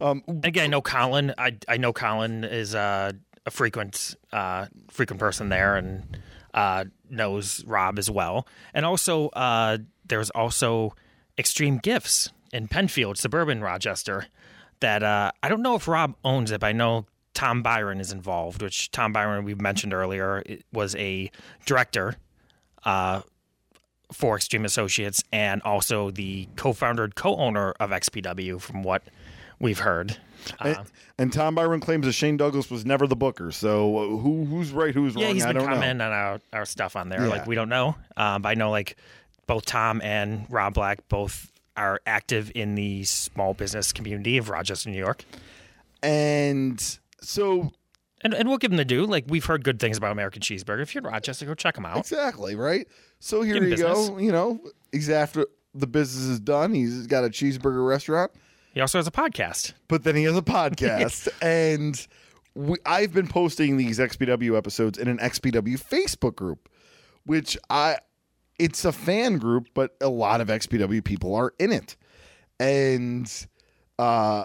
[0.00, 1.32] Um, Again, I know Colin.
[1.38, 3.12] I I know Colin is uh,
[3.46, 6.18] a frequent uh, frequent person there and
[6.54, 8.46] uh, knows Rob as well.
[8.74, 10.94] And also, uh, there's also
[11.38, 14.26] Extreme Gifts in Penfield, suburban Rochester.
[14.80, 18.12] That uh, I don't know if Rob owns it, but I know Tom Byron is
[18.12, 18.62] involved.
[18.62, 20.42] Which Tom Byron we mentioned earlier
[20.72, 21.30] was a
[21.64, 22.16] director
[22.84, 23.22] uh,
[24.12, 29.02] for Extreme Associates and also the co-founder co-owner of XPW, from what
[29.58, 30.18] we've heard.
[30.60, 30.78] And,
[31.18, 33.52] and Tom Byron claims that Shane Douglas was never the booker.
[33.52, 35.34] So who who's right, who's yeah, wrong?
[35.34, 35.68] he's I been know.
[35.68, 37.22] commenting on our, our stuff on there.
[37.22, 37.28] Yeah.
[37.30, 38.96] Like we don't know, um, but I know like
[39.46, 44.90] both Tom and Rob Black both are active in the small business community of Rochester,
[44.90, 45.24] New York.
[46.02, 46.80] And
[47.20, 47.72] so
[48.22, 49.06] And, and we'll give them the due.
[49.06, 50.82] Like we've heard good things about American Cheeseburger.
[50.82, 51.98] If you're in Rochester, go check them out.
[51.98, 52.86] Exactly, right?
[53.20, 54.08] So here you business.
[54.08, 54.18] go.
[54.18, 54.60] You know,
[54.90, 56.74] he's after the business is done.
[56.74, 58.32] He's got a cheeseburger restaurant,
[58.72, 59.72] He also has a podcast.
[59.88, 61.28] but then he has a podcast.
[61.42, 62.06] and
[62.54, 66.68] we, I've been posting these XPW episodes in an XPW Facebook group,
[67.24, 67.98] which I
[68.58, 71.96] it's a fan group, but a lot of XPW people are in it.
[72.60, 73.30] And
[73.98, 74.44] uh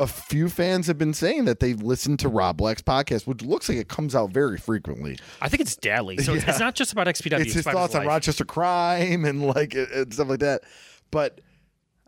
[0.00, 3.68] a few fans have been saying that they've listened to Rob Black's podcast, which looks
[3.68, 5.18] like it comes out very frequently.
[5.42, 6.50] I think it's daily, so it's- Yeah.
[6.52, 7.40] it's not just about XPW.
[7.40, 8.06] it's his about thoughts on.
[8.06, 10.62] Rochester crime and like and stuff like that.
[11.10, 11.40] But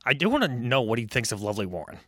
[0.05, 1.99] I do want to know what he thinks of Lovely Warren,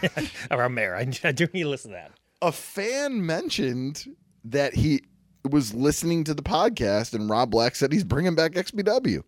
[0.50, 0.94] our mayor.
[0.94, 2.12] I, I do need to listen to that.
[2.42, 4.06] a fan mentioned
[4.44, 5.02] that he
[5.50, 9.22] was listening to the podcast, and Rob Black said he's bringing back XPW.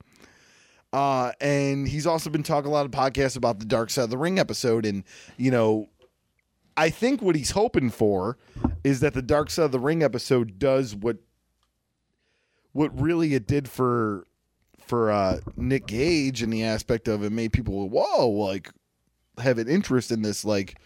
[0.93, 4.10] Uh, and he's also been talking a lot of podcasts about the Dark Side of
[4.10, 5.05] the Ring episode, and
[5.39, 5.89] you know,
[6.76, 8.36] I think what he's hoping for
[8.84, 11.16] is that the Dark Side of the Ring episode does what
[12.72, 14.26] what really it did for
[14.93, 18.69] for uh, Nick Gage in the aspect of it made people whoa like
[19.39, 20.78] have an interest in this like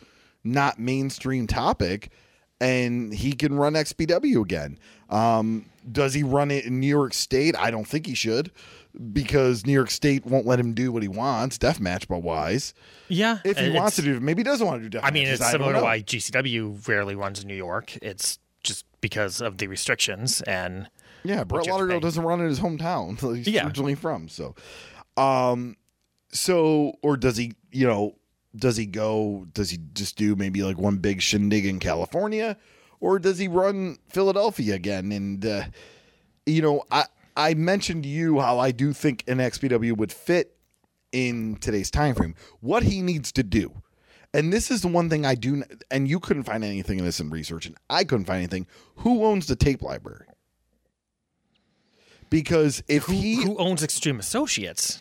[0.45, 2.13] not mainstream topic
[2.61, 4.79] and he can run XPW again.
[5.11, 7.57] Um, does he run it in New York State?
[7.59, 8.53] I don't think he should
[9.13, 12.75] because New York State won't let him do what he wants, deathmatch but wise.
[13.09, 15.05] Yeah, If he wants to do, maybe he doesn't want to do deathmatch.
[15.05, 17.99] I mean, it's I similar to why GCW rarely runs in New York.
[18.01, 20.89] It's just because of the restrictions and
[21.27, 23.19] Yeah, Brett Lauderdale doesn't run in his hometown.
[23.19, 23.67] that He's Yeah.
[23.67, 24.29] originally from.
[24.29, 24.55] So,
[25.17, 25.77] um,
[26.33, 27.53] so or does he?
[27.71, 28.17] You know,
[28.55, 29.47] does he go?
[29.53, 32.57] Does he just do maybe like one big shindig in California,
[33.01, 35.13] or does he run Philadelphia again?
[35.13, 35.65] And uh,
[36.47, 37.05] you know, I
[37.37, 40.57] I mentioned to you how I do think an XPW would fit
[41.13, 42.35] in today's time frame.
[42.61, 43.83] What he needs to do.
[44.35, 47.21] And this is the one thing I do, and you couldn't find anything in this
[47.21, 48.67] in research, and I couldn't find anything.
[48.97, 50.27] Who owns the tape library?
[52.31, 55.01] Because if who, he who owns Extreme Associates?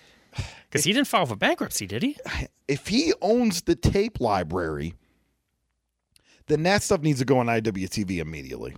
[0.70, 2.18] Because he didn't file for bankruptcy, did he?
[2.68, 4.96] if he owns the tape library,
[6.48, 8.76] then that stuff needs to go on IWTV immediately.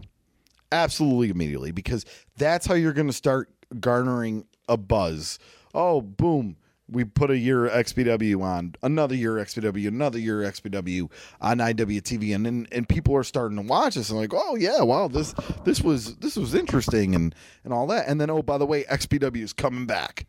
[0.71, 2.05] Absolutely immediately, because
[2.37, 3.49] that's how you're going to start
[3.79, 5.39] garnering a buzz.
[5.73, 6.57] Oh, boom.
[6.89, 11.11] We put a year XPW on, another year XPW, another year XPW
[11.41, 14.81] on IWTV, and then and people are starting to watch this and like, oh yeah,
[14.83, 15.33] wow, this
[15.65, 17.35] this was this was interesting and
[17.65, 18.07] and all that.
[18.07, 20.27] And then oh, by the way, XPW is coming back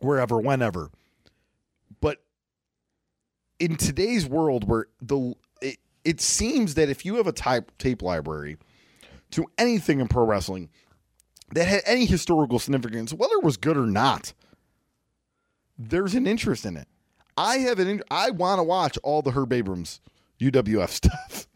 [0.00, 0.90] wherever, whenever.
[2.00, 2.18] But
[3.58, 8.02] in today's world, where the it, it seems that if you have a type tape
[8.02, 8.56] library
[9.32, 10.70] to anything in pro wrestling
[11.54, 14.32] that had any historical significance, whether it was good or not,
[15.88, 16.86] there's an interest in it.
[17.36, 17.88] I have an.
[17.88, 20.00] In, I want to watch all the Herb Abrams
[20.40, 21.46] UWF stuff.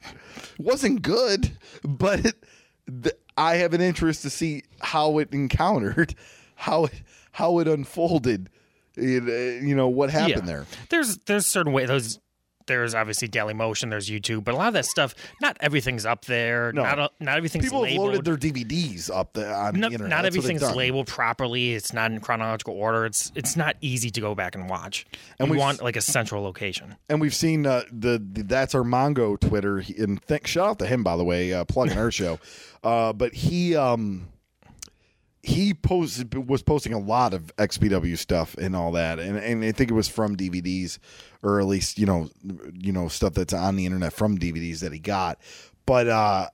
[0.58, 2.44] Wasn't good, but it,
[2.86, 6.14] the, I have an interest to see how it encountered,
[6.54, 7.02] how it
[7.32, 8.48] how it unfolded.
[8.96, 10.46] It, uh, you know what happened Yeah.
[10.46, 10.66] there.
[10.88, 12.18] There's there's certain way those
[12.66, 16.24] there's obviously Daily Motion, there's YouTube, but a lot of that stuff, not everything's up
[16.24, 16.72] there.
[16.72, 16.82] No.
[16.82, 18.14] Not not everything's People labeled.
[18.14, 20.10] loaded their DVDs up the, on no, the internet.
[20.10, 21.74] not That's everything's labeled properly.
[21.74, 23.04] It's not in chronological order.
[23.06, 25.06] It's it's not easy to go back and watch.
[25.38, 26.96] And we've- want like a central location.
[27.08, 29.82] and we've seen uh, the, the that's our Mongo Twitter.
[29.98, 32.38] And shout out to him by the way, uh, plugging our show.
[32.84, 34.28] Uh, but he um
[35.44, 39.72] he posted was posting a lot of XPW stuff and all that, and and I
[39.72, 40.98] think it was from DVDs
[41.42, 42.30] or at least you know
[42.72, 45.38] you know stuff that's on the internet from DVDs that he got.
[45.84, 46.48] But uh,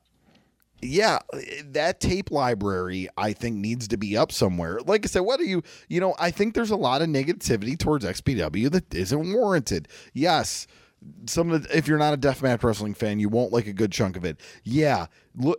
[0.83, 1.21] yeah,
[1.67, 4.81] that tape library I think needs to be up somewhere.
[4.85, 6.17] Like I said, what do you you know?
[6.19, 9.87] I think there's a lot of negativity towards XPW that isn't warranted.
[10.15, 10.67] Yes,
[11.27, 13.93] some of the, if you're not a deathmatch wrestling fan, you won't like a good
[13.93, 14.41] chunk of it.
[14.65, 15.07] Yeah,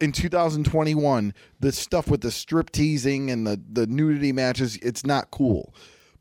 [0.01, 5.31] in 2021, the stuff with the strip teasing and the the nudity matches, it's not
[5.31, 5.73] cool.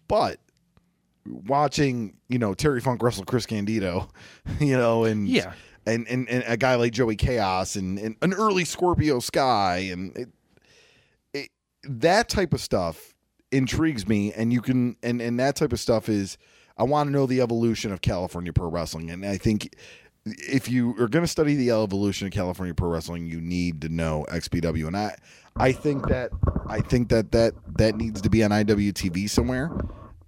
[0.09, 0.41] But
[1.27, 4.09] watching, you know, Terry Funk wrestle Chris Candido,
[4.61, 5.53] you know, and Yeah.
[5.87, 10.17] and and, and a guy like Joey Chaos and, and an early Scorpio Sky and
[10.17, 10.29] it,
[11.35, 11.49] it,
[11.85, 13.15] that type of stuff
[13.53, 16.39] intrigues me and you can and and that type of stuff is
[16.77, 19.75] I want to know the evolution of California pro wrestling and I think
[20.27, 23.89] if you are going to study the evolution of California pro wrestling you need to
[23.89, 25.17] know XPW and I
[25.57, 26.31] I think that
[26.69, 29.71] I think that that that needs to be on IWTV somewhere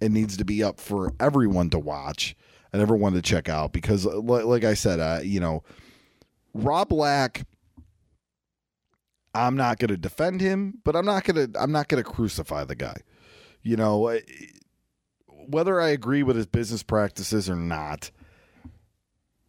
[0.01, 2.35] it needs to be up for everyone to watch
[2.71, 5.63] and everyone to check out because uh, li- like I said uh, you know
[6.53, 7.45] Rob Black
[9.35, 12.09] I'm not going to defend him, but I'm not going to I'm not going to
[12.09, 12.97] crucify the guy.
[13.63, 14.19] You know,
[15.27, 18.11] whether I agree with his business practices or not,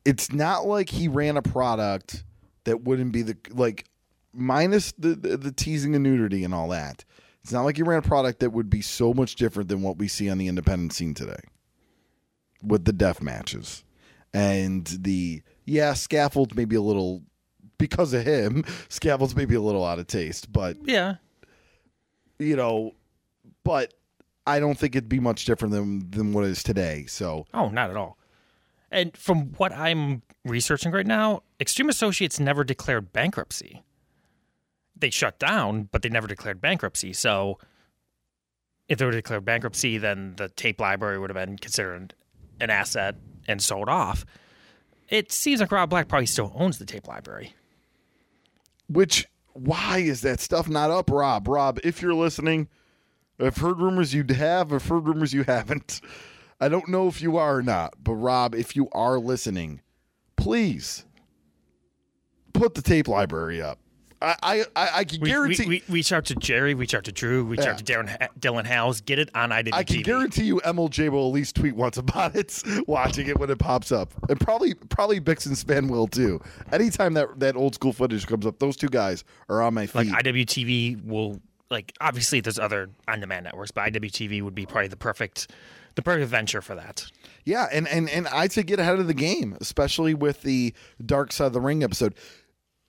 [0.04, 2.24] it's not like he ran a product
[2.64, 3.84] that wouldn't be the like
[4.32, 7.04] minus the the, the teasing and nudity and all that.
[7.42, 9.98] It's not like he ran a product that would be so much different than what
[9.98, 11.40] we see on the independent scene today
[12.62, 13.84] with the death matches
[14.32, 17.22] and the yeah scaffolds maybe a little
[17.76, 21.16] because of him scaffolds maybe a little out of taste but Yeah.
[22.38, 22.94] you know
[23.64, 23.92] but
[24.46, 27.68] i don't think it'd be much different than than what it is today so Oh,
[27.68, 28.16] not at all.
[28.94, 33.82] And from what I'm researching right now, Extreme Associates never declared bankruptcy.
[34.96, 37.12] They shut down, but they never declared bankruptcy.
[37.12, 37.58] So
[38.88, 42.14] if they were declared bankruptcy, then the tape library would have been considered
[42.60, 43.16] an asset
[43.48, 44.24] and sold off.
[45.08, 47.52] It seems like Rob Black probably still owns the tape library.
[48.88, 52.68] which why is that stuff not up rob rob if you're listening
[53.38, 56.00] i've heard rumors you'd have i've heard rumors you haven't
[56.64, 59.80] i don't know if you are or not but rob if you are listening
[60.36, 61.04] please
[62.52, 63.78] put the tape library up
[64.22, 65.66] I I, I, can We, guarantee.
[65.66, 67.72] we, we reach out to Jerry, reach out to Drew, reach Yeah.
[67.72, 69.74] out to Darren, Dylan Howes, get it on IWTV.
[69.74, 73.50] I can guarantee you MLJ will at least tweet once about it, watching it when
[73.50, 76.40] it pops up, and probably probably Bix and Span will too.
[76.72, 80.10] Anytime that that old school footage comes up, those two guys are on my feet.
[80.10, 81.38] like IWTV will
[81.70, 85.50] like obviously there's other on-demand networks, but IWTV would be probably the perfect
[85.94, 87.06] the perfect venture for that.
[87.44, 91.32] Yeah, and, and and I'd say get ahead of the game, especially with the Dark
[91.32, 92.14] Side of the Ring episode.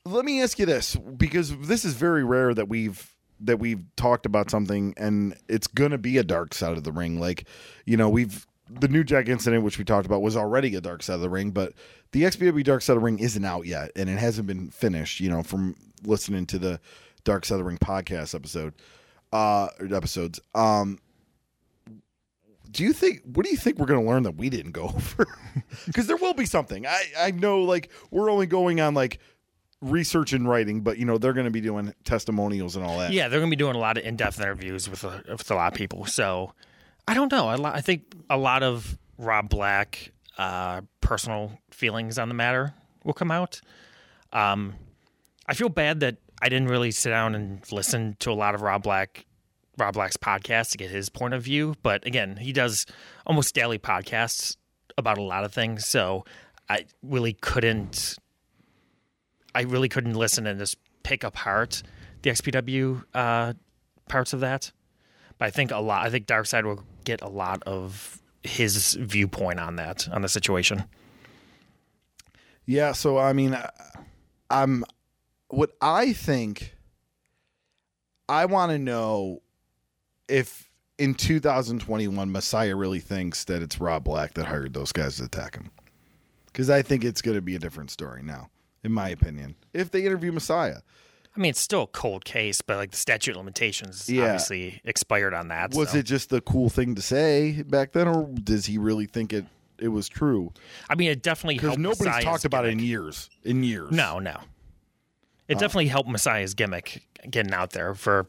[0.05, 4.25] Let me ask you this, because this is very rare that we've that we've talked
[4.25, 7.19] about something and it's gonna be a dark side of the ring.
[7.19, 7.45] Like,
[7.85, 11.03] you know, we've the New Jack incident, which we talked about, was already a dark
[11.03, 11.73] side of the ring, but
[12.15, 15.19] the XPW Dark Side of the Ring isn't out yet, and it hasn't been finished.
[15.19, 15.75] You know, from
[16.05, 16.79] listening to the
[17.25, 18.73] Dark Side of the Ring podcast episode,
[19.33, 20.39] uh, episodes.
[20.55, 20.99] Um,
[22.75, 24.83] do you think what do you think we're going to learn that we didn't go
[24.95, 25.25] over
[25.85, 29.19] because there will be something i i know like we're only going on like
[29.81, 33.11] research and writing but you know they're going to be doing testimonials and all that
[33.13, 35.55] Yeah, they're going to be doing a lot of in-depth interviews with a, with a
[35.55, 36.05] lot of people.
[36.05, 36.53] So
[37.07, 37.47] I don't know.
[37.47, 42.73] I, I think a lot of Rob Black uh, personal feelings on the matter
[43.03, 43.61] will come out.
[44.33, 44.73] Um,
[45.47, 48.61] I feel bad that I didn't really sit down and listen to a lot of
[48.61, 49.25] Rob Black
[49.77, 51.75] Rob Black's podcast to get his point of view.
[51.83, 52.85] But again, he does
[53.25, 54.57] almost daily podcasts
[54.97, 55.85] about a lot of things.
[55.85, 56.23] So
[56.69, 58.17] I really couldn't
[59.53, 61.81] I really couldn't listen and just pick apart
[62.23, 63.53] the XPW uh,
[64.09, 64.71] parts of that.
[65.37, 66.05] But I think a lot.
[66.05, 70.29] I think Dark Side will get a lot of his viewpoint on that on the
[70.29, 70.83] situation.
[72.67, 73.57] yeah so i mean
[74.49, 74.83] i'm
[75.49, 76.75] what i think
[78.29, 79.41] i want to know
[80.27, 85.23] if in 2021 messiah really thinks that it's rob black that hired those guys to
[85.25, 85.69] attack him
[86.47, 88.49] because i think it's going to be a different story now
[88.83, 90.77] in my opinion if they interview messiah
[91.37, 94.23] I mean, it's still a cold case, but like the statute of limitations Yeah.
[94.23, 95.73] obviously expired on that.
[95.73, 95.97] Was so.
[95.97, 99.45] it just the cool thing to say back then, or does he really think it
[99.77, 100.53] it was true?
[100.89, 103.29] I mean, it definitely Because nobody's talked about it in years.
[103.43, 104.37] In years, No, no.
[105.47, 108.27] It definitely helped Messiah's gimmick getting out there for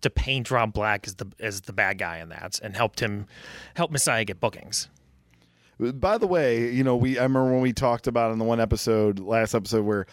[0.00, 3.26] to paint Rob Black as the as the bad guy in that, and helped him
[3.74, 4.88] help Messiah get bookings.
[5.78, 8.60] By the way, you know, we I remember when we talked about in the one
[8.60, 10.06] episode, last episode, where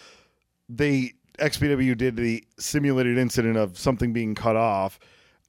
[0.70, 5.00] they XPW did the simulated incident of something being cut off,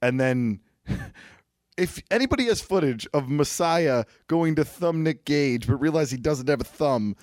[0.01, 0.59] and then
[1.77, 6.47] if anybody has footage of Messiah going to thumb Nick Gage, but realize he doesn't
[6.49, 7.15] have a thumb.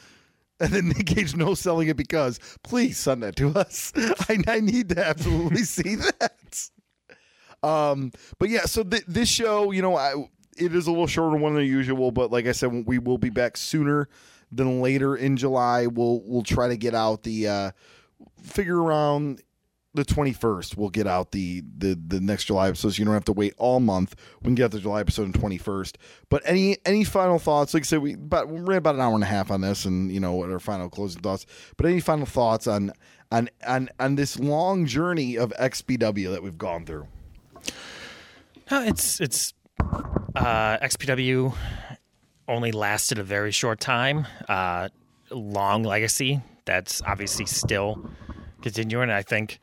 [0.59, 3.93] And then Nick Gage no selling it because please send that to us.
[3.97, 6.71] I, I need to absolutely see that.
[7.63, 10.15] Um, but yeah, so th- this show, you know, I,
[10.57, 13.31] it is a little shorter one than usual, but like I said, we will be
[13.31, 14.09] back sooner
[14.51, 15.87] than later in July.
[15.87, 17.71] We'll we'll try to get out the uh,
[18.43, 19.43] figure around
[19.97, 20.77] the twenty first.
[20.77, 23.55] We'll get out the, the the next July episode, so you don't have to wait
[23.59, 24.15] all month.
[24.41, 25.99] We can get out the July episode on twenty first.
[26.29, 27.75] But any any final thoughts?
[27.75, 29.85] Like I said, we but we ran about an hour and a half on this,
[29.85, 31.47] and you know what our final closing thoughts.
[31.77, 32.93] But any final thoughts on
[33.33, 37.09] on on on this long journey of XPW that we've gone through?
[38.71, 39.55] No, it's it's
[40.35, 41.55] uh, XPW
[42.49, 44.27] only lasted a very short time.
[44.49, 44.89] Uh,
[45.31, 48.11] long legacy that's obviously still
[48.61, 49.11] continuing.
[49.11, 49.59] I think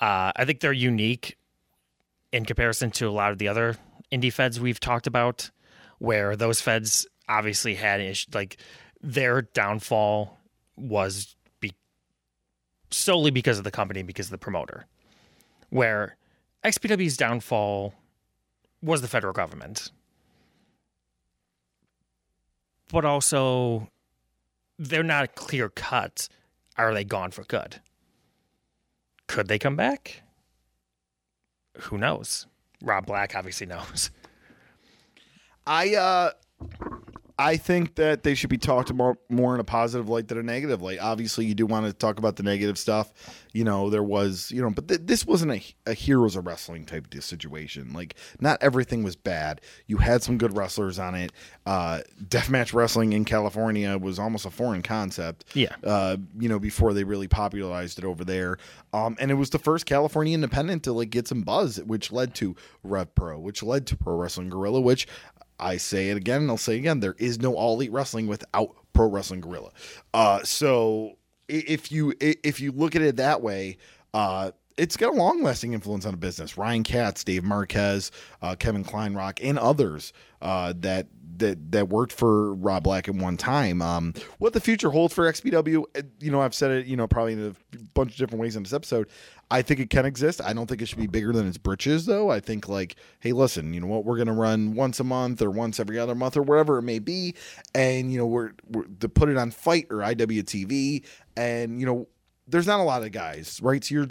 [0.00, 1.36] uh, I think they're unique
[2.32, 3.76] in comparison to a lot of the other
[4.12, 5.50] indie feds we've talked about,
[5.98, 8.58] where those feds obviously had ish, like
[9.02, 10.38] their downfall
[10.76, 11.74] was be-
[12.90, 14.86] solely because of the company, because of the promoter.
[15.70, 16.16] Where
[16.64, 17.94] XPW's downfall
[18.82, 19.90] was the federal government.
[22.88, 23.88] But also,
[24.78, 26.28] they're not clear cut.
[26.76, 27.80] Are they gone for good?
[29.28, 30.22] Could they come back?
[31.82, 32.46] Who knows?
[32.82, 34.10] Rob Black obviously knows.
[35.66, 36.30] I uh
[37.38, 40.42] I think that they should be talked about more in a positive light than a
[40.42, 40.98] negative light.
[41.00, 43.12] Obviously, you do want to talk about the negative stuff.
[43.52, 46.86] You know, there was, you know, but th- this wasn't a, a heroes of wrestling
[46.86, 47.92] type of situation.
[47.92, 49.60] Like, not everything was bad.
[49.86, 51.30] You had some good wrestlers on it.
[51.66, 55.44] Uh, deathmatch wrestling in California was almost a foreign concept.
[55.52, 55.76] Yeah.
[55.84, 58.56] Uh, you know, before they really popularized it over there.
[58.94, 62.34] Um, and it was the first California independent to like get some buzz, which led
[62.36, 65.06] to Rev Pro, which led to Pro Wrestling Guerrilla, which
[65.58, 68.76] I say it again and I'll say again, there is no all elite wrestling without
[68.92, 69.70] Pro Wrestling Guerrilla.
[70.14, 71.16] Uh, so
[71.48, 73.78] if you if you look at it that way,
[74.14, 76.58] uh, it's got a long lasting influence on the business.
[76.58, 78.10] Ryan Katz, Dave Marquez,
[78.42, 80.12] uh, Kevin Kleinrock, and others
[80.42, 81.06] uh, that
[81.38, 83.80] that that worked for Rob Black at one time.
[83.82, 87.06] Um, what the future holds for XPW, uh, you know, I've said it, you know,
[87.06, 89.08] probably in a bunch of different ways in this episode.
[89.50, 90.40] I think it can exist.
[90.42, 92.30] I don't think it should be bigger than its britches, though.
[92.30, 94.04] I think like, hey, listen, you know what?
[94.04, 96.98] We're gonna run once a month or once every other month or wherever it may
[96.98, 97.34] be,
[97.74, 101.04] and you know, we're, we're to put it on Fight or IWTV,
[101.36, 102.08] and you know
[102.48, 103.82] there's not a lot of guys, right?
[103.82, 104.04] So you're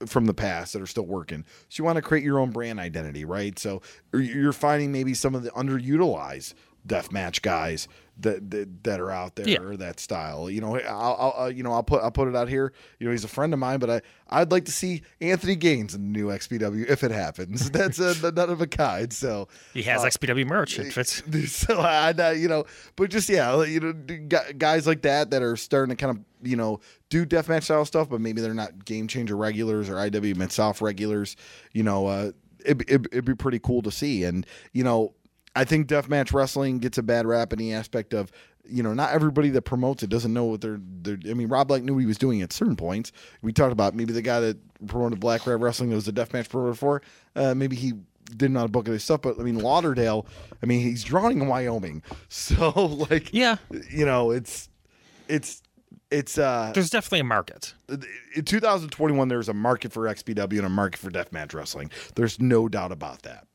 [0.00, 1.44] uh, from the past that are still working.
[1.68, 3.58] So you want to create your own brand identity, right?
[3.58, 3.82] So
[4.12, 6.54] you're finding maybe some of the underutilized
[6.86, 7.88] deathmatch guys
[8.20, 9.60] that, that that are out there Yeah.
[9.60, 10.50] or that style.
[10.50, 12.72] You know, I'll, I'll uh, you know I'll put I'll put it out here.
[12.98, 15.94] You know, he's a friend of mine, but I I'd like to see Anthony Gaines
[15.94, 17.70] in the new XPW if it happens.
[17.72, 19.12] That's a, none of a kind.
[19.12, 20.78] So He has XPW merch.
[20.78, 21.22] It fits.
[21.52, 22.64] so I, I, you know,
[22.96, 23.92] but just yeah, you know,
[24.58, 28.08] guys like that that are starting to kind of you know do deathmatch style stuff,
[28.08, 31.36] but maybe they're not game changer regulars or IWA Mid South regulars.
[31.72, 32.32] You know, uh,
[32.64, 35.14] it, it, it'd be pretty cool to see, and you know,
[35.54, 38.30] I think deathmatch wrestling gets a bad rap in the aspect of.
[38.70, 40.78] You know, not everybody that promotes it doesn't know what they're.
[40.78, 43.12] they're I mean, Rob Black knew what he was doing at certain points.
[43.40, 46.50] We talked about maybe the guy that promoted Black Rat Wrestling that was a deathmatch
[46.50, 47.00] promoter for.
[47.34, 47.94] Uh, maybe he
[48.36, 50.26] didn't know how to book his stuff, but I mean Lauderdale.
[50.62, 52.70] I mean he's drawing in Wyoming, so
[53.10, 53.56] like Yeah,
[53.90, 54.68] you know it's
[55.28, 55.62] it's
[56.10, 57.74] it's uh there's definitely a market.
[57.88, 61.90] in 2021 there's a market for XPW and a market for deathmatch wrestling.
[62.14, 63.46] There's no doubt about that.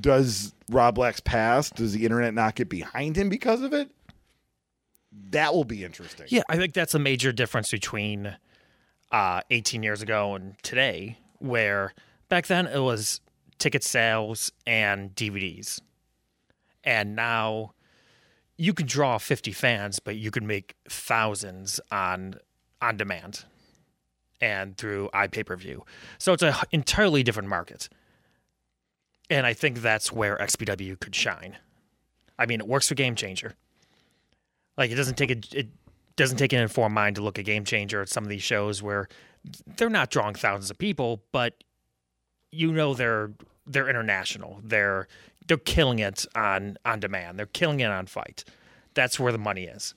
[0.00, 1.76] Does Rob Black's past?
[1.76, 3.90] Does the internet not get behind him because of it?
[5.30, 6.26] That will be interesting.
[6.28, 8.36] Yeah, I think that's a major difference between
[9.12, 11.94] uh, 18 years ago and today, where
[12.28, 13.20] back then it was
[13.58, 15.80] ticket sales and DVDs.
[16.82, 17.74] And now
[18.56, 22.34] you could draw 50 fans, but you could make thousands on
[22.82, 23.44] on demand
[24.40, 25.82] and through iPay-per-view.
[26.18, 27.88] So it's an entirely different market.
[29.30, 31.56] And I think that's where XPW could shine.
[32.38, 33.54] I mean, it works for Game Changer.
[34.76, 35.68] Like it doesn't take a it
[36.16, 38.82] doesn't take an informed mind to look at Game Changer at some of these shows
[38.82, 39.08] where
[39.76, 41.62] they're not drawing thousands of people, but
[42.50, 43.30] you know they're
[43.66, 44.60] they're international.
[44.62, 45.08] They're
[45.46, 47.38] they're killing it on on demand.
[47.38, 48.44] They're killing it on FITE.
[48.94, 49.94] That's where the money is.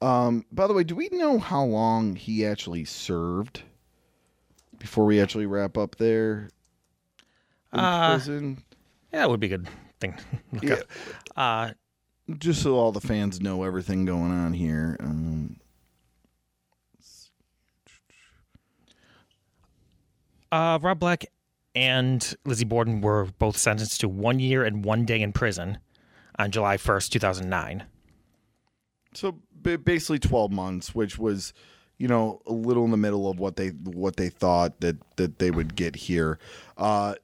[0.00, 3.62] Um, by the way, do we know how long he actually served
[4.78, 6.48] before we actually wrap up there
[7.72, 8.62] Uh, prison?
[9.12, 9.68] Yeah, that would be a good
[10.00, 10.14] thing.
[10.62, 10.74] Yeah.
[10.74, 10.80] up.
[11.36, 11.70] Uh,
[12.38, 14.96] Just so all the fans know everything going on here.
[15.00, 15.56] Um,
[20.50, 21.26] uh, Rob Black
[21.74, 25.78] and Lizzie Borden were both sentenced to one year and one day in prison
[26.38, 27.84] on July 1st, 2009.
[29.14, 29.32] so
[29.62, 31.52] basically 12 months, which was,
[31.98, 35.38] you know, a little in the middle of what they what they thought that that
[35.38, 36.38] they would get here.
[36.76, 37.14] Uh,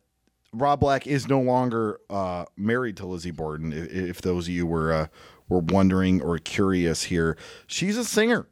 [0.53, 3.73] Rob Black is no longer uh, married to Lizzie Borden.
[3.73, 5.07] If, if those of you were uh,
[5.49, 8.47] were wondering or curious here, she's a singer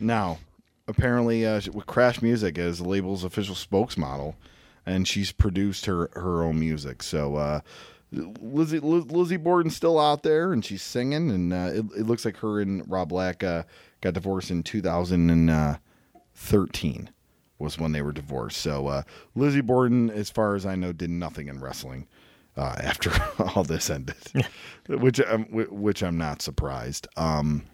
[0.00, 0.38] now.
[0.88, 4.34] Apparently, uh, with Crash Music as the label's official spokesmodel,
[4.84, 7.02] and she's produced her her own music.
[7.02, 7.36] So.
[7.36, 7.60] Uh,
[8.14, 12.26] Lizzie Liz, Lizzie Borden's still out there and she's singing, and uh, it, it looks
[12.26, 13.62] like her and Rob Black uh,
[14.02, 17.10] got divorced in 2013
[17.62, 18.58] was when they were divorced.
[18.58, 19.02] So uh,
[19.34, 22.06] Lizzie Borden, as far as I know, did nothing in wrestling
[22.56, 24.16] uh, after all this ended,
[24.88, 27.08] which I'm, which I'm not surprised.
[27.16, 27.64] Um,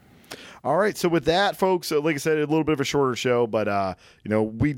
[0.63, 2.85] all right, so with that, folks, uh, like I said, a little bit of a
[2.85, 3.95] shorter show, but uh,
[4.25, 4.77] you know we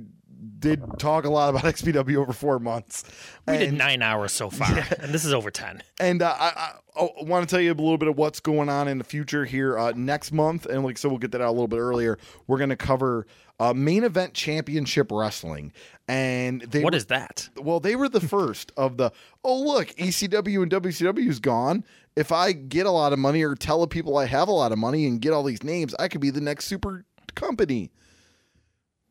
[0.58, 3.04] did talk a lot about XPW over four months.
[3.46, 5.82] We did nine hours so far, and this is over 10.
[6.00, 8.68] and uh, I, I, I want to tell you a little bit of what's going
[8.68, 11.48] on in the future here uh, next month, and like so, we'll get that out
[11.48, 12.18] a little bit earlier.
[12.46, 13.26] We're going to cover
[13.58, 15.72] uh, main event championship wrestling,
[16.08, 17.48] and they What were- is that?
[17.56, 19.12] well, they were the first of the.
[19.44, 21.84] Oh, look, ECW and WCW is gone.
[22.16, 24.72] If I get a lot of money or tell the people I have a lot
[24.72, 27.04] of money and get all these names, I could be the next super
[27.34, 27.90] company.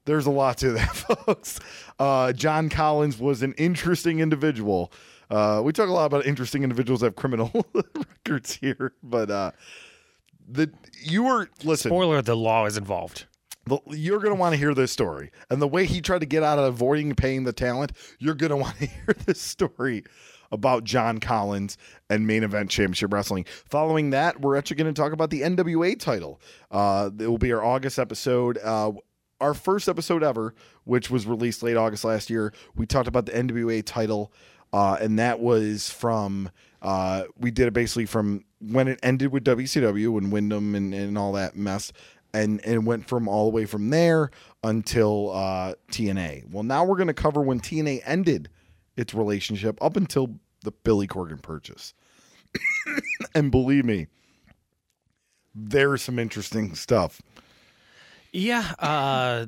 [0.10, 0.96] There's a lot to that,
[1.26, 1.60] folks.
[2.00, 4.92] Uh, John Collins was an interesting individual.
[5.30, 7.52] Uh, we talk a lot about interesting individuals that have criminal
[7.96, 9.52] records here, but uh,
[10.48, 10.72] the
[11.04, 11.90] you were listen.
[11.90, 13.28] Spoiler: the law is involved.
[13.66, 15.30] The- you're going to want to hear this story.
[15.52, 18.50] And the way he tried to get out of avoiding paying the talent, you're going
[18.50, 20.06] to want to hear this story
[20.52, 21.78] about John Collins
[22.10, 23.46] and main event championship wrestling.
[23.70, 26.42] Following that, we're actually going to talk about the NWA title.
[26.72, 28.58] Uh, it will be our August episode.
[28.58, 28.94] Uh,
[29.42, 30.54] our first episode ever,
[30.84, 34.32] which was released late August last year, we talked about the NWA title,
[34.74, 36.50] uh, and that was from
[36.82, 41.18] uh, we did it basically from when it ended with WCW when Wyndham and, and
[41.18, 41.92] all that mess,
[42.34, 44.30] and and went from all the way from there
[44.64, 46.50] until uh, TNA.
[46.52, 48.50] Well, now we're going to cover when TNA ended
[48.96, 51.94] its relationship up until the Billy Corgan purchase.
[53.36, 54.08] and believe me,
[55.56, 57.22] there's some interesting stuff.
[58.32, 59.48] Yeah, uh,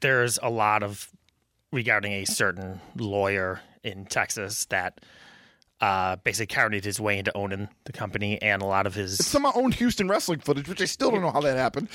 [0.00, 1.10] there's a lot of
[1.72, 5.00] regarding a certain lawyer in Texas that
[5.80, 9.46] uh, basically carried his way into owning the company, and a lot of his Some
[9.46, 11.88] owned Houston wrestling footage, which I still don't know how that happened.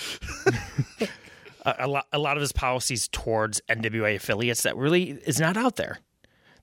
[1.66, 5.56] a, a lot a lot of his policies towards NWA affiliates that really is not
[5.56, 6.00] out there.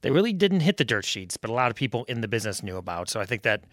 [0.01, 2.63] They really didn't hit the dirt sheets, but a lot of people in the business
[2.63, 3.09] knew about.
[3.09, 3.65] So I think that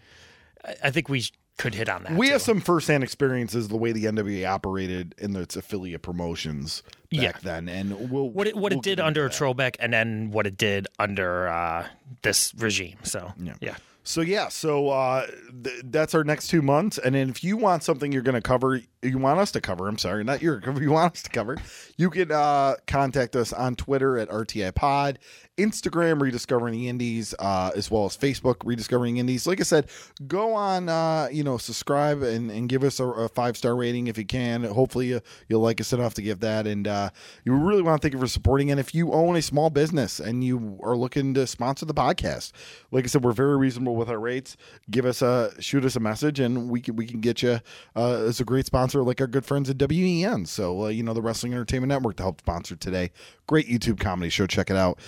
[0.82, 1.24] I think we
[1.60, 2.12] could hit on that.
[2.12, 2.32] we too.
[2.32, 7.32] have some firsthand experiences the way the NWA operated in its affiliate promotions back Yeah.
[7.42, 9.28] then, and we'll what it what we'll it did under.
[9.28, 11.86] Trobich, and then what it did under uh,
[12.22, 12.98] this regime.
[13.02, 13.54] So Yeah.
[13.60, 13.76] yeah.
[14.02, 15.26] So yeah, so uh,
[15.62, 18.40] th- that's our next two months, and then if you want something you're going to
[18.40, 19.86] cover, you want us to cover.
[19.86, 20.80] I'm sorry, not your cover.
[20.82, 21.58] You want us to cover.
[21.98, 25.18] You can uh, contact us on Twitter at RTI Pod,
[25.60, 29.46] Instagram Rediscovering the Indies, uh, as well as Facebook Rediscovering Indies.
[29.46, 29.88] Like I said,
[30.26, 34.06] go on, uh, you know, subscribe and, and give us a, a five star rating
[34.06, 34.64] if you can.
[34.64, 37.10] Hopefully you, you'll like us enough to give that, and uh,
[37.44, 38.70] you really want to thank you for supporting.
[38.70, 42.52] And if you own a small business and you are looking to sponsor the podcast,
[42.90, 44.56] like I said, we're very reasonable with our rates.
[44.90, 47.60] Give us a shoot us a message, and we can we can get you
[47.96, 50.46] uh, as a great sponsor, like our good friends at WEN.
[50.46, 53.10] So uh, you know the Wrestling Entertainment Network to help sponsor today.
[53.46, 54.46] Great YouTube comedy show.
[54.46, 54.98] Check it out.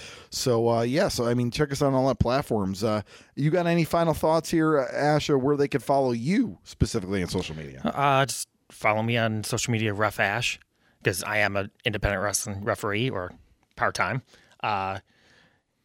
[0.47, 2.83] Uh, yeah, so I mean, check us out on all that platforms.
[2.85, 3.03] Uh,
[3.35, 7.23] you got any final thoughts here, uh, Ash, or where they could follow you specifically
[7.23, 7.81] on social media?
[7.85, 10.59] Uh, just follow me on social media, Rough Ash,
[10.99, 13.33] because I am an independent wrestling referee or
[13.77, 14.23] part time.
[14.63, 14.99] Uh,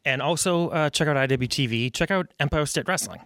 [0.06, 1.94] and also uh, check out IWTV.
[1.94, 3.22] Check out Empire State Wrestling,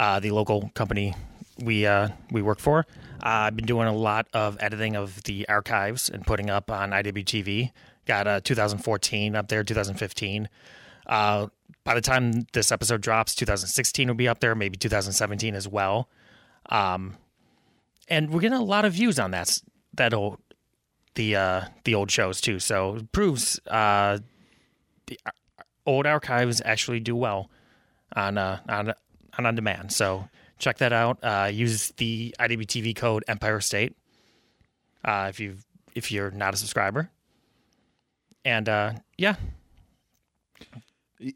[0.00, 1.14] uh, the local company
[1.62, 2.86] we uh, we work for.
[3.22, 6.90] Uh, I've been doing a lot of editing of the archives and putting up on
[6.90, 7.72] IWTV.
[8.08, 10.48] Got uh, 2014 up there, 2015.
[11.06, 11.46] Uh,
[11.84, 16.08] by the time this episode drops, 2016 will be up there, maybe 2017 as well.
[16.70, 17.16] Um,
[18.08, 19.60] and we're getting a lot of views on that
[19.94, 20.38] that old
[21.14, 24.18] the uh the old shows too so it proves uh
[25.06, 25.18] the
[25.86, 27.50] old archives actually do well
[28.14, 28.94] on uh on
[29.36, 30.28] on on demand so
[30.58, 33.96] check that out uh use the IWTV code Empire State
[35.04, 35.56] uh if you
[35.94, 37.10] if you're not a subscriber
[38.48, 39.36] and uh yeah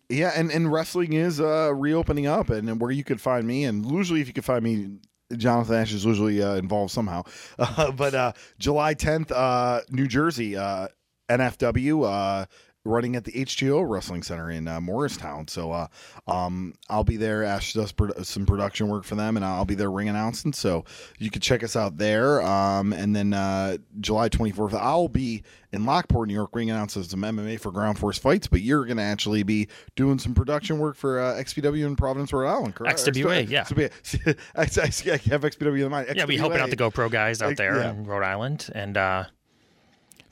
[0.09, 3.65] Yeah, and, and wrestling is uh, reopening up, and, and where you could find me,
[3.65, 4.99] and usually if you could find me,
[5.37, 7.23] Jonathan Ash is usually uh, involved somehow.
[7.97, 10.87] But uh, July 10th, uh, New Jersey, uh,
[11.29, 12.47] NFW, uh,
[12.85, 15.47] running at the H2O Wrestling Center in uh, Morristown.
[15.49, 15.87] So uh,
[16.27, 17.45] um, I'll be there.
[17.45, 20.53] Ash does pro- some production work for them, and I'll be there ring announcing.
[20.53, 20.85] So
[21.19, 22.43] you can check us out there.
[22.43, 27.21] Um, and then uh, July 24th, I'll be in Lockport, New York, ring announcing some
[27.21, 28.49] MMA for Ground Force fights.
[28.49, 32.33] But you're going to actually be doing some production work for uh, XPW in Providence,
[32.33, 32.99] Rhode Island, correct?
[32.99, 33.65] XWA, yeah.
[33.65, 34.39] XWA.
[34.57, 36.09] I, I, I have XPW in mind.
[36.15, 37.91] yeah we helping out the GoPro guys out there yeah.
[37.91, 39.25] in Rhode Island and uh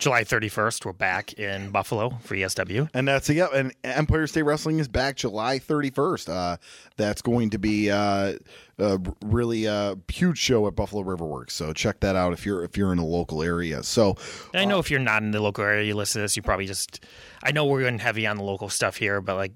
[0.01, 4.79] July 31st we're back in Buffalo for ESW And that's yeah, and Empire State Wrestling
[4.79, 6.31] is back July 31st.
[6.31, 6.57] Uh,
[6.97, 8.33] that's going to be uh,
[8.79, 11.51] a really uh, huge show at Buffalo Riverworks.
[11.51, 13.83] So check that out if you're if you're in a local area.
[13.83, 14.17] So
[14.55, 16.43] And I know if you're not in the local area, you listen to this, you
[16.43, 17.05] probably just.
[17.43, 19.53] I know we're going heavy on the local stuff here, but like,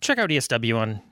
[0.00, 1.02] check out ESW on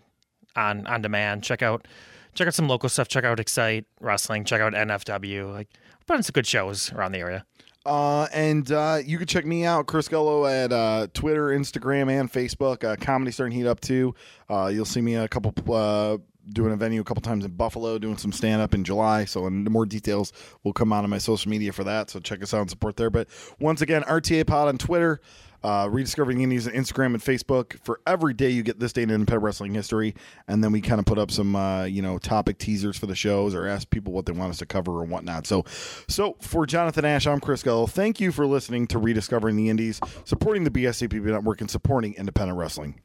[0.57, 1.45] on on demand.
[1.45, 1.87] Check out
[2.35, 3.09] check out some local stuff.
[3.09, 4.45] Check out Excite Wrestling.
[4.47, 5.53] Check out NFW.
[5.53, 5.69] Like,
[6.07, 7.45] putting some good shows around the area.
[7.85, 12.33] Uh, and uh, you can check me out, Chris Gullo, at uh, Twitter, Instagram, and
[12.33, 12.85] Facebook.
[12.85, 14.15] Uh, comedy starting heat up too.
[14.49, 16.19] Uh, you'll see me a couple uh,
[16.51, 19.25] doing a venue a couple times in Buffalo, doing some stand up in July.
[19.25, 20.33] So, and more details
[20.63, 22.11] will come out on my social media for that.
[22.11, 23.11] So check us out and support there.
[23.11, 23.29] But
[23.59, 25.21] once again, RTI Pod on Twitter.
[25.63, 29.03] Uh, rediscovering the indies on Instagram and Facebook for every day you get this day
[29.03, 30.15] in independent wrestling history,
[30.49, 33.15] and then we kind of put up some uh, you know topic teasers for the
[33.15, 35.47] shows or ask people what they want us to cover or whatnot.
[35.47, 35.65] So,
[36.09, 37.89] so for Jonathan Ash, I'm Chris Gullo.
[37.89, 42.59] Thank you for listening to Rediscovering the Indies, supporting the BSCPB network, and supporting independent
[42.59, 43.01] wrestling.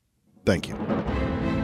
[0.46, 1.57] Thank you.